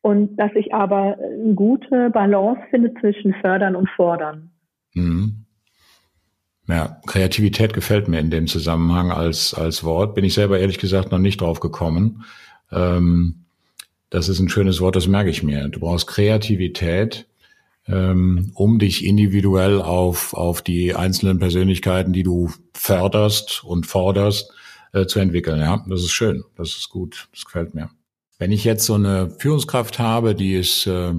und 0.00 0.36
dass 0.36 0.52
ich 0.54 0.72
aber 0.72 1.16
eine 1.18 1.54
gute 1.54 2.10
Balance 2.10 2.62
finde 2.70 2.94
zwischen 3.00 3.34
fördern 3.40 3.74
und 3.74 3.88
fordern. 3.90 4.52
Mhm. 4.94 5.43
Ja, 6.66 7.00
Kreativität 7.06 7.74
gefällt 7.74 8.08
mir 8.08 8.20
in 8.20 8.30
dem 8.30 8.46
Zusammenhang 8.46 9.10
als, 9.10 9.52
als 9.52 9.84
Wort. 9.84 10.14
Bin 10.14 10.24
ich 10.24 10.34
selber 10.34 10.58
ehrlich 10.58 10.78
gesagt 10.78 11.12
noch 11.12 11.18
nicht 11.18 11.40
drauf 11.40 11.60
gekommen. 11.60 12.24
Ähm, 12.72 13.44
das 14.08 14.28
ist 14.28 14.38
ein 14.38 14.48
schönes 14.48 14.80
Wort, 14.80 14.96
das 14.96 15.06
merke 15.06 15.30
ich 15.30 15.42
mir. 15.42 15.68
Du 15.68 15.80
brauchst 15.80 16.06
Kreativität, 16.06 17.26
ähm, 17.86 18.50
um 18.54 18.78
dich 18.78 19.04
individuell 19.04 19.82
auf, 19.82 20.32
auf 20.32 20.62
die 20.62 20.94
einzelnen 20.94 21.38
Persönlichkeiten, 21.38 22.12
die 22.12 22.22
du 22.22 22.50
förderst 22.72 23.62
und 23.64 23.86
forderst, 23.86 24.52
äh, 24.92 25.06
zu 25.06 25.18
entwickeln. 25.18 25.60
Ja, 25.60 25.84
das 25.88 26.00
ist 26.00 26.12
schön, 26.12 26.44
das 26.56 26.70
ist 26.70 26.88
gut, 26.88 27.28
das 27.32 27.44
gefällt 27.44 27.74
mir. 27.74 27.90
Wenn 28.38 28.52
ich 28.52 28.64
jetzt 28.64 28.84
so 28.84 28.94
eine 28.94 29.30
Führungskraft 29.38 29.98
habe, 29.98 30.34
die 30.34 30.54
ist 30.54 30.86
äh, 30.86 31.12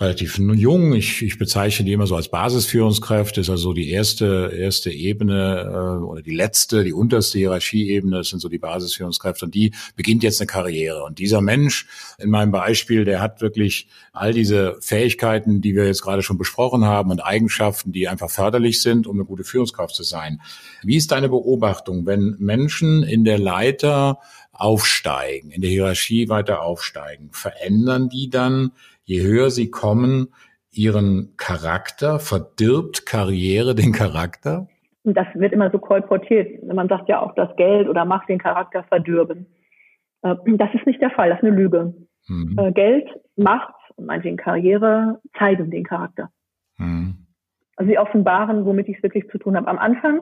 relativ 0.00 0.38
jung. 0.38 0.92
Ich, 0.94 1.22
ich 1.22 1.38
bezeichne 1.38 1.86
die 1.86 1.92
immer 1.92 2.06
so 2.06 2.16
als 2.16 2.28
Basisführungskräfte. 2.28 3.40
Ist 3.40 3.50
also 3.50 3.72
die 3.72 3.90
erste 3.90 4.52
erste 4.56 4.90
Ebene 4.90 5.70
äh, 5.72 6.04
oder 6.04 6.20
die 6.20 6.34
letzte, 6.34 6.82
die 6.82 6.92
unterste 6.92 7.38
Hierarchieebene. 7.38 8.18
Das 8.18 8.28
sind 8.28 8.40
so 8.40 8.48
die 8.48 8.58
Basisführungskräfte 8.58 9.44
und 9.44 9.54
die 9.54 9.72
beginnt 9.94 10.24
jetzt 10.24 10.40
eine 10.40 10.46
Karriere. 10.46 11.04
Und 11.04 11.18
dieser 11.18 11.40
Mensch 11.40 11.86
in 12.18 12.30
meinem 12.30 12.50
Beispiel, 12.50 13.04
der 13.04 13.20
hat 13.20 13.40
wirklich 13.40 13.86
all 14.12 14.32
diese 14.32 14.76
Fähigkeiten, 14.80 15.60
die 15.60 15.76
wir 15.76 15.86
jetzt 15.86 16.02
gerade 16.02 16.22
schon 16.22 16.38
besprochen 16.38 16.84
haben 16.84 17.10
und 17.10 17.20
Eigenschaften, 17.20 17.92
die 17.92 18.08
einfach 18.08 18.30
förderlich 18.30 18.82
sind, 18.82 19.06
um 19.06 19.16
eine 19.16 19.24
gute 19.24 19.44
Führungskraft 19.44 19.94
zu 19.94 20.02
sein. 20.02 20.40
Wie 20.82 20.96
ist 20.96 21.12
deine 21.12 21.28
Beobachtung, 21.28 22.04
wenn 22.04 22.34
Menschen 22.38 23.04
in 23.04 23.24
der 23.24 23.38
Leiter 23.38 24.18
aufsteigen, 24.52 25.50
in 25.50 25.62
der 25.62 25.70
Hierarchie 25.70 26.28
weiter 26.28 26.62
aufsteigen, 26.62 27.28
verändern 27.32 28.08
die 28.08 28.30
dann 28.30 28.72
je 29.04 29.22
höher 29.22 29.50
sie 29.50 29.70
kommen, 29.70 30.34
ihren 30.70 31.34
Charakter? 31.36 32.18
Verdirbt 32.18 33.06
Karriere 33.06 33.74
den 33.74 33.92
Charakter? 33.92 34.68
Das 35.04 35.26
wird 35.34 35.52
immer 35.52 35.70
so 35.70 35.78
kolportiert. 35.78 36.62
Man 36.64 36.88
sagt 36.88 37.08
ja 37.08 37.20
auch, 37.20 37.34
dass 37.34 37.54
Geld 37.56 37.88
oder 37.88 38.04
Macht 38.04 38.28
den 38.28 38.38
Charakter 38.38 38.84
verdürben. 38.84 39.46
Äh, 40.22 40.34
das 40.46 40.70
ist 40.74 40.86
nicht 40.86 41.00
der 41.00 41.10
Fall, 41.10 41.28
das 41.28 41.38
ist 41.38 41.44
eine 41.44 41.56
Lüge. 41.56 41.94
Mhm. 42.26 42.58
Äh, 42.58 42.72
Geld, 42.72 43.06
Macht 43.36 43.74
und 43.96 44.06
meinetwegen 44.06 44.36
Karriere 44.36 45.20
zeigen 45.38 45.70
den 45.70 45.84
Charakter. 45.84 46.30
Mhm. 46.78 47.26
Also 47.76 47.90
sie 47.90 47.98
offenbaren, 47.98 48.64
womit 48.64 48.88
ich 48.88 48.96
es 48.96 49.02
wirklich 49.02 49.28
zu 49.30 49.38
tun 49.38 49.56
habe. 49.56 49.68
Am 49.68 49.78
Anfang 49.78 50.20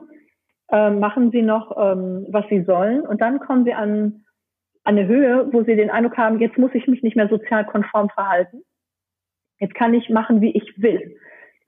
äh, 0.69 0.89
machen 0.89 1.31
sie 1.31 1.41
noch, 1.41 1.75
ähm, 1.77 2.25
was 2.29 2.45
sie 2.49 2.63
sollen 2.63 3.01
und 3.01 3.21
dann 3.21 3.39
kommen 3.39 3.63
sie 3.63 3.73
an, 3.73 4.25
an 4.83 4.97
eine 4.97 5.07
Höhe, 5.07 5.47
wo 5.51 5.63
sie 5.63 5.75
den 5.75 5.89
Eindruck 5.89 6.17
haben, 6.17 6.39
jetzt 6.39 6.57
muss 6.57 6.71
ich 6.73 6.87
mich 6.87 7.03
nicht 7.03 7.15
mehr 7.15 7.29
sozial 7.29 7.65
konform 7.65 8.09
verhalten. 8.09 8.63
Jetzt 9.59 9.75
kann 9.75 9.93
ich 9.93 10.09
machen, 10.09 10.41
wie 10.41 10.51
ich 10.51 10.81
will. 10.81 11.15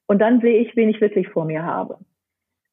Und 0.07 0.19
dann 0.19 0.41
sehe 0.41 0.59
ich, 0.59 0.75
wen 0.75 0.89
ich 0.89 1.01
wirklich 1.01 1.29
vor 1.29 1.45
mir 1.45 1.63
habe. 1.63 1.97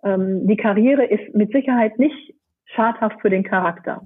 Ähm, 0.02 0.46
die 0.46 0.56
Karriere 0.56 1.04
ist 1.04 1.34
mit 1.34 1.52
Sicherheit 1.52 1.98
nicht 1.98 2.34
schadhaft 2.64 3.20
für 3.20 3.30
den 3.30 3.44
Charakter. 3.44 4.02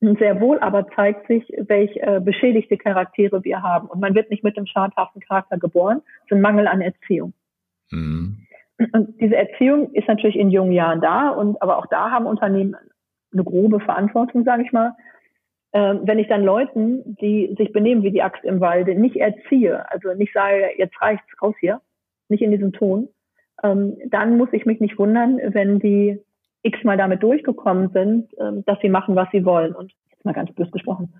Sehr 0.00 0.40
wohl 0.40 0.60
aber 0.60 0.88
zeigt 0.94 1.26
sich, 1.26 1.44
welch 1.58 1.96
äh, 1.96 2.20
beschädigte 2.20 2.76
Charaktere 2.76 3.42
wir 3.42 3.62
haben. 3.62 3.88
Und 3.88 4.00
man 4.00 4.14
wird 4.14 4.30
nicht 4.30 4.44
mit 4.44 4.56
dem 4.56 4.66
schadhaften 4.66 5.20
Charakter 5.20 5.58
geboren. 5.58 6.02
Es 6.20 6.26
ist 6.26 6.32
ein 6.36 6.40
Mangel 6.40 6.68
an 6.68 6.80
Erziehung. 6.80 7.32
Mhm. 7.90 8.46
Und 8.92 9.20
diese 9.20 9.34
Erziehung 9.34 9.92
ist 9.94 10.06
natürlich 10.06 10.36
in 10.36 10.50
jungen 10.50 10.70
Jahren 10.70 11.00
da. 11.00 11.30
Und 11.30 11.60
aber 11.60 11.78
auch 11.78 11.86
da 11.86 12.12
haben 12.12 12.26
Unternehmen 12.26 12.76
eine 13.32 13.42
grobe 13.42 13.80
Verantwortung, 13.80 14.44
sage 14.44 14.62
ich 14.62 14.72
mal. 14.72 14.94
Ähm, 15.72 16.00
wenn 16.04 16.18
ich 16.18 16.28
dann 16.28 16.44
Leuten, 16.44 17.16
die 17.20 17.54
sich 17.58 17.72
benehmen 17.72 18.02
wie 18.02 18.10
die 18.10 18.22
Axt 18.22 18.42
im 18.44 18.60
Walde, 18.60 18.94
nicht 18.94 19.16
erziehe, 19.16 19.90
also 19.90 20.14
nicht 20.14 20.32
sage, 20.32 20.70
jetzt 20.78 21.00
reicht's 21.00 21.42
raus 21.42 21.54
hier, 21.60 21.80
nicht 22.28 22.42
in 22.42 22.50
diesem 22.50 22.72
Ton, 22.72 23.08
ähm, 23.62 23.96
dann 24.06 24.38
muss 24.38 24.48
ich 24.52 24.64
mich 24.64 24.80
nicht 24.80 24.98
wundern, 24.98 25.38
wenn 25.42 25.78
die 25.78 26.20
x-mal 26.62 26.96
damit 26.96 27.22
durchgekommen 27.22 27.90
sind, 27.90 28.30
ähm, 28.38 28.64
dass 28.66 28.80
sie 28.80 28.88
machen, 28.88 29.14
was 29.14 29.28
sie 29.30 29.44
wollen. 29.44 29.74
Und 29.74 29.92
jetzt 30.10 30.24
mal 30.24 30.32
ganz 30.32 30.52
bös 30.52 30.70
gesprochen. 30.70 31.14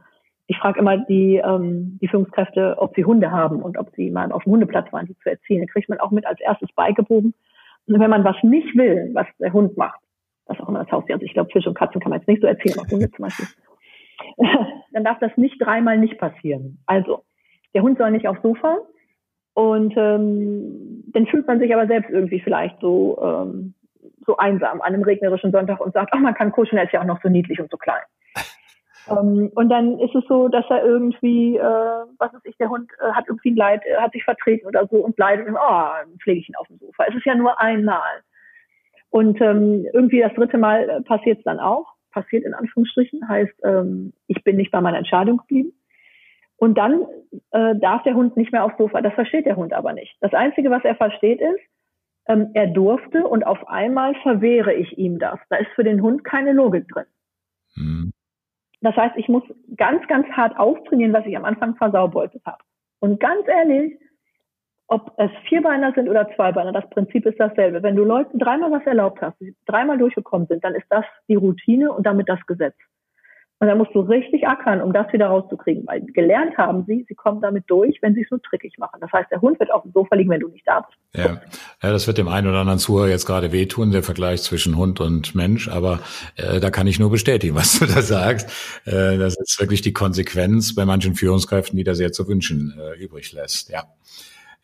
Ich 0.47 0.57
frage 0.59 0.81
immer 0.81 0.97
die, 0.97 1.37
ähm, 1.37 1.99
die 2.01 2.09
Führungskräfte, 2.09 2.77
ob 2.79 2.95
sie 2.95 3.05
Hunde 3.05 3.31
haben 3.31 3.61
und 3.63 3.77
ob 3.77 3.95
sie 3.95 4.11
mal 4.11 4.33
auf 4.33 4.45
dem 4.45 4.53
Hundeplatz 4.53 4.91
waren, 4.93 5.07
die 5.07 5.17
zu 5.19 5.29
erziehen. 5.29 5.61
Da 5.61 5.71
kriegt 5.71 5.89
man 5.89 6.01
auch 6.01 6.11
mit 6.11 6.27
als 6.27 6.41
erstes 6.41 6.73
beigebogen. 6.73 7.35
Und 7.87 8.01
wenn 8.01 8.11
man 8.11 8.25
was 8.25 8.37
nicht 8.43 8.75
will, 8.77 9.11
was 9.13 9.27
der 9.39 9.53
Hund 9.53 9.77
macht, 9.77 10.01
was 10.47 10.59
auch 10.61 10.69
immer 10.69 10.85
das 10.85 10.93
Haustier, 10.93 11.17
also 11.17 11.27
ich 11.27 11.35
glaube, 11.35 11.51
Fische 11.51 11.69
und 11.69 11.77
Katzen 11.77 12.01
kann 12.01 12.11
man 12.11 12.21
jetzt 12.21 12.29
nicht 12.29 12.41
so 12.41 12.47
erzählen, 12.47 12.79
auch 12.79 12.91
Hunde 12.91 13.11
zum 13.11 13.25
Beispiel, 13.25 13.47
dann 14.93 15.05
darf 15.05 15.19
das 15.19 15.37
nicht 15.37 15.61
dreimal 15.61 15.99
nicht 15.99 16.19
passieren. 16.19 16.79
Also, 16.87 17.25
der 17.75 17.83
Hund 17.83 17.99
soll 17.99 18.11
nicht 18.11 18.29
aufs 18.29 18.43
Sofa, 18.43 18.79
und 19.59 19.93
ähm, 19.97 21.03
dann 21.09 21.27
fühlt 21.27 21.49
man 21.49 21.59
sich 21.59 21.75
aber 21.75 21.89
selbst 21.89 22.11
irgendwie 22.11 22.39
vielleicht 22.39 22.81
so, 22.81 23.19
ähm, 23.21 23.75
so 24.25 24.37
einsam 24.37 24.81
an 24.81 24.95
einem 24.95 25.03
regnerischen 25.03 25.51
Sonntag 25.51 25.81
und 25.81 25.95
sagt, 25.95 26.13
ach, 26.15 26.21
man 26.21 26.35
kann 26.35 26.53
kuscheln, 26.53 26.79
er 26.79 26.85
ist 26.85 26.93
ja 26.93 27.01
auch 27.01 27.07
noch 27.07 27.21
so 27.25 27.29
niedlich 27.29 27.59
und 27.59 27.69
so 27.69 27.77
klein. 27.77 28.03
ähm, 29.11 29.51
und 29.57 29.69
dann 29.69 29.99
ist 29.99 30.15
es 30.15 30.23
so, 30.29 30.47
dass 30.47 30.65
er 30.71 30.85
irgendwie, 30.85 31.57
äh, 31.57 31.61
was 32.19 32.33
weiß 32.33 32.45
ich, 32.45 32.57
der 32.59 32.69
Hund 32.69 32.89
äh, 33.01 33.11
hat 33.11 33.25
irgendwie 33.27 33.51
ein 33.51 33.57
Leid, 33.57 33.83
äh, 33.85 33.97
hat 33.97 34.13
sich 34.13 34.23
vertreten 34.23 34.65
oder 34.65 34.87
so 34.87 34.99
und 34.99 35.19
leidet 35.19 35.49
und, 35.49 35.57
oh, 35.57 35.59
dann 35.59 36.17
pflege 36.23 36.39
ich 36.39 36.49
ihn 36.49 36.55
auf 36.55 36.69
dem 36.69 36.79
Sofa. 36.79 37.07
Es 37.09 37.17
ist 37.17 37.27
ja 37.27 37.35
nur 37.35 37.61
einmal. 37.61 38.23
Und 39.11 39.41
ähm, 39.41 39.89
irgendwie 39.93 40.21
das 40.21 40.35
dritte 40.35 40.59
Mal 40.59 40.89
äh, 40.89 41.01
passiert 41.01 41.39
es 41.39 41.45
dann 41.45 41.59
auch, 41.59 41.95
passiert 42.23 42.45
in 42.45 42.55
Anführungsstrichen, 42.55 43.29
heißt, 43.29 43.55
ähm, 43.65 44.13
ich 44.27 44.43
bin 44.45 44.57
nicht 44.57 44.71
bei 44.71 44.81
meiner 44.81 44.99
Entscheidung 44.99 45.39
geblieben. 45.39 45.73
Und 46.57 46.77
dann 46.77 47.07
äh, 47.53 47.77
darf 47.77 48.03
der 48.03 48.15
Hund 48.15 48.37
nicht 48.37 48.53
mehr 48.53 48.65
aufs 48.65 48.77
Sofa. 48.79 49.01
Das 49.01 49.15
versteht 49.15 49.47
der 49.47 49.57
Hund 49.57 49.73
aber 49.73 49.93
nicht. 49.93 50.17
Das 50.21 50.35
Einzige, 50.35 50.71
was 50.71 50.85
er 50.85 50.97
versteht, 50.97 51.41
ist, 51.41 51.61
ähm, 52.27 52.51
er 52.55 52.67
durfte 52.67 53.27
und 53.27 53.47
auf 53.47 53.69
einmal 53.69 54.15
verwehre 54.23 54.75
ich 54.75 54.99
ihm 54.99 55.19
das. 55.19 55.39
Da 55.51 55.57
ist 55.57 55.71
für 55.77 55.85
den 55.85 56.03
Hund 56.03 56.25
keine 56.25 56.53
Logik 56.53 56.89
drin. 56.89 57.07
Mhm. 57.77 58.13
Das 58.81 58.97
heißt, 58.97 59.17
ich 59.17 59.29
muss 59.29 59.43
ganz, 59.77 60.07
ganz 60.09 60.27
hart 60.29 60.59
auftrainieren, 60.59 61.13
was 61.13 61.27
ich 61.27 61.37
am 61.37 61.45
Anfang 61.45 61.77
versaubeutelt 61.77 62.45
habe. 62.45 62.63
Und 63.01 63.21
ganz 63.21 63.47
ehrlich, 63.47 63.99
ob 64.89 65.13
es 65.19 65.31
Vierbeiner 65.49 65.93
sind 65.95 66.09
oder 66.09 66.29
Zweibeiner, 66.35 66.73
das 66.73 66.89
Prinzip 66.91 67.27
ist 67.27 67.39
dasselbe. 67.39 67.83
Wenn 67.83 67.95
du 67.95 68.05
Leuten 68.05 68.39
dreimal 68.39 68.73
was 68.73 68.87
erlaubt 68.87 69.21
hast, 69.21 69.37
dreimal 69.67 69.99
durchgekommen 69.99 70.47
sind, 70.49 70.65
dann 70.65 70.75
ist 70.75 70.87
das 70.89 71.05
die 71.29 71.35
Routine 71.35 71.93
und 71.93 72.07
damit 72.07 72.29
das 72.29 72.41
Gesetz. 72.47 72.75
Und 73.61 73.67
da 73.67 73.75
musst 73.75 73.93
du 73.93 74.01
richtig 74.01 74.47
ackern, 74.47 74.81
um 74.81 74.93
das 74.93 75.13
wieder 75.13 75.27
rauszukriegen. 75.27 75.85
Weil 75.87 76.03
gelernt 76.03 76.57
haben 76.57 76.85
sie, 76.87 77.05
sie 77.09 77.17
kommen 77.17 77.41
damit 77.41 77.65
durch, 77.67 77.99
wenn 78.03 78.15
sie 78.15 78.23
es 78.23 78.31
nur 78.31 78.41
trickig 78.41 78.79
machen. 78.79 79.01
Das 79.01 79.11
heißt, 79.13 79.33
der 79.33 79.41
Hund 79.41 79.59
wird 79.59 79.73
auf 79.73 79.83
dem 79.83 79.91
Sofa 79.91 80.15
liegen, 80.15 80.31
wenn 80.31 80.41
du 80.41 80.49
nicht 80.49 80.67
da 80.67 80.81
bist. 80.81 80.99
Ja, 81.15 81.41
ja 81.83 81.93
das 81.93 82.07
wird 82.07 82.19
dem 82.19 82.29
einen 82.29 82.47
oder 82.47 82.61
anderen 82.61 82.79
Zuhörer 82.79 83.09
jetzt 83.09 83.27
gerade 83.27 83.51
wehtun, 83.51 83.91
der 83.91 84.05
Vergleich 84.05 84.43
zwischen 84.43 84.77
Hund 84.77 85.01
und 85.01 85.35
Mensch. 85.35 85.69
Aber 85.69 85.99
äh, 86.37 86.61
da 86.61 86.71
kann 86.71 86.87
ich 86.87 87.01
nur 87.01 87.11
bestätigen, 87.11 87.55
was 87.57 87.81
du 87.81 87.87
da 87.87 88.01
sagst. 88.01 88.49
Äh, 88.87 89.19
das 89.19 89.37
ist 89.37 89.59
wirklich 89.61 89.83
die 89.83 89.93
Konsequenz 89.93 90.77
bei 90.77 90.85
manchen 90.85 91.17
Führungskräften, 91.17 91.77
die 91.77 91.85
da 91.85 91.97
sehr 91.97 92.13
zu 92.13 92.29
wünschen 92.29 92.79
äh, 92.79 93.03
übrig 93.03 93.33
lässt. 93.33 93.71
Ja, 93.71 93.83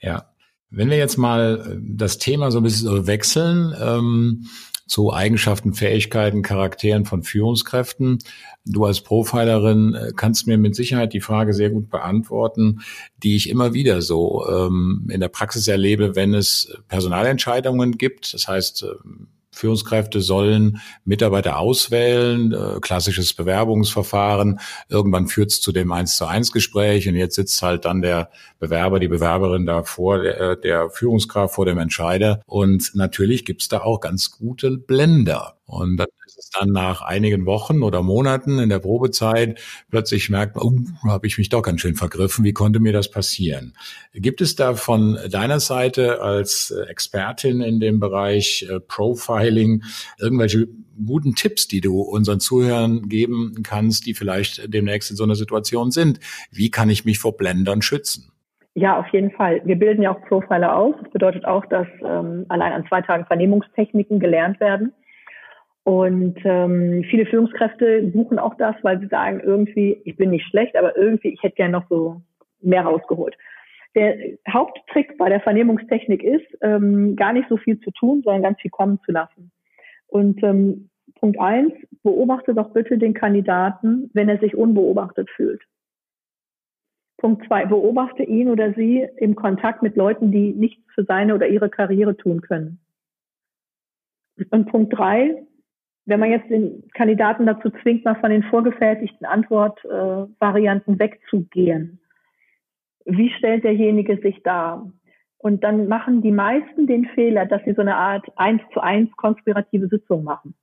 ja. 0.05 0.31
Wenn 0.71 0.91
wir 0.91 0.97
jetzt 0.97 1.19
mal 1.19 1.65
äh, 1.67 1.81
das 1.81 2.19
Thema 2.19 2.51
so 2.51 2.59
ein 2.59 2.65
bisschen 2.65 3.07
wechseln, 3.07 3.75
ähm, 3.81 4.47
zu 4.87 5.13
Eigenschaften, 5.13 5.73
Fähigkeiten, 5.73 6.43
Charakteren 6.43 7.05
von 7.05 7.23
Führungskräften. 7.23 8.19
Du 8.67 8.85
als 8.85 9.01
Profilerin 9.01 9.95
äh, 9.95 10.13
kannst 10.15 10.47
mir 10.47 10.59
mit 10.59 10.75
Sicherheit 10.75 11.13
die 11.13 11.21
Frage 11.21 11.55
sehr 11.55 11.71
gut 11.71 11.91
beantworten, 11.91 12.81
die 13.23 13.37
ich 13.37 13.49
immer 13.49 13.73
wieder 13.73 14.03
so 14.03 14.47
ähm, 14.49 15.09
in 15.11 15.21
der 15.21 15.29
Praxis 15.29 15.69
erlebe, 15.69 16.17
wenn 16.17 16.35
es 16.35 16.77
Personalentscheidungen 16.89 17.97
gibt. 17.97 18.35
Das 18.35 18.47
heißt, 18.47 18.85
ähm, 18.85 19.29
Führungskräfte 19.55 20.21
sollen 20.21 20.81
Mitarbeiter 21.05 21.59
auswählen, 21.59 22.53
äh, 22.53 22.81
klassisches 22.81 23.35
Bewerbungsverfahren. 23.35 24.61
Irgendwann 24.89 25.27
führt 25.27 25.51
es 25.51 25.61
zu 25.61 25.73
dem 25.73 25.93
Eins 25.93 26.17
zu 26.17 26.27
eins 26.27 26.53
Gespräch 26.53 27.09
und 27.09 27.15
jetzt 27.17 27.37
sitzt 27.37 27.63
halt 27.63 27.85
dann 27.85 28.03
der 28.03 28.31
Bewerber, 28.59 29.01
die 29.01 29.09
Bewerberin 29.09 29.67
da 29.67 29.83
vor 29.83 30.23
der, 30.23 30.41
äh, 30.41 30.61
der 30.61 30.91
Führungskraft, 30.91 31.55
vor 31.55 31.67
dem 31.67 31.79
Entscheider. 31.79 32.43
Und 32.47 32.93
natürlich 32.95 33.45
gibt's 33.45 33.69
da 33.69 33.81
auch 33.81 34.01
ganz 34.01 34.31
gute 34.31 34.73
Blender. 34.73 35.57
Und 35.67 35.97
dann 35.97 36.09
es 36.24 36.24
dann 36.59 36.71
nach 36.71 37.03
einigen 37.03 37.47
Wochen 37.47 37.83
oder 37.83 38.03
Monaten 38.03 38.59
in 38.59 38.69
der 38.69 38.79
Probezeit 38.79 39.61
plötzlich 39.91 40.31
merkt 40.31 40.57
oh, 40.57 40.73
habe 41.07 41.27
ich 41.27 41.39
mich 41.39 41.49
doch 41.49 41.63
ganz 41.63 41.81
schön 41.81 41.95
vergriffen, 41.95 42.45
wie 42.45 42.53
konnte 42.53 42.81
mir 42.81 42.93
das 42.93 43.11
passieren? 43.11 43.75
Gibt 44.13 44.41
es 44.41 44.57
da 44.57 44.75
von 44.75 45.19
deiner 45.31 45.61
Seite 45.61 46.23
als 46.23 46.71
Expertin 46.89 47.61
in 47.61 47.81
dem 47.81 48.01
Bereich 48.01 48.67
äh, 48.71 48.81
Profiling 48.81 49.83
irgendwelche 50.19 50.69
guten 51.05 51.35
Tipps, 51.35 51.69
die 51.69 51.81
du 51.81 52.01
unseren 52.01 52.41
Zuhörern 52.41 53.09
geben 53.09 53.63
kannst, 53.63 54.07
die 54.07 54.15
vielleicht 54.15 54.73
demnächst 54.73 55.11
in 55.11 55.17
so 55.17 55.25
einer 55.25 55.35
Situation 55.35 55.91
sind? 55.91 56.21
Wie 56.51 56.71
kann 56.71 56.91
ich 56.91 57.05
mich 57.05 57.19
vor 57.19 57.37
Blendern 57.37 57.83
schützen? 57.83 58.31
Ja, 58.75 58.99
auf 58.99 59.07
jeden 59.13 59.31
Fall. 59.31 59.61
Wir 59.65 59.77
bilden 59.77 60.03
ja 60.03 60.13
auch 60.13 60.21
Profiler 60.27 60.77
aus. 60.77 60.95
Das 61.01 61.13
bedeutet 61.13 61.45
auch, 61.45 61.65
dass 61.67 61.87
ähm, 62.05 62.45
allein 62.49 62.73
an 62.73 62.87
zwei 62.89 63.03
Tagen 63.03 63.25
Vernehmungstechniken 63.25 64.19
gelernt 64.19 64.59
werden. 64.59 64.93
Und 65.85 66.39
ähm, 66.45 67.05
viele 67.11 67.27
Führungskräfte 67.27 68.03
buchen 68.05 68.39
auch 68.39 68.55
das, 68.55 68.75
weil 68.83 68.99
sie 69.01 69.07
sagen, 69.07 69.41
irgendwie, 69.41 70.01
ich 70.05 70.17
bin 70.17 70.31
nicht 70.31 70.47
schlecht, 70.47 70.77
aber 70.77 70.97
irgendwie, 70.97 71.29
ich 71.29 71.43
hätte 71.43 71.57
gerne 71.57 71.73
noch 71.73 71.89
so 71.91 72.23
mehr 72.61 72.83
rausgeholt. 72.83 73.37
Der 73.95 74.17
Haupttrick 74.49 75.19
bei 75.19 75.29
der 75.29 75.41
Vernehmungstechnik 75.41 76.23
ist, 76.23 76.47
ähm, 76.63 77.17
gar 77.17 77.35
nicht 77.35 77.49
so 77.51 77.59
viel 77.59 77.79
zu 77.81 77.91
tun, 77.91 78.23
sondern 78.25 78.43
ganz 78.43 78.61
viel 78.61 78.71
kommen 78.71 78.99
zu 79.05 79.13
lassen. 79.13 79.53
Und 80.07 80.43
ähm, 80.43 80.89
Punkt 81.21 81.39
eins, 81.39 81.73
beobachte 82.03 82.55
doch 82.55 82.73
bitte 82.73 82.97
den 82.97 83.13
Kandidaten, 83.15 84.11
wenn 84.15 84.29
er 84.29 84.39
sich 84.39 84.57
unbeobachtet 84.57 85.29
fühlt. 85.31 85.63
Punkt 87.19 87.47
zwei, 87.47 87.67
beobachte 87.67 88.23
ihn 88.23 88.51
oder 88.51 88.73
sie 88.73 89.07
im 89.19 89.35
Kontakt 89.35 89.83
mit 89.83 89.97
Leuten, 89.97 90.33
die 90.33 90.53
nichts 90.53 90.83
für 90.95 91.05
seine 91.05 91.35
oder 91.35 91.47
ihre 91.49 91.71
Karriere 91.71 92.17
tun 92.17 92.41
können. 92.41 92.81
Und 94.51 94.67
Punkt 94.67 94.97
drei, 94.97 95.45
wenn 96.07 96.21
man 96.21 96.31
jetzt 96.31 96.51
den 96.51 96.89
Kandidaten 96.95 97.47
dazu 97.47 97.71
zwingt, 97.83 98.05
mal 98.05 98.17
von 98.17 98.31
den 98.31 98.43
vorgefertigten 98.45 99.27
Antwortvarianten 99.27 100.95
äh, 100.95 100.99
wegzugehen, 100.99 102.01
wie 103.07 103.31
stellt 103.31 103.65
derjenige 103.65 104.19
sich 104.19 104.43
dar? 104.43 104.91
Und 105.39 105.63
dann 105.63 105.89
machen 105.89 106.23
die 106.23 106.31
meisten 106.31 106.87
den 106.87 107.05
Fehler, 107.15 107.45
dass 107.45 107.63
sie 107.65 107.75
so 107.75 107.83
eine 107.83 107.97
Art 107.97 108.27
eins 108.37 108.63
zu 108.73 108.81
eins 108.81 109.15
konspirative 109.17 109.89
Sitzung 109.89 110.25
machen. 110.25 110.55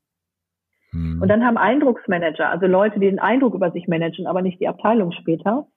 Hm. 0.92 1.22
Und 1.22 1.28
dann 1.28 1.46
haben 1.46 1.58
Eindrucksmanager, 1.58 2.50
also 2.50 2.66
Leute, 2.66 3.00
die 3.00 3.08
den 3.08 3.20
Eindruck 3.20 3.54
über 3.54 3.72
sich 3.72 3.88
managen, 3.88 4.26
aber 4.26 4.42
nicht 4.42 4.60
die 4.60 4.68
Abteilung 4.68 5.12
später, 5.12 5.68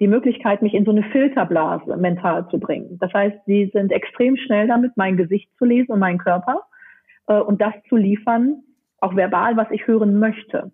die 0.00 0.08
Möglichkeit, 0.08 0.60
mich 0.60 0.74
in 0.74 0.84
so 0.84 0.90
eine 0.90 1.04
Filterblase 1.04 1.96
mental 1.96 2.48
zu 2.48 2.58
bringen. 2.58 2.98
Das 2.98 3.12
heißt, 3.12 3.36
sie 3.46 3.70
sind 3.72 3.92
extrem 3.92 4.36
schnell 4.36 4.66
damit, 4.66 4.92
mein 4.96 5.16
Gesicht 5.16 5.50
zu 5.56 5.64
lesen 5.64 5.92
und 5.92 6.00
meinen 6.00 6.18
Körper 6.18 6.62
äh, 7.28 7.38
und 7.38 7.60
das 7.60 7.74
zu 7.88 7.96
liefern, 7.96 8.62
auch 9.00 9.16
verbal, 9.16 9.56
was 9.56 9.70
ich 9.70 9.86
hören 9.86 10.18
möchte. 10.18 10.72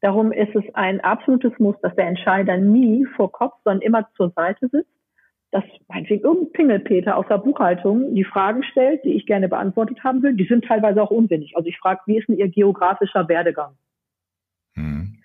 Darum 0.00 0.32
ist 0.32 0.54
es 0.54 0.64
ein 0.74 1.00
absolutes 1.00 1.58
Muss, 1.58 1.76
dass 1.82 1.94
der 1.94 2.06
Entscheider 2.06 2.56
nie 2.56 3.04
vor 3.16 3.30
Kopf, 3.30 3.54
sondern 3.64 3.82
immer 3.82 4.08
zur 4.16 4.30
Seite 4.30 4.68
sitzt 4.68 4.90
dass 5.50 5.64
meinetwegen 5.88 6.22
irgendein 6.22 6.52
Pingelpeter 6.52 7.16
aus 7.16 7.26
der 7.28 7.38
Buchhaltung 7.38 8.14
die 8.14 8.24
Fragen 8.24 8.62
stellt, 8.62 9.04
die 9.04 9.14
ich 9.14 9.26
gerne 9.26 9.48
beantwortet 9.48 10.02
haben 10.04 10.22
will. 10.22 10.34
Die 10.34 10.46
sind 10.46 10.64
teilweise 10.64 11.02
auch 11.02 11.10
unsinnig. 11.10 11.56
Also 11.56 11.68
ich 11.68 11.78
frage, 11.78 12.00
wie 12.06 12.18
ist 12.18 12.28
denn 12.28 12.36
Ihr 12.36 12.48
geografischer 12.48 13.28
Werdegang? 13.28 13.72
Mhm. 14.74 15.18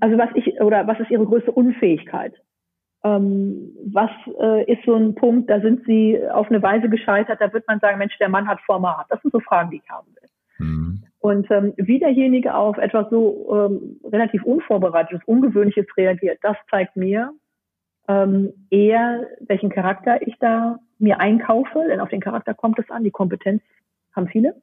Also 0.00 0.16
was 0.16 0.30
ich, 0.34 0.60
oder 0.62 0.86
was 0.86 0.98
ist 1.00 1.10
Ihre 1.10 1.26
größte 1.26 1.52
Unfähigkeit? 1.52 2.34
Ähm, 3.04 3.70
was 3.92 4.10
äh, 4.40 4.72
ist 4.72 4.82
so 4.86 4.94
ein 4.94 5.14
Punkt, 5.14 5.50
da 5.50 5.60
sind 5.60 5.84
Sie 5.84 6.18
auf 6.30 6.48
eine 6.48 6.62
Weise 6.62 6.88
gescheitert, 6.88 7.38
da 7.38 7.52
wird 7.52 7.68
man 7.68 7.80
sagen, 7.80 7.98
Mensch, 7.98 8.16
der 8.16 8.30
Mann 8.30 8.48
hat 8.48 8.62
Format. 8.62 9.06
Das 9.10 9.20
sind 9.20 9.32
so 9.32 9.40
Fragen, 9.40 9.70
die 9.70 9.76
ich 9.76 9.90
haben 9.90 10.08
will. 10.14 10.28
Mhm. 10.66 11.02
Und 11.24 11.50
ähm, 11.50 11.72
wie 11.78 11.98
derjenige 11.98 12.54
auf 12.54 12.76
etwas 12.76 13.08
so 13.08 13.48
ähm, 13.50 13.98
relativ 14.04 14.44
Unvorbereitetes, 14.44 15.24
Ungewöhnliches 15.24 15.86
reagiert, 15.96 16.38
das 16.42 16.54
zeigt 16.70 16.96
mir, 16.96 17.32
ähm, 18.08 18.52
eher, 18.68 19.26
welchen 19.40 19.70
Charakter 19.70 20.20
ich 20.20 20.34
da 20.38 20.80
mir 20.98 21.20
einkaufe, 21.20 21.82
denn 21.88 22.00
auf 22.00 22.10
den 22.10 22.20
Charakter 22.20 22.52
kommt 22.52 22.78
es 22.78 22.90
an, 22.90 23.04
die 23.04 23.10
Kompetenz 23.10 23.62
haben 24.14 24.28
viele. 24.28 24.60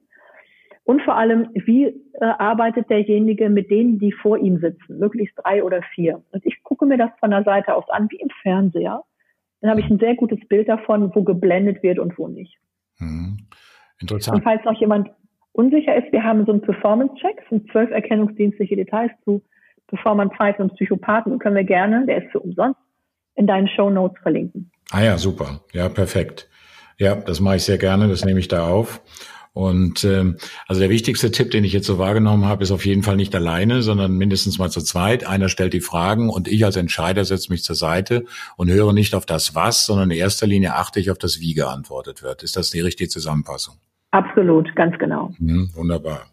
Und 0.84 1.02
vor 1.02 1.16
allem, 1.16 1.48
wie 1.52 1.86
äh, 1.86 1.94
arbeitet 2.20 2.88
derjenige 2.90 3.50
mit 3.50 3.68
denen, 3.68 3.98
die 3.98 4.12
vor 4.12 4.38
ihm 4.38 4.60
sitzen, 4.60 5.00
möglichst 5.00 5.34
drei 5.42 5.64
oder 5.64 5.82
vier. 5.96 6.22
Und 6.30 6.46
ich 6.46 6.62
gucke 6.62 6.86
mir 6.86 6.96
das 6.96 7.10
von 7.18 7.32
der 7.32 7.42
Seite 7.42 7.74
aus 7.74 7.88
an, 7.88 8.06
wie 8.08 8.20
im 8.20 8.30
Fernseher. 8.40 9.02
Dann 9.62 9.70
habe 9.72 9.80
ich 9.80 9.90
ein 9.90 9.98
sehr 9.98 10.14
gutes 10.14 10.38
Bild 10.46 10.68
davon, 10.68 11.12
wo 11.12 11.24
geblendet 11.24 11.82
wird 11.82 11.98
und 11.98 12.16
wo 12.18 12.28
nicht. 12.28 12.56
Hm. 12.98 13.48
Interessant. 13.98 14.36
Und 14.36 14.44
falls 14.44 14.64
noch 14.64 14.78
jemand 14.80 15.10
unsicher 15.52 15.96
ist, 15.96 16.12
wir 16.12 16.22
haben 16.22 16.44
so 16.46 16.52
einen 16.52 16.62
Performance-Check, 16.62 17.42
sind 17.48 17.70
zwölf 17.70 17.90
erkennungsdienstliche 17.90 18.76
Details 18.76 19.12
zu 19.24 19.42
Performance-Zeiten 19.88 20.62
und 20.62 20.74
Psychopathen, 20.74 21.38
können 21.38 21.56
wir 21.56 21.64
gerne, 21.64 22.06
der 22.06 22.24
ist 22.24 22.32
für 22.32 22.40
umsonst, 22.40 22.80
in 23.34 23.46
deinen 23.46 23.68
Show 23.68 23.90
Notes 23.90 24.20
verlinken. 24.22 24.70
Ah 24.90 25.02
ja, 25.02 25.18
super. 25.18 25.60
Ja, 25.72 25.88
perfekt. 25.88 26.48
Ja, 26.98 27.14
das 27.14 27.40
mache 27.40 27.56
ich 27.56 27.64
sehr 27.64 27.78
gerne, 27.78 28.08
das 28.08 28.24
nehme 28.24 28.40
ich 28.40 28.48
da 28.48 28.68
auf. 28.68 29.02
Und 29.54 30.04
ähm, 30.04 30.38
also 30.66 30.80
der 30.80 30.88
wichtigste 30.88 31.30
Tipp, 31.30 31.50
den 31.50 31.64
ich 31.64 31.74
jetzt 31.74 31.86
so 31.86 31.98
wahrgenommen 31.98 32.46
habe, 32.46 32.62
ist 32.62 32.70
auf 32.70 32.86
jeden 32.86 33.02
Fall 33.02 33.16
nicht 33.16 33.34
alleine, 33.34 33.82
sondern 33.82 34.16
mindestens 34.16 34.58
mal 34.58 34.70
zu 34.70 34.80
zweit. 34.80 35.26
Einer 35.26 35.50
stellt 35.50 35.74
die 35.74 35.82
Fragen 35.82 36.30
und 36.30 36.48
ich 36.48 36.64
als 36.64 36.76
Entscheider 36.76 37.26
setze 37.26 37.52
mich 37.52 37.62
zur 37.62 37.76
Seite 37.76 38.24
und 38.56 38.70
höre 38.70 38.94
nicht 38.94 39.14
auf 39.14 39.26
das 39.26 39.54
Was, 39.54 39.84
sondern 39.84 40.10
in 40.10 40.16
erster 40.16 40.46
Linie 40.46 40.74
achte 40.74 41.00
ich 41.00 41.10
auf 41.10 41.18
das 41.18 41.40
Wie 41.40 41.52
geantwortet 41.52 42.22
wird. 42.22 42.42
Ist 42.42 42.56
das 42.56 42.70
die 42.70 42.80
richtige 42.80 43.10
Zusammenfassung? 43.10 43.74
Absolut, 44.12 44.74
ganz 44.76 44.96
genau. 44.98 45.32
Mhm, 45.38 45.70
wunderbar. 45.74 46.26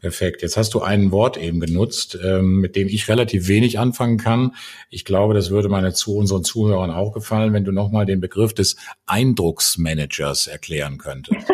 Perfekt. 0.00 0.42
Jetzt 0.42 0.56
hast 0.56 0.74
du 0.74 0.82
ein 0.82 1.10
Wort 1.10 1.36
eben 1.36 1.58
genutzt, 1.58 2.18
ähm, 2.24 2.60
mit 2.60 2.76
dem 2.76 2.86
ich 2.86 3.08
relativ 3.08 3.48
wenig 3.48 3.78
anfangen 3.78 4.18
kann. 4.18 4.52
Ich 4.90 5.04
glaube, 5.04 5.34
das 5.34 5.50
würde 5.50 5.68
meine 5.68 5.92
zu 5.92 6.16
unseren 6.16 6.44
Zuhörern 6.44 6.90
auch 6.90 7.12
gefallen, 7.12 7.52
wenn 7.52 7.64
du 7.64 7.72
nochmal 7.72 8.06
den 8.06 8.20
Begriff 8.20 8.54
des 8.54 8.76
Eindrucksmanagers 9.06 10.46
erklären 10.46 10.98
könntest. 10.98 11.52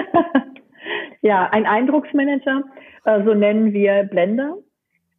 ja, 1.23 1.49
ein 1.51 1.65
Eindrucksmanager, 1.65 2.65
äh, 3.05 3.25
so 3.25 3.33
nennen 3.33 3.73
wir 3.73 4.03
Blender. 4.05 4.59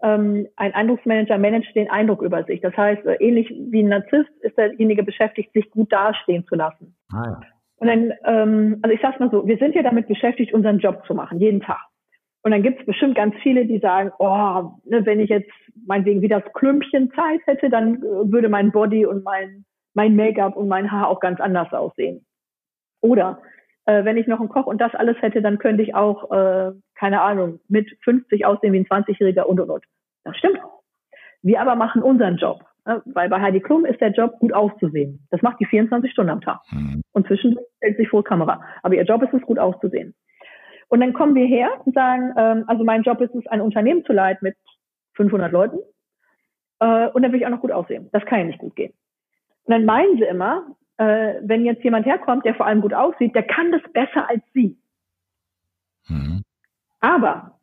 Ähm, 0.04 0.48
ein 0.58 0.74
Eindrucksmanager 0.76 1.38
managt 1.40 1.76
den 1.76 1.90
Eindruck 1.90 2.22
über 2.22 2.44
sich. 2.44 2.62
Das 2.62 2.78
heißt, 2.78 3.06
äh, 3.06 3.16
ähnlich 3.16 3.50
wie 3.50 3.82
ein 3.82 3.88
Narzisst 3.88 4.30
ist 4.42 4.58
derjenige 4.58 5.02
beschäftigt, 5.02 5.54
sich 5.54 5.72
gut 5.72 5.92
dastehen 5.92 6.46
zu 6.46 6.56
lassen. 6.56 6.96
Ah, 7.12 7.24
ja. 7.26 7.42
Und 7.78 7.88
dann, 7.88 8.14
ähm, 8.26 8.80
also 8.82 8.94
ich 8.94 9.02
sag's 9.02 9.20
mal 9.20 9.32
so, 9.32 9.46
wir 9.46 9.58
sind 9.58 9.76
ja 9.76 9.84
damit 9.84 10.08
beschäftigt, 10.08 10.54
unseren 10.54 10.80
Job 10.80 11.04
zu 11.06 11.14
machen, 11.14 11.40
jeden 11.40 11.62
Tag. 11.62 11.82
Und 12.44 12.52
dann 12.52 12.62
gibt 12.62 12.82
es 12.82 12.86
bestimmt 12.86 13.16
ganz 13.16 13.36
viele, 13.42 13.66
die 13.66 13.80
sagen, 13.80 14.12
oh, 14.20 14.72
ne, 14.86 15.06
wenn 15.06 15.20
ich 15.20 15.30
jetzt 15.30 15.50
meinetwegen 15.86 16.22
wie 16.22 16.28
das 16.28 16.44
Klümpchen 16.54 17.12
Zeit 17.14 17.42
hätte, 17.46 17.70
dann 17.70 17.96
äh, 17.96 18.32
würde 18.32 18.50
mein 18.50 18.72
Body 18.72 19.06
und 19.06 19.24
mein, 19.24 19.66
mein 19.94 20.16
Make-up 20.16 20.56
und 20.56 20.68
mein 20.68 20.92
Haar 20.92 21.08
auch 21.08 21.20
ganz 21.20 21.40
anders 21.40 21.72
aussehen. 21.72 22.26
Oder 23.02 23.42
äh, 23.86 24.04
wenn 24.04 24.18
ich 24.18 24.28
noch 24.28 24.40
einen 24.40 24.50
Koch 24.50 24.66
und 24.66 24.80
das 24.80 24.94
alles 24.94 25.22
hätte, 25.22 25.42
dann 25.42 25.58
könnte 25.58 25.84
ich 25.84 25.96
auch, 25.96 26.32
äh, 26.32 26.72
keine 26.96 27.22
Ahnung, 27.22 27.60
mit 27.70 27.90
50 28.04 28.46
aussehen 28.46 28.74
wie 28.74 28.80
ein 28.80 28.86
20-Jähriger 28.86 29.44
und 29.44 29.60
und 29.60 29.70
und. 29.70 29.86
Das 30.24 30.38
stimmt. 30.38 30.60
Wir 31.42 31.62
aber 31.62 31.76
machen 31.76 32.02
unseren 32.02 32.38
Job. 32.38 32.64
Ne? 32.86 33.02
Weil 33.06 33.30
bei 33.30 33.40
Heidi 33.40 33.60
Klum 33.60 33.86
ist 33.86 34.02
der 34.02 34.12
Job, 34.12 34.40
gut 34.40 34.54
auszusehen. 34.54 35.26
Das 35.32 35.42
macht 35.42 35.60
die 35.60 35.66
24 35.66 36.12
Stunden 36.12 36.32
am 36.32 36.42
Tag. 36.42 36.60
Mhm. 36.72 37.02
Und 37.12 37.28
zwischendurch 37.28 37.66
stellt 37.78 37.98
sich 37.98 38.10
vor 38.10 38.24
Kamera. 38.24 38.62
Aber 38.82 38.96
ihr 38.96 39.04
Job 39.04 39.22
ist 39.24 39.34
es, 39.34 39.42
gut 39.42 39.60
auszusehen. 39.60 40.14
Und 40.90 41.00
dann 41.00 41.14
kommen 41.14 41.36
wir 41.36 41.46
her 41.46 41.70
und 41.86 41.96
sagen, 41.96 42.34
ähm, 42.38 42.66
also 42.68 42.84
mein 42.84 43.04
Job 43.04 43.20
ist 43.22 43.34
es, 43.34 43.48
ein 43.48 43.62
Unternehmen 43.62 44.06
zu 44.06 44.14
leiten 44.14 44.44
mit 44.44 44.56
500 45.14 45.52
Leuten. 45.52 45.78
Äh, 46.80 47.08
und 47.10 47.24
dann 47.24 47.32
will 47.32 47.40
ich 47.40 47.46
auch 47.46 47.52
noch 47.52 47.62
gut 47.62 47.72
aussehen. 47.72 48.10
Das 48.12 48.26
kann 48.26 48.40
ja 48.40 48.46
nicht 48.46 48.60
gut 48.60 48.76
gehen. 48.76 48.94
Und 49.66 49.74
dann 49.74 49.86
meinen 49.86 50.18
sie 50.18 50.26
immer, 50.26 50.68
äh, 50.98 51.36
wenn 51.42 51.66
jetzt 51.66 51.84
jemand 51.84 52.06
herkommt, 52.06 52.46
der 52.46 52.56
vor 52.56 52.66
allem 52.66 52.82
gut 52.82 52.94
aussieht, 52.94 53.34
der 53.34 53.44
kann 53.44 53.72
das 53.72 53.82
besser 53.94 54.30
als 54.30 54.44
sie. 54.54 54.78
Mhm. 56.08 56.44
Aber 57.00 57.60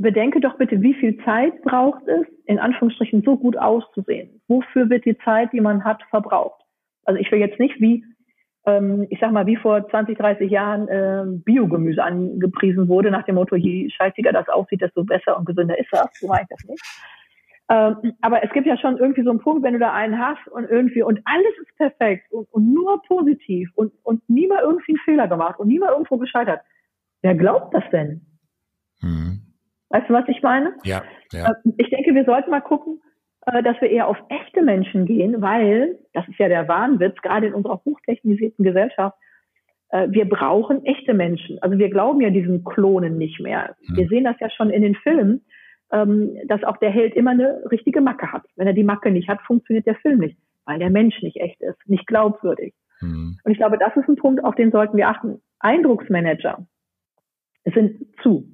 bedenke 0.00 0.40
doch 0.40 0.56
bitte, 0.56 0.80
wie 0.82 0.94
viel 0.94 1.16
Zeit 1.24 1.62
braucht 1.62 2.06
es, 2.06 2.26
in 2.46 2.58
Anführungsstrichen 2.58 3.22
so 3.22 3.36
gut 3.36 3.56
auszusehen? 3.56 4.40
Wofür 4.48 4.90
wird 4.90 5.04
die 5.04 5.18
Zeit, 5.18 5.52
die 5.52 5.60
man 5.60 5.84
hat, 5.84 6.02
verbraucht? 6.10 6.62
Also 7.04 7.20
ich 7.20 7.30
will 7.30 7.38
jetzt 7.38 7.58
nicht 7.58 7.80
wie 7.80 8.04
ähm, 8.66 9.06
ich 9.08 9.18
sag 9.20 9.32
mal, 9.32 9.46
wie 9.46 9.56
vor 9.56 9.88
20, 9.88 10.18
30 10.18 10.50
Jahren 10.50 10.88
äh, 10.88 11.24
Biogemüse 11.44 12.02
angepriesen 12.02 12.88
wurde, 12.88 13.10
nach 13.10 13.24
dem 13.24 13.36
Motto, 13.36 13.56
je 13.56 13.88
scheißiger 13.90 14.32
das 14.32 14.48
aussieht, 14.48 14.82
desto 14.82 15.04
besser 15.04 15.38
und 15.38 15.46
gesünder 15.46 15.78
ist 15.78 15.88
das. 15.92 16.08
So 16.18 16.28
meine 16.28 16.42
ich 16.42 16.48
das 16.48 16.68
nicht. 16.68 16.84
Ähm, 17.70 18.14
aber 18.20 18.42
es 18.42 18.50
gibt 18.52 18.66
ja 18.66 18.76
schon 18.76 18.98
irgendwie 18.98 19.22
so 19.22 19.30
einen 19.30 19.38
Punkt, 19.38 19.62
wenn 19.62 19.74
du 19.74 19.78
da 19.78 19.92
einen 19.92 20.18
hast 20.18 20.46
und 20.48 20.68
irgendwie, 20.68 21.02
und 21.02 21.20
alles 21.24 21.52
ist 21.62 21.76
perfekt 21.76 22.30
und, 22.32 22.52
und 22.52 22.74
nur 22.74 23.00
positiv 23.02 23.70
und, 23.76 23.92
und 24.02 24.28
nie 24.28 24.48
mal 24.48 24.62
irgendwie 24.62 24.92
einen 24.92 25.04
Fehler 25.04 25.28
gemacht 25.28 25.58
und 25.58 25.68
nie 25.68 25.78
mal 25.78 25.92
irgendwo 25.92 26.18
gescheitert. 26.18 26.60
Wer 27.22 27.36
glaubt 27.36 27.72
das 27.72 27.84
denn? 27.92 28.22
Mhm. 29.00 29.49
Weißt 29.90 30.08
du, 30.08 30.14
was 30.14 30.28
ich 30.28 30.42
meine? 30.42 30.74
Ja, 30.84 31.02
ja. 31.32 31.50
Äh, 31.50 31.70
ich 31.76 31.90
denke, 31.90 32.14
wir 32.14 32.24
sollten 32.24 32.50
mal 32.50 32.60
gucken, 32.60 33.00
äh, 33.46 33.62
dass 33.62 33.80
wir 33.80 33.90
eher 33.90 34.08
auf 34.08 34.16
echte 34.28 34.62
Menschen 34.62 35.04
gehen, 35.06 35.42
weil, 35.42 35.98
das 36.12 36.26
ist 36.28 36.38
ja 36.38 36.48
der 36.48 36.68
Wahnwitz, 36.68 37.16
gerade 37.22 37.48
in 37.48 37.54
unserer 37.54 37.82
hochtechnisierten 37.84 38.64
Gesellschaft, 38.64 39.16
äh, 39.90 40.08
wir 40.10 40.28
brauchen 40.28 40.84
echte 40.84 41.14
Menschen. 41.14 41.58
Also 41.62 41.78
wir 41.78 41.90
glauben 41.90 42.20
ja 42.20 42.30
diesen 42.30 42.64
Klonen 42.64 43.18
nicht 43.18 43.40
mehr. 43.40 43.76
Hm. 43.86 43.96
Wir 43.96 44.08
sehen 44.08 44.24
das 44.24 44.38
ja 44.40 44.48
schon 44.50 44.70
in 44.70 44.82
den 44.82 44.94
Filmen, 44.94 45.44
ähm, 45.92 46.38
dass 46.46 46.62
auch 46.64 46.76
der 46.76 46.90
Held 46.90 47.14
immer 47.14 47.32
eine 47.32 47.62
richtige 47.70 48.00
Macke 48.00 48.32
hat. 48.32 48.44
Wenn 48.56 48.68
er 48.68 48.72
die 48.72 48.84
Macke 48.84 49.10
nicht 49.10 49.28
hat, 49.28 49.40
funktioniert 49.42 49.86
der 49.86 49.96
Film 49.96 50.20
nicht, 50.20 50.38
weil 50.64 50.78
der 50.78 50.90
Mensch 50.90 51.20
nicht 51.22 51.36
echt 51.38 51.60
ist, 51.60 51.78
nicht 51.86 52.06
glaubwürdig. 52.06 52.74
Mhm. 53.00 53.38
Und 53.42 53.52
ich 53.52 53.58
glaube, 53.58 53.78
das 53.78 53.96
ist 53.96 54.08
ein 54.08 54.16
Punkt, 54.16 54.44
auf 54.44 54.54
den 54.54 54.70
sollten 54.70 54.96
wir 54.96 55.08
achten. 55.08 55.40
Eindrucksmanager 55.58 56.66
sind 57.64 58.06
zu, 58.22 58.44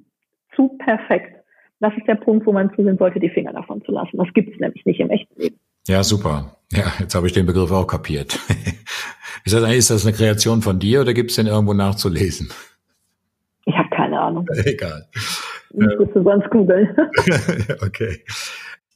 zu 0.57 0.77
perfekt. 0.83 1.37
Das 1.79 1.93
ist 1.95 2.07
der 2.07 2.15
Punkt, 2.15 2.45
wo 2.45 2.51
man 2.51 2.73
zusehen 2.75 2.97
sollte, 2.97 3.19
die 3.19 3.29
Finger 3.29 3.53
davon 3.53 3.81
zu 3.85 3.91
lassen. 3.91 4.17
Das 4.17 4.27
gibt 4.33 4.53
es 4.53 4.59
nämlich 4.59 4.83
nicht 4.85 4.99
im 4.99 5.09
echten 5.09 5.39
Leben. 5.39 5.59
Ja, 5.87 6.03
super. 6.03 6.57
Ja, 6.71 6.91
jetzt 6.99 7.15
habe 7.15 7.27
ich 7.27 7.33
den 7.33 7.45
Begriff 7.45 7.71
auch 7.71 7.87
kapiert. 7.87 8.33
ist, 9.45 9.53
das, 9.53 9.73
ist 9.73 9.89
das 9.89 10.05
eine 10.05 10.15
Kreation 10.15 10.61
von 10.61 10.79
dir 10.79 11.01
oder 11.01 11.13
gibt 11.13 11.29
es 11.29 11.37
den 11.37 11.47
irgendwo 11.47 11.73
nachzulesen? 11.73 12.49
Ich 13.65 13.75
habe 13.75 13.89
keine 13.89 14.19
Ahnung. 14.19 14.47
Egal. 14.65 15.07
Ich 15.69 15.99
müsste 15.99 16.23
sonst 16.23 16.49
googeln. 16.49 16.89
okay. 17.85 18.23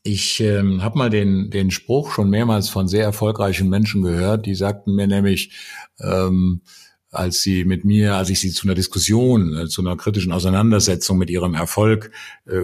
Ich 0.03 0.39
ähm, 0.39 0.81
habe 0.83 0.97
mal 0.97 1.11
den, 1.11 1.51
den 1.51 1.69
Spruch 1.69 2.11
schon 2.11 2.29
mehrmals 2.31 2.69
von 2.69 2.87
sehr 2.87 3.03
erfolgreichen 3.03 3.69
Menschen 3.69 4.01
gehört, 4.01 4.47
die 4.47 4.55
sagten 4.55 4.95
mir 4.95 5.05
nämlich, 5.05 5.55
ähm, 6.01 6.61
als 7.11 7.41
sie 7.41 7.65
mit 7.65 7.83
mir, 7.83 8.15
als 8.15 8.29
ich 8.29 8.39
sie 8.39 8.51
zu 8.51 8.65
einer 8.65 8.73
Diskussion, 8.73 9.55
äh, 9.55 9.67
zu 9.67 9.81
einer 9.81 9.97
kritischen 9.97 10.31
Auseinandersetzung 10.31 11.17
mit 11.17 11.29
ihrem 11.29 11.53
Erfolg 11.53 12.11
äh, 12.47 12.61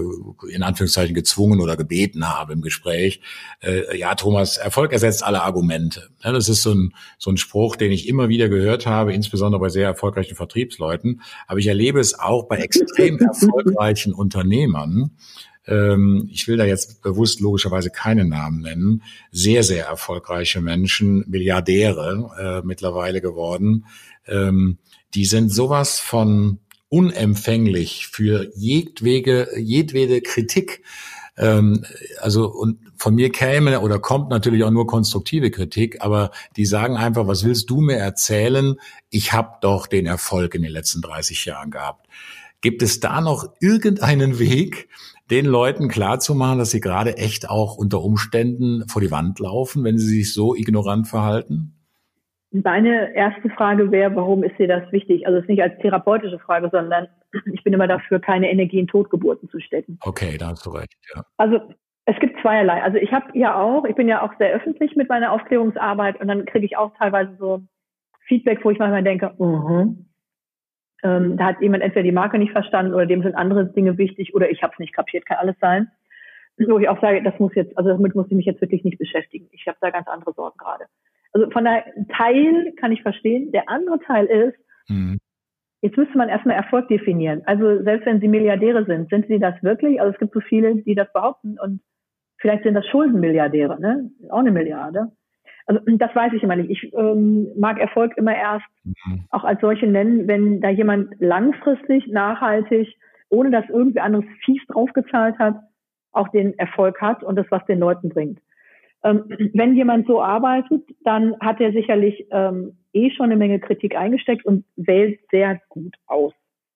in 0.50 0.64
Anführungszeichen 0.64 1.14
gezwungen 1.14 1.60
oder 1.60 1.76
gebeten 1.76 2.30
habe 2.30 2.54
im 2.54 2.62
Gespräch. 2.62 3.20
Äh, 3.62 3.98
ja, 3.98 4.16
Thomas, 4.16 4.56
Erfolg 4.56 4.94
ersetzt 4.94 5.24
alle 5.24 5.44
Argumente. 5.44 6.10
Das 6.22 6.48
ist 6.48 6.64
so 6.64 6.74
ein, 6.74 6.94
so 7.18 7.30
ein 7.30 7.38
Spruch, 7.38 7.76
den 7.76 7.92
ich 7.92 8.08
immer 8.08 8.30
wieder 8.30 8.48
gehört 8.48 8.86
habe, 8.86 9.14
insbesondere 9.14 9.60
bei 9.60 9.70
sehr 9.70 9.86
erfolgreichen 9.86 10.36
Vertriebsleuten. 10.36 11.22
Aber 11.46 11.60
ich 11.60 11.68
erlebe 11.68 12.00
es 12.00 12.18
auch 12.18 12.48
bei 12.48 12.58
extrem 12.58 13.20
erfolgreichen 13.20 14.14
Unternehmern, 14.14 15.12
ähm, 15.68 16.30
ich 16.32 16.48
will 16.48 16.58
da 16.58 16.64
jetzt 16.64 17.02
bewusst 17.02 17.42
logischerweise 17.42 17.90
keine 17.90 18.24
Namen 18.26 18.62
nennen, 18.62 19.04
sehr, 19.32 19.64
sehr 19.64 19.86
erfolgreiche 19.86 20.62
Menschen, 20.62 21.26
Milliardäre 21.28 22.62
äh, 22.64 22.66
mittlerweile 22.66 23.20
geworden, 23.20 23.86
ähm, 24.28 24.78
die 25.14 25.26
sind 25.26 25.50
sowas 25.50 26.00
von 26.00 26.60
unempfänglich 26.90 28.08
für 28.08 28.50
jedwege, 28.56 29.50
jedwede 29.58 30.22
Kritik. 30.22 30.84
Ähm, 31.38 31.86
also 32.20 32.50
und 32.50 32.80
von 32.96 33.14
mir 33.16 33.32
käme 33.32 33.82
oder 33.82 34.00
kommt 34.00 34.30
natürlich 34.30 34.64
auch 34.64 34.72
nur 34.72 34.88
konstruktive 34.88 35.52
Kritik, 35.52 36.02
aber 36.02 36.32
die 36.56 36.66
sagen 36.66 36.98
einfach, 36.98 37.28
was 37.28 37.44
willst 37.44 37.70
du 37.70 37.82
mir 37.82 37.98
erzählen? 37.98 38.76
Ich 39.10 39.34
habe 39.34 39.58
doch 39.62 39.88
den 39.88 40.06
Erfolg 40.06 40.56
in 40.56 40.64
den 40.64 40.72
letzten 40.72 41.02
30 41.02 41.46
Jahren 41.46 41.72
gehabt. 41.72 42.08
Gibt 42.62 42.82
es 42.82 43.00
da 43.00 43.22
noch 43.22 43.54
irgendeinen 43.60 44.40
Weg, 44.40 44.90
den 45.30 45.46
Leuten 45.46 45.90
klarzumachen, 45.90 46.58
dass 46.58 46.72
sie 46.72 46.80
gerade 46.80 47.18
echt 47.18 47.50
auch 47.50 47.76
unter 47.76 48.02
Umständen 48.02 48.88
vor 48.88 49.02
die 49.02 49.12
Wand 49.12 49.40
laufen, 49.40 49.84
wenn 49.84 50.00
sie 50.00 50.08
sich 50.08 50.34
so 50.34 50.56
ignorant 50.56 51.08
verhalten? 51.08 51.77
Meine 52.52 53.14
erste 53.14 53.50
Frage 53.50 53.92
wäre, 53.92 54.16
warum 54.16 54.44
ist 54.44 54.58
dir 54.58 54.68
das 54.68 54.90
wichtig? 54.92 55.28
Also 55.28 55.38
es 55.38 55.44
ist 55.44 55.50
nicht 55.50 55.62
als 55.62 55.78
therapeutische 55.80 56.40
Frage, 56.40 56.70
sondern 56.72 57.08
ich 57.54 57.64
bin 57.64 57.74
immer 57.74 57.88
dafür, 57.88 58.20
keine 58.20 58.50
Energie 58.50 58.80
in 58.80 58.88
Totgeburten 58.88 59.50
zu 59.50 59.60
stecken. 59.60 60.00
Okay, 60.02 60.38
da 60.38 60.48
hast 60.48 60.66
du 60.66 60.70
recht, 60.70 60.96
ja. 61.14 61.24
Also 61.38 61.60
es 62.06 62.18
gibt 62.20 62.40
zweierlei. 62.42 62.82
Also 62.82 62.98
ich 62.98 63.12
habe 63.12 63.38
ja 63.38 63.60
auch, 63.60 63.84
ich 63.84 63.96
bin 63.96 64.08
ja 64.08 64.22
auch 64.22 64.34
sehr 64.38 64.54
öffentlich 64.54 64.96
mit 64.96 65.10
meiner 65.10 65.34
Aufklärungsarbeit 65.34 66.22
und 66.22 66.30
dann 66.30 66.46
kriege 66.46 66.66
ich 66.66 66.78
auch 66.78 66.94
teilweise 66.98 67.36
so 67.38 67.62
Feedback, 68.28 68.64
wo 68.64 68.72
ich 68.72 68.80
manchmal 68.80 69.04
denke, 69.04 69.34
uh 69.38 69.46
-huh. 69.46 69.96
ähm, 71.04 71.36
da 71.36 71.48
hat 71.48 71.62
jemand 71.62 71.84
entweder 71.84 72.04
die 72.04 72.14
Marke 72.14 72.40
nicht 72.40 72.54
verstanden 72.54 72.94
oder 72.94 73.06
dem 73.06 73.24
sind 73.24 73.36
andere 73.36 73.66
Dinge 73.66 73.98
wichtig 73.98 74.34
oder 74.34 74.50
ich 74.50 74.64
habe 74.64 74.72
es 74.74 74.80
nicht 74.80 74.96
kapiert, 74.96 75.26
kann 75.26 75.38
alles 75.38 75.58
sein. 75.60 75.92
Wo 76.58 76.80
ich 76.80 76.88
auch 76.88 77.00
sage, 77.02 77.22
das 77.22 77.38
muss 77.40 77.54
jetzt, 77.56 77.78
also 77.78 77.90
damit 77.90 78.16
muss 78.16 78.28
ich 78.28 78.38
mich 78.38 78.46
jetzt 78.46 78.62
wirklich 78.62 78.84
nicht 78.84 78.98
beschäftigen. 78.98 79.48
Ich 79.52 79.68
habe 79.68 79.78
da 79.82 79.92
ganz 79.92 80.08
andere 80.08 80.34
Sorgen 80.34 80.58
gerade. 80.58 80.86
Also 81.38 81.52
von 81.52 81.66
der 81.66 81.86
Teil 82.18 82.74
kann 82.80 82.92
ich 82.92 83.04
verstehen. 83.04 83.52
Der 83.52 83.70
andere 83.70 84.00
Teil 84.00 84.26
ist, 84.26 84.58
mhm. 84.90 85.20
jetzt 85.82 85.96
müsste 85.96 86.18
man 86.18 86.30
erstmal 86.30 86.56
Erfolg 86.56 86.88
definieren. 86.88 87.44
Also 87.46 87.84
selbst 87.84 88.08
wenn 88.08 88.20
Sie 88.20 88.28
Milliardäre 88.28 88.86
sind, 88.86 89.10
sind 89.12 89.28
Sie 89.28 89.38
das 89.38 89.54
wirklich? 89.62 90.02
Also 90.02 90.14
es 90.14 90.20
gibt 90.20 90.34
so 90.34 90.40
viele, 90.40 90.78
die 90.78 90.96
das 90.96 91.14
behaupten 91.14 91.60
und 91.60 91.82
vielleicht 92.40 92.64
sind 92.64 92.74
das 92.74 92.88
Schuldenmilliardäre, 92.88 93.80
ne? 93.80 94.10
Auch 94.32 94.40
eine 94.40 94.52
Milliarde. 94.52 95.12
Also 95.68 95.80
das 95.86 96.16
weiß 96.16 96.34
ich 96.34 96.42
immer 96.42 96.56
nicht. 96.56 96.72
Ich 96.72 96.92
ähm, 96.96 97.50
mag 97.56 97.80
Erfolg 97.80 98.18
immer 98.18 98.36
erst 98.36 98.66
mhm. 98.84 99.26
auch 99.30 99.44
als 99.44 99.62
solche 99.62 99.86
nennen, 99.86 100.28
wenn 100.28 100.60
da 100.60 100.70
jemand 100.70 101.14
langfristig, 101.20 102.08
nachhaltig, 102.08 102.88
ohne 103.30 103.52
dass 103.52 103.70
irgendwie 103.70 104.00
anderes 104.00 104.26
fies 104.44 104.62
draufgezahlt 104.70 105.38
hat, 105.38 105.60
auch 106.14 106.30
den 106.30 106.58
Erfolg 106.58 107.00
hat 107.00 107.22
und 107.22 107.36
das 107.36 107.46
was 107.52 107.64
den 107.68 107.78
Leuten 107.78 108.10
bringt. 108.10 108.40
Ähm, 109.08 109.24
wenn 109.54 109.76
jemand 109.76 110.06
so 110.08 110.22
arbeitet, 110.22 110.84
dann 111.04 111.40
hat 111.40 111.62
er 111.62 111.72
sicherlich 111.72 112.28
ähm, 112.32 112.78
eh 112.94 113.10
schon 113.12 113.28
eine 113.28 113.38
Menge 113.38 113.60
Kritik 113.60 113.96
eingesteckt 113.96 114.46
und 114.46 114.66
wählt 114.76 115.20
sehr 115.32 115.62
gut 115.70 115.96
aus. 116.08 116.34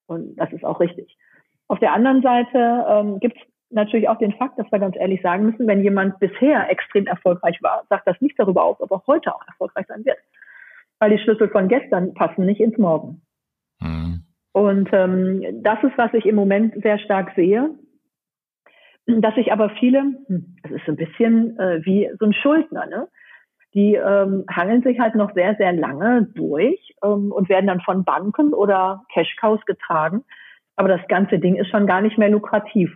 Und 0.07 0.35
das 0.37 0.51
ist 0.53 0.63
auch 0.63 0.79
richtig. 0.79 1.17
Auf 1.67 1.79
der 1.79 1.93
anderen 1.93 2.21
Seite 2.21 2.85
ähm, 2.87 3.19
gibt 3.19 3.37
es 3.37 3.43
natürlich 3.69 4.07
auch 4.07 4.17
den 4.17 4.33
Fakt, 4.33 4.57
dass 4.57 4.71
wir 4.71 4.79
ganz 4.79 4.95
ehrlich 4.97 5.21
sagen 5.21 5.45
müssen, 5.45 5.67
wenn 5.67 5.83
jemand 5.83 6.19
bisher 6.19 6.69
extrem 6.69 7.07
erfolgreich 7.07 7.61
war, 7.61 7.83
sagt 7.89 8.07
das 8.07 8.19
nichts 8.21 8.37
darüber 8.37 8.63
aus, 8.63 8.79
ob 8.79 8.91
er 8.91 9.03
heute 9.07 9.33
auch 9.33 9.45
erfolgreich 9.47 9.85
sein 9.87 10.05
wird. 10.05 10.17
Weil 10.99 11.11
die 11.11 11.23
Schlüssel 11.23 11.49
von 11.49 11.67
gestern 11.67 12.13
passen 12.13 12.45
nicht 12.45 12.61
ins 12.61 12.77
Morgen. 12.77 13.21
Mhm. 13.81 14.23
Und 14.53 14.89
ähm, 14.91 15.63
das 15.63 15.83
ist, 15.83 15.97
was 15.97 16.13
ich 16.13 16.25
im 16.25 16.35
Moment 16.35 16.75
sehr 16.81 16.99
stark 16.99 17.33
sehe 17.35 17.71
dass 19.05 19.35
sich 19.35 19.51
aber 19.51 19.69
viele, 19.71 19.99
hm, 19.99 20.57
das 20.63 20.71
ist 20.71 20.85
so 20.85 20.91
ein 20.91 20.97
bisschen 20.97 21.57
äh, 21.59 21.85
wie 21.85 22.09
so 22.19 22.25
ein 22.25 22.33
Schuldner, 22.33 22.85
ne? 22.85 23.07
die 23.73 23.95
ähm, 23.95 24.43
hangeln 24.49 24.81
sich 24.81 24.99
halt 24.99 25.15
noch 25.15 25.33
sehr, 25.33 25.55
sehr 25.55 25.71
lange 25.71 26.23
durch 26.35 26.93
ähm, 27.03 27.31
und 27.31 27.47
werden 27.47 27.67
dann 27.67 27.81
von 27.81 28.03
Banken 28.03 28.53
oder 28.53 29.03
Cash-Cows 29.13 29.65
getragen. 29.65 30.23
Aber 30.75 30.89
das 30.89 31.07
ganze 31.07 31.39
Ding 31.39 31.55
ist 31.55 31.69
schon 31.69 31.87
gar 31.87 32.01
nicht 32.01 32.17
mehr 32.17 32.29
lukrativ. 32.29 32.93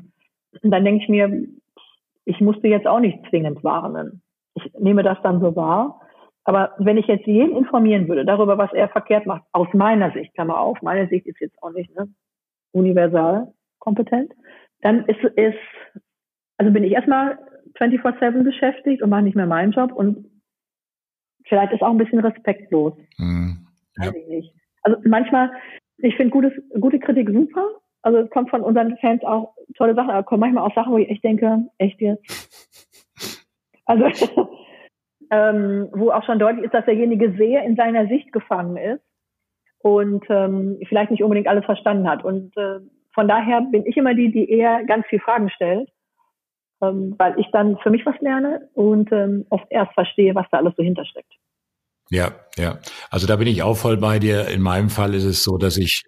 Und 0.62 0.72
dann 0.72 0.84
denke 0.84 1.04
ich 1.04 1.10
mir, 1.10 1.48
ich 2.26 2.42
musste 2.42 2.68
jetzt 2.68 2.88
auch 2.88 3.00
nicht 3.00 3.20
zwingend 3.30 3.64
warnen. 3.64 4.22
Ich 4.56 4.74
nehme 4.78 5.04
das 5.04 5.18
dann 5.24 5.40
so 5.40 5.56
wahr. 5.56 6.02
Aber 6.44 6.74
wenn 6.78 6.98
ich 6.98 7.08
jetzt 7.08 7.26
jeden 7.26 7.56
informieren 7.56 8.08
würde 8.08 8.26
darüber, 8.26 8.58
was 8.58 8.72
er 8.74 8.90
verkehrt 8.90 9.26
macht, 9.26 9.44
aus 9.52 9.68
meiner 9.74 10.12
Sicht, 10.12 10.34
Klammer 10.34 10.60
auf, 10.60 10.82
meine 10.82 11.08
Sicht 11.08 11.26
ist 11.26 11.40
jetzt 11.40 11.62
auch 11.64 11.72
nicht 11.72 11.94
ne, 11.96 12.08
universal 12.72 13.54
kompetent, 13.80 14.34
dann 14.82 15.06
ist, 15.06 15.24
ist 15.36 15.58
also 16.58 16.72
bin 16.72 16.84
ich 16.84 16.94
erstmal 16.94 17.38
24-7 17.80 18.44
beschäftigt 18.44 19.02
und 19.02 19.10
mache 19.10 19.24
nicht 19.24 19.36
mehr 19.36 19.46
meinen 19.46 19.72
Job 19.72 19.92
und 19.92 20.30
vielleicht 21.48 21.74
ist 21.74 21.82
auch 21.82 21.92
ein 21.92 21.98
bisschen 21.98 22.20
respektlos. 22.20 22.94
Mhm. 23.18 23.68
Ja. 23.98 24.08
Weiß 24.08 24.16
ich 24.16 24.28
nicht. 24.28 24.54
Also 24.84 24.98
manchmal, 25.04 25.52
ich 25.98 26.16
finde 26.16 26.32
gutes, 26.32 26.54
gute 26.80 27.00
Kritik 27.00 27.30
super. 27.30 27.68
Also 28.02 28.20
es 28.20 28.30
kommt 28.30 28.50
von 28.50 28.62
unseren 28.62 28.98
Fans 28.98 29.24
auch 29.24 29.56
tolle 29.76 29.96
Sachen, 29.96 30.12
aber 30.12 30.24
kommen 30.24 30.42
manchmal 30.42 30.64
auch 30.64 30.76
Sachen, 30.76 30.94
wo 30.94 30.98
ich 30.98 31.10
echt 31.10 31.24
denke, 31.24 31.66
echt 31.78 32.00
jetzt? 32.02 32.24
Also 33.88 34.06
ähm, 35.30 35.90
wo 35.92 36.10
auch 36.10 36.24
schon 36.24 36.40
deutlich 36.40 36.66
ist, 36.66 36.74
dass 36.74 36.86
derjenige 36.86 37.36
sehr 37.38 37.64
in 37.64 37.76
seiner 37.76 38.08
Sicht 38.08 38.32
gefangen 38.32 38.78
ist 38.78 39.04
und 39.78 40.26
ähm, 40.30 40.80
vielleicht 40.88 41.12
nicht 41.12 41.22
unbedingt 41.22 41.48
alles 41.48 41.66
verstanden 41.66 42.10
hat. 42.10 42.26
Und 42.26 42.58
äh, 42.58 42.80
von 43.16 43.28
daher 43.28 43.62
bin 43.62 43.86
ich 43.88 43.98
immer 43.98 44.14
die, 44.14 44.32
die 44.32 44.48
eher 44.50 44.84
ganz 44.86 45.08
viel 45.08 45.20
Fragen 45.20 45.50
stellt 45.50 45.90
ähm, 46.82 47.16
weil 47.18 47.40
ich 47.40 47.48
dann 47.52 47.78
für 47.82 47.90
mich 47.90 48.06
was 48.06 48.20
lerne 48.22 48.68
und 48.74 49.12
ähm, 49.12 49.46
oft 49.50 49.66
erst 49.70 49.94
verstehe, 49.94 50.36
was 50.36 50.46
da 50.52 50.58
alles 50.58 50.74
so 50.78 50.84
hintersteckt. 50.84 51.32
Ja, 52.12 52.32
ja. 52.58 52.80
Also 53.10 53.26
da 53.26 53.36
bin 53.36 53.48
ich 53.48 53.64
auch 53.64 53.76
voll 53.76 53.98
bei 53.98 54.20
dir. 54.20 54.48
In 54.50 54.62
meinem 54.62 54.90
Fall 54.90 55.16
ist 55.16 55.24
es 55.24 55.44
so, 55.44 55.58
dass 55.58 55.78
ich, 55.78 56.04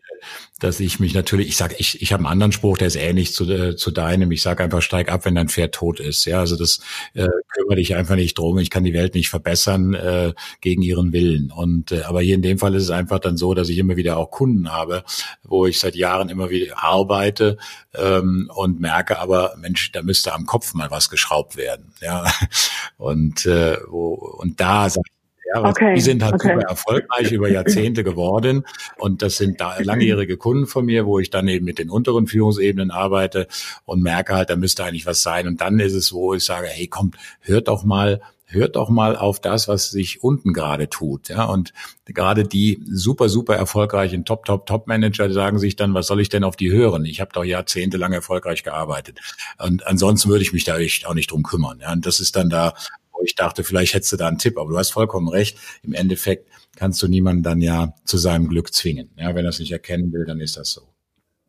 dass 0.60 0.80
ich 0.80 1.00
mich 1.00 1.14
natürlich, 1.14 1.50
ich 1.50 1.58
sage, 1.58 1.76
ich, 1.78 2.02
ich 2.02 2.14
habe 2.14 2.22
einen 2.22 2.32
anderen 2.32 2.52
Spruch, 2.52 2.78
der 2.78 2.88
ist 2.88 2.96
ähnlich 2.96 3.34
zu, 3.34 3.50
äh, 3.52 3.76
zu 3.76 3.92
deinem. 3.92 4.32
Ich 4.32 4.42
sage 4.42 4.64
einfach, 4.64 4.82
steig 4.82 5.12
ab, 5.12 5.26
wenn 5.26 5.36
dein 5.36 5.50
Pferd 5.50 5.76
tot 5.76 6.00
ist. 6.00 6.26
Ja, 6.26 6.40
also 6.40 6.56
das 6.56 6.80
äh, 7.14 7.28
kümmere 7.54 7.76
dich 7.76 7.96
einfach 7.96 8.16
nicht 8.16 8.38
drum. 8.38 8.58
Ich 8.58 8.70
kann 8.70 8.84
die 8.84 8.94
Welt 8.94 9.14
nicht 9.14 9.30
verbessern 9.30 9.94
äh, 9.94 10.34
gegen 10.62 10.82
ihren 10.82 11.14
Willen. 11.14 11.52
Und 11.52 11.92
äh, 11.92 12.02
aber 12.04 12.22
hier 12.22 12.36
in 12.36 12.42
dem 12.42 12.58
Fall 12.58 12.74
ist 12.76 12.84
es 12.84 12.90
einfach 12.90 13.20
dann 13.20 13.38
so, 13.38 13.54
dass 13.54 13.70
ich 13.70 13.78
immer 13.78 13.98
wieder 13.98 14.18
auch 14.18 14.32
Kunden 14.32 14.72
habe, 14.72 15.04
wo 15.44 15.66
ich 15.66 15.80
seit 15.80 15.96
Jahren 15.96 16.30
immer 16.30 16.50
wieder 16.50 16.84
arbeite 16.84 17.58
ähm, 17.94 18.50
und 18.54 18.80
merke, 18.80 19.20
aber 19.20 19.56
Mensch, 19.58 19.92
da 19.92 20.02
müsste 20.02 20.34
am 20.34 20.46
Kopf 20.46 20.74
mal 20.74 20.92
was 20.92 21.10
geschraubt 21.10 21.56
werden. 21.58 21.94
Ja, 22.02 22.32
und 22.98 23.46
äh, 23.46 23.78
wo 23.88 24.14
und 24.14 24.60
da 24.60 24.90
sage 24.90 25.17
ja, 25.54 25.64
okay. 25.64 25.96
Die 25.96 26.02
sind 26.02 26.24
halt 26.24 26.36
okay. 26.36 26.54
super 26.54 26.70
erfolgreich 26.70 27.32
über 27.32 27.50
Jahrzehnte 27.50 28.04
geworden. 28.04 28.66
Und 28.98 29.22
das 29.22 29.38
sind 29.38 29.62
da 29.62 29.78
langjährige 29.80 30.38
Kunden 30.38 30.68
von 30.68 30.86
mir, 30.86 31.06
wo 31.06 31.20
ich 31.20 31.30
dann 31.30 31.48
eben 31.48 31.66
mit 31.66 31.80
den 31.80 31.90
unteren 31.90 32.28
Führungsebenen 32.28 32.92
arbeite 32.92 33.48
und 33.86 34.02
merke 34.02 34.36
halt, 34.36 34.50
da 34.50 34.56
müsste 34.56 34.84
eigentlich 34.84 35.06
was 35.06 35.22
sein. 35.22 35.48
Und 35.48 35.62
dann 35.62 35.80
ist 35.80 35.94
es 35.94 36.08
so, 36.08 36.34
ich 36.34 36.44
sage, 36.44 36.68
hey, 36.68 36.88
komm, 36.88 37.12
hört 37.42 37.68
doch 37.68 37.84
mal 37.84 38.22
hört 38.50 38.78
doch 38.78 38.90
mal 38.90 39.18
auf 39.18 39.42
das, 39.42 39.68
was 39.68 39.92
sich 39.92 40.24
unten 40.24 40.54
gerade 40.54 40.90
tut. 40.90 41.28
Ja, 41.28 41.46
und 41.46 41.74
gerade 42.06 42.46
die 42.46 42.82
super, 42.90 43.28
super 43.30 43.56
erfolgreichen 43.56 44.24
Top, 44.24 44.46
Top, 44.46 44.66
Top 44.66 44.88
Manager 44.88 45.32
sagen 45.32 45.60
sich 45.60 45.76
dann, 45.76 45.94
was 45.94 46.08
soll 46.08 46.22
ich 46.22 46.30
denn 46.30 46.46
auf 46.46 46.56
die 46.56 46.72
hören? 46.72 47.04
Ich 47.06 47.20
habe 47.20 47.32
doch 47.34 47.44
jahrzehntelang 47.44 48.14
erfolgreich 48.14 48.64
gearbeitet. 48.64 49.20
Und 49.58 49.86
ansonsten 49.86 50.30
würde 50.30 50.44
ich 50.44 50.54
mich 50.54 50.64
da 50.64 50.78
echt 50.78 51.06
auch 51.06 51.14
nicht 51.14 51.32
drum 51.32 51.44
kümmern. 51.44 51.80
Ja, 51.82 51.92
und 51.92 52.06
das 52.06 52.22
ist 52.22 52.38
dann 52.38 52.50
da 52.50 52.74
wo 53.18 53.24
ich 53.24 53.36
dachte, 53.36 53.64
vielleicht 53.64 53.94
hättest 53.94 54.14
du 54.14 54.18
da 54.18 54.28
einen 54.28 54.38
Tipp, 54.38 54.58
aber 54.58 54.70
du 54.70 54.78
hast 54.78 54.92
vollkommen 54.92 55.28
recht. 55.28 55.58
Im 55.84 55.94
Endeffekt 55.94 56.48
kannst 56.78 57.02
du 57.02 57.08
niemanden 57.08 57.44
dann 57.44 57.62
ja 57.62 57.94
zu 58.06 58.18
seinem 58.18 58.48
Glück 58.48 58.74
zwingen. 58.74 59.10
Ja, 59.18 59.36
wenn 59.36 59.46
er 59.46 59.50
es 59.50 59.60
nicht 59.60 59.72
erkennen 59.72 60.14
will, 60.14 60.26
dann 60.26 60.40
ist 60.40 60.58
das 60.58 60.72
so. 60.72 60.82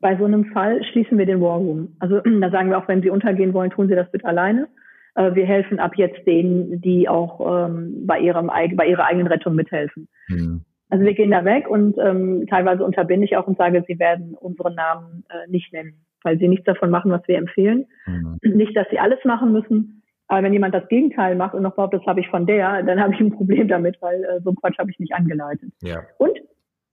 Bei 0.01 0.17
so 0.17 0.25
einem 0.25 0.45
Fall 0.47 0.83
schließen 0.93 1.19
wir 1.19 1.27
den 1.27 1.41
War 1.41 1.59
Room. 1.59 1.97
Also 1.99 2.21
da 2.41 2.51
sagen 2.51 2.71
wir 2.71 2.79
auch, 2.79 2.89
wenn 2.89 3.03
Sie 3.03 3.11
untergehen 3.11 3.53
wollen, 3.53 3.71
tun 3.71 3.89
Sie 3.89 3.95
das 3.95 4.11
bitte 4.11 4.27
alleine. 4.27 4.69
Äh, 5.15 5.35
wir 5.35 5.47
helfen 5.47 5.79
ab 5.79 5.93
jetzt 5.97 6.27
denen, 6.27 6.81
die 6.81 7.09
auch 7.09 7.67
ähm, 7.67 8.07
bei, 8.07 8.21
ihrem, 8.21 8.51
bei 8.75 8.87
ihrer 8.87 9.05
eigenen 9.05 9.27
Rettung 9.27 9.55
mithelfen. 9.55 10.09
Mhm. 10.29 10.65
Also 10.91 11.05
wir 11.05 11.15
gehen 11.15 11.31
da 11.31 11.45
weg 11.45 11.69
und 11.69 11.97
ähm, 11.99 12.47
teilweise 12.49 12.83
unterbinde 12.83 13.27
ich 13.27 13.37
auch 13.37 13.47
und 13.47 13.59
sage, 13.59 13.85
sie 13.87 13.99
werden 13.99 14.35
unseren 14.35 14.75
Namen 14.75 15.25
äh, 15.29 15.51
nicht 15.51 15.71
nennen, 15.73 16.07
weil 16.23 16.39
sie 16.39 16.49
nichts 16.49 16.65
davon 16.65 16.89
machen, 16.89 17.11
was 17.11 17.27
wir 17.29 17.37
empfehlen. 17.37 17.87
Mhm. 18.07 18.39
Nicht, 18.43 18.75
dass 18.75 18.87
sie 18.91 18.99
alles 18.99 19.19
machen 19.25 19.53
müssen, 19.53 19.98
aber 20.29 20.43
wenn 20.43 20.53
jemand 20.53 20.75
das 20.75 20.87
Gegenteil 20.89 21.35
macht 21.35 21.55
und 21.55 21.63
noch 21.63 21.75
behauptet, 21.75 22.03
das 22.03 22.07
habe 22.07 22.21
ich 22.21 22.29
von 22.29 22.47
der, 22.47 22.83
dann 22.83 23.01
habe 23.01 23.15
ich 23.15 23.21
ein 23.21 23.33
Problem 23.33 23.67
damit, 23.67 23.97
weil 24.01 24.23
äh, 24.25 24.41
so 24.43 24.51
ein 24.51 24.57
Quatsch 24.57 24.79
habe 24.79 24.91
ich 24.91 24.99
nicht 24.99 25.15
angeleitet. 25.15 25.73
Ja. 25.83 26.03
Und 26.19 26.39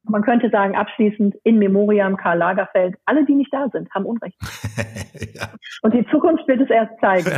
man 0.03 0.21
könnte 0.21 0.49
sagen, 0.49 0.75
abschließend, 0.75 1.35
in 1.43 1.59
Memoriam 1.59 2.15
Karl 2.15 2.37
Lagerfeld, 2.37 2.95
alle, 3.05 3.25
die 3.25 3.35
nicht 3.35 3.53
da 3.53 3.67
sind, 3.71 3.89
haben 3.93 4.05
Unrecht. 4.05 4.37
ja. 5.33 5.49
Und 5.81 5.93
die 5.93 6.05
Zukunft 6.11 6.47
wird 6.47 6.61
es 6.61 6.69
erst 6.69 6.93
zeigen. 7.01 7.29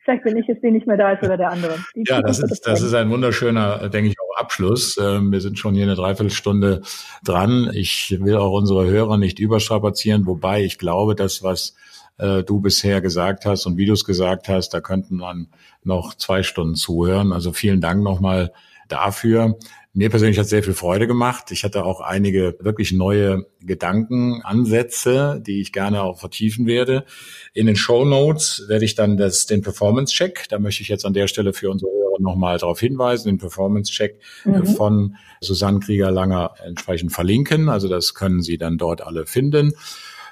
Vielleicht 0.00 0.24
bin 0.24 0.38
ich 0.38 0.48
es, 0.48 0.58
die 0.62 0.70
nicht 0.70 0.86
mehr 0.86 0.96
da 0.96 1.12
ist 1.12 1.22
oder 1.22 1.36
der 1.36 1.50
andere. 1.50 1.76
Die 1.94 2.02
ja, 2.08 2.22
das 2.22 2.38
ist, 2.38 2.66
das 2.66 2.80
ist 2.80 2.94
ein 2.94 3.10
wunderschöner, 3.10 3.90
denke 3.90 4.08
ich, 4.08 4.16
auch 4.18 4.40
Abschluss. 4.40 4.96
Ähm, 4.96 5.30
wir 5.30 5.40
sind 5.42 5.58
schon 5.58 5.74
hier 5.74 5.84
eine 5.84 5.96
Dreiviertelstunde 5.96 6.80
dran. 7.22 7.70
Ich 7.74 8.16
will 8.18 8.36
auch 8.36 8.52
unsere 8.52 8.86
Hörer 8.86 9.18
nicht 9.18 9.38
überstrapazieren, 9.38 10.26
wobei 10.26 10.64
ich 10.64 10.78
glaube, 10.78 11.14
dass 11.14 11.42
was 11.42 11.76
äh, 12.18 12.42
du 12.42 12.60
bisher 12.60 13.00
gesagt 13.00 13.46
hast 13.46 13.66
und 13.66 13.76
wie 13.76 13.86
du 13.86 13.92
es 13.92 14.04
gesagt 14.04 14.48
hast, 14.48 14.70
da 14.70 14.80
könnten 14.80 15.16
man 15.16 15.48
noch 15.82 16.14
zwei 16.14 16.42
Stunden 16.42 16.74
zuhören. 16.74 17.32
Also 17.32 17.52
vielen 17.52 17.80
Dank 17.80 18.02
nochmal 18.02 18.52
dafür. 18.88 19.56
Mir 19.94 20.10
persönlich 20.10 20.38
hat 20.38 20.46
sehr 20.46 20.62
viel 20.62 20.74
Freude 20.74 21.06
gemacht. 21.06 21.50
Ich 21.50 21.64
hatte 21.64 21.84
auch 21.84 22.00
einige 22.00 22.56
wirklich 22.60 22.92
neue 22.92 23.46
Gedanken, 23.60 24.42
Ansätze, 24.42 25.42
die 25.44 25.60
ich 25.60 25.72
gerne 25.72 26.02
auch 26.02 26.20
vertiefen 26.20 26.66
werde. 26.66 27.04
In 27.52 27.66
den 27.66 27.74
Show 27.74 28.04
Notes 28.04 28.64
werde 28.68 28.84
ich 28.84 28.94
dann 28.94 29.16
das, 29.16 29.46
den 29.46 29.62
Performance 29.62 30.14
Check, 30.14 30.46
da 30.50 30.58
möchte 30.58 30.82
ich 30.82 30.88
jetzt 30.88 31.04
an 31.04 31.14
der 31.14 31.26
Stelle 31.26 31.52
für 31.52 31.70
unsere 31.70 31.90
Hörer 31.90 32.20
nochmal 32.20 32.58
darauf 32.58 32.78
hinweisen, 32.78 33.28
den 33.28 33.38
Performance 33.38 33.90
Check 33.90 34.20
mhm. 34.44 34.66
von 34.66 35.16
Susanne 35.40 35.80
Krieger-Langer 35.80 36.54
entsprechend 36.64 37.12
verlinken. 37.12 37.68
Also 37.68 37.88
das 37.88 38.14
können 38.14 38.42
Sie 38.42 38.58
dann 38.58 38.78
dort 38.78 39.00
alle 39.00 39.26
finden. 39.26 39.72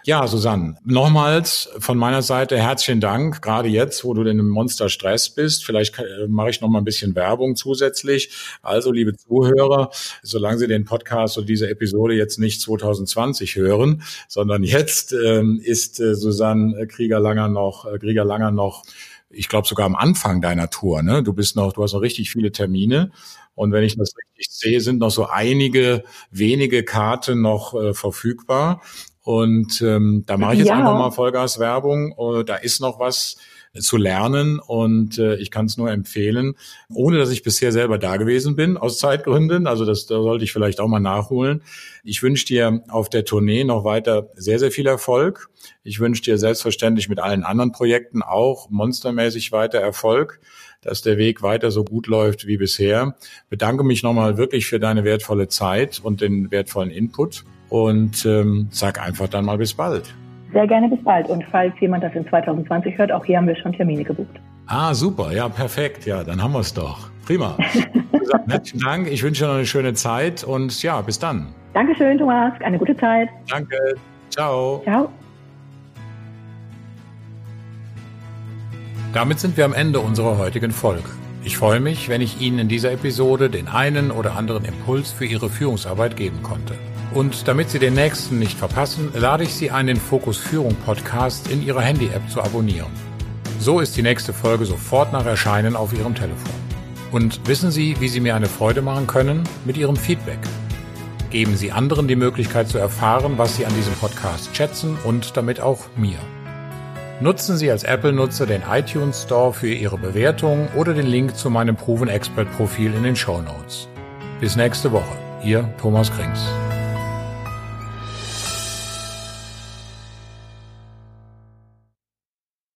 Ja, 0.07 0.25
Susanne, 0.29 0.77
nochmals 0.85 1.69
von 1.81 1.99
meiner 1.99 2.23
Seite 2.23 2.57
herzlichen 2.57 3.01
Dank, 3.01 3.43
gerade 3.43 3.69
jetzt, 3.69 4.05
wo 4.05 4.15
du 4.15 4.21
in 4.21 4.29
einem 4.29 4.49
Monster-Stress 4.51 5.31
bist. 5.31 5.65
Vielleicht 5.65 5.99
äh, 5.99 6.29
mache 6.29 6.51
ich 6.51 6.61
noch 6.61 6.69
mal 6.69 6.79
ein 6.79 6.85
bisschen 6.85 7.17
Werbung 7.17 7.57
zusätzlich. 7.57 8.31
Also, 8.63 8.93
liebe 8.93 9.17
Zuhörer, 9.17 9.91
solange 10.23 10.59
Sie 10.59 10.69
den 10.69 10.85
Podcast 10.85 11.39
oder 11.39 11.47
diese 11.49 11.69
Episode 11.69 12.15
jetzt 12.15 12.39
nicht 12.39 12.61
2020 12.61 13.57
hören, 13.57 14.05
sondern 14.29 14.63
jetzt 14.63 15.13
ähm, 15.13 15.61
ist 15.61 15.99
äh, 15.99 16.15
Susanne 16.15 16.87
Krieger-Langer 16.87 17.49
noch, 17.49 17.93
äh, 17.93 17.99
Krieger-Langer 17.99 18.53
noch 18.53 18.85
ich 19.29 19.49
glaube 19.49 19.67
sogar 19.67 19.87
am 19.87 19.97
Anfang 19.97 20.41
deiner 20.41 20.71
Tour. 20.71 21.03
Ne? 21.03 21.25
Du 21.25 21.33
bist 21.33 21.57
noch, 21.57 21.73
du 21.73 21.83
hast 21.83 21.95
noch 21.95 22.01
richtig 22.01 22.31
viele 22.31 22.53
Termine. 22.53 23.11
Und 23.57 23.73
wenn 23.73 23.83
ich 23.83 23.97
das 23.97 24.15
richtig 24.17 24.49
sehe, 24.51 24.81
sind 24.81 24.99
noch 24.99 25.11
so 25.11 25.27
einige 25.27 26.05
wenige 26.31 26.85
Karten 26.85 27.41
noch 27.41 27.75
äh, 27.75 27.95
verfügbar. 27.95 28.83
Und 29.27 29.83
ähm, 29.83 30.23
da 30.25 30.37
mache 30.37 30.53
ich 30.53 30.61
jetzt 30.61 30.69
ja. 30.69 30.77
einfach 30.77 30.97
mal 30.97 31.11
Vollgas-Werbung. 31.11 32.15
Uh, 32.17 32.45
da 32.45 32.55
ist 32.55 32.81
noch 32.81 33.01
was 33.01 33.37
zu 33.75 33.97
lernen 33.97 34.61
und 34.61 35.19
äh, 35.19 35.35
ich 35.35 35.51
kann 35.51 35.67
es 35.67 35.77
nur 35.77 35.91
empfehlen, 35.91 36.55
ohne 36.95 37.19
dass 37.19 37.33
ich 37.33 37.43
bisher 37.43 37.73
selber 37.73 37.99
da 37.99 38.19
gewesen 38.19 38.55
bin, 38.55 38.77
aus 38.77 38.99
Zeitgründen. 38.99 39.67
Also 39.67 39.85
das 39.85 40.07
da 40.07 40.23
sollte 40.23 40.45
ich 40.45 40.53
vielleicht 40.53 40.79
auch 40.79 40.87
mal 40.87 41.01
nachholen. 41.01 41.65
Ich 42.05 42.23
wünsche 42.23 42.47
dir 42.47 42.85
auf 42.89 43.11
der 43.11 43.25
Tournee 43.25 43.65
noch 43.65 43.83
weiter 43.83 44.31
sehr, 44.37 44.61
sehr 44.61 44.71
viel 44.71 44.87
Erfolg. 44.87 45.51
Ich 45.83 45.99
wünsche 45.99 46.23
dir 46.23 46.39
selbstverständlich 46.39 47.09
mit 47.09 47.19
allen 47.19 47.43
anderen 47.43 47.73
Projekten 47.73 48.23
auch 48.23 48.71
monstermäßig 48.71 49.51
weiter 49.51 49.79
Erfolg 49.79 50.39
dass 50.83 51.03
der 51.03 51.17
Weg 51.17 51.43
weiter 51.43 51.73
so 51.73 51.83
gut 51.83 52.07
läuft 52.07 52.47
wie 52.47 52.59
bisher. 52.59 53.17
Bedanke 53.49 53.83
mich 53.83 54.05
nochmal 54.05 54.37
wirklich 54.37 54.67
für 54.67 54.79
deine 54.79 55.03
wertvolle 55.03 55.49
Zeit 55.49 56.01
und 56.01 56.21
den 56.21 56.53
wertvollen 56.53 56.91
Input 56.91 57.45
und 57.69 58.25
ähm, 58.27 58.69
sag 58.71 59.01
einfach 59.05 59.29
dann 59.29 59.45
mal 59.45 59.59
bis 59.59 59.75
bald. 59.75 60.15
Sehr 60.53 60.67
gerne 60.67 60.89
bis 60.89 61.03
bald. 61.03 61.29
Und 61.29 61.45
falls 61.51 61.75
jemand 61.81 62.05
das 62.05 62.15
in 62.15 62.27
2020 62.29 62.97
hört, 62.97 63.13
auch 63.13 63.25
hier 63.25 63.37
haben 63.39 63.47
wir 63.47 63.57
schon 63.57 63.73
Termine 63.73 64.05
gebucht. 64.05 64.41
Ah, 64.67 64.95
super. 64.95 65.33
Ja, 65.33 65.49
perfekt. 65.49 66.07
Ja, 66.07 66.25
dann 66.25 66.43
haben 66.43 66.53
wir 66.53 66.61
es 66.61 66.73
doch. 66.73 67.11
Prima. 67.25 67.57
Herzlichen 68.49 68.81
Dank. 68.81 69.09
Ich 69.09 69.23
wünsche 69.23 69.45
dir 69.45 69.49
noch 69.49 69.57
eine 69.57 69.67
schöne 69.67 69.95
Zeit 69.95 70.45
und 70.45 70.83
ja, 70.83 71.01
bis 71.01 71.19
dann. 71.19 71.49
Dankeschön, 71.75 72.19
Thomas. 72.19 72.53
Eine 72.61 72.79
gute 72.79 72.97
Zeit. 72.97 73.29
Danke. 73.49 73.77
Ciao. 74.31 74.81
Ciao. 74.85 75.11
Damit 79.13 79.41
sind 79.41 79.57
wir 79.57 79.65
am 79.65 79.73
Ende 79.73 80.01
unserer 80.01 80.39
heutigen 80.39 80.71
Folge. 80.71 81.09
Ich 81.43 81.57
freue 81.57 81.81
mich, 81.81 82.09
wenn 82.09 82.21
ich 82.21 82.41
Ihnen 82.41 82.59
in 82.59 82.69
dieser 82.69 82.93
Episode 82.93 83.49
den 83.49 83.69
einen 83.69 84.11
oder 84.11 84.37
anderen 84.37 84.65
Impuls 84.65 85.13
für 85.13 85.25
Ihre 85.25 85.49
Führungsarbeit 85.49 86.17
geben 86.17 86.43
konnte. 86.43 86.75
Und 87.17 87.49
damit 87.49 87.71
Sie 87.71 87.79
den 87.79 87.95
nächsten 87.95 88.39
nicht 88.39 88.59
verpassen, 88.59 89.09
lade 89.15 89.45
ich 89.45 89.55
Sie 89.55 89.71
ein, 89.71 89.87
den 89.87 89.97
Fokus 89.97 90.37
Führung 90.37 90.75
Podcast 90.75 91.49
in 91.49 91.65
Ihrer 91.65 91.81
Handy-App 91.81 92.29
zu 92.29 92.43
abonnieren. 92.43 92.91
So 93.59 93.81
ist 93.81 93.97
die 93.97 94.03
nächste 94.03 94.35
Folge 94.35 94.67
sofort 94.67 95.15
nach 95.15 95.25
Erscheinen 95.25 95.77
auf 95.77 95.95
Ihrem 95.95 96.15
Telefon. 96.15 96.53
Und 97.13 97.49
wissen 97.49 97.71
Sie, 97.71 97.99
wie 98.01 98.09
Sie 98.09 98.21
mir 98.21 98.37
eine 98.37 98.49
Freude 98.49 98.83
machen 98.83 99.07
können? 99.07 99.45
Mit 99.65 99.79
Ihrem 99.79 99.97
Feedback. 99.97 100.41
Geben 101.31 101.57
Sie 101.57 101.73
anderen 101.73 102.07
die 102.07 102.17
Möglichkeit 102.17 102.69
zu 102.69 102.77
erfahren, 102.77 103.39
was 103.39 103.57
Sie 103.57 103.65
an 103.65 103.75
diesem 103.75 103.95
Podcast 103.95 104.55
schätzen 104.55 104.99
und 105.03 105.39
damit 105.39 105.59
auch 105.59 105.87
mir. 105.97 106.19
Nutzen 107.23 107.57
Sie 107.57 107.71
als 107.71 107.85
Apple-Nutzer 107.85 108.45
den 108.45 108.61
iTunes 108.71 109.23
Store 109.23 109.55
für 109.55 109.73
Ihre 109.73 109.97
Bewertung 109.97 110.69
oder 110.77 110.93
den 110.93 111.07
Link 111.07 111.35
zu 111.35 111.49
meinem 111.49 111.77
Proven 111.77 112.09
Expert 112.09 112.53
Profil 112.59 112.93
in 112.93 113.05
den 113.05 113.17
Show 113.17 113.41
Notes. 113.41 113.89
Bis 114.39 114.55
nächste 114.55 114.93
Woche. 114.93 115.17
Ihr 115.43 115.67
Thomas 115.81 116.13
Krings. 116.13 116.47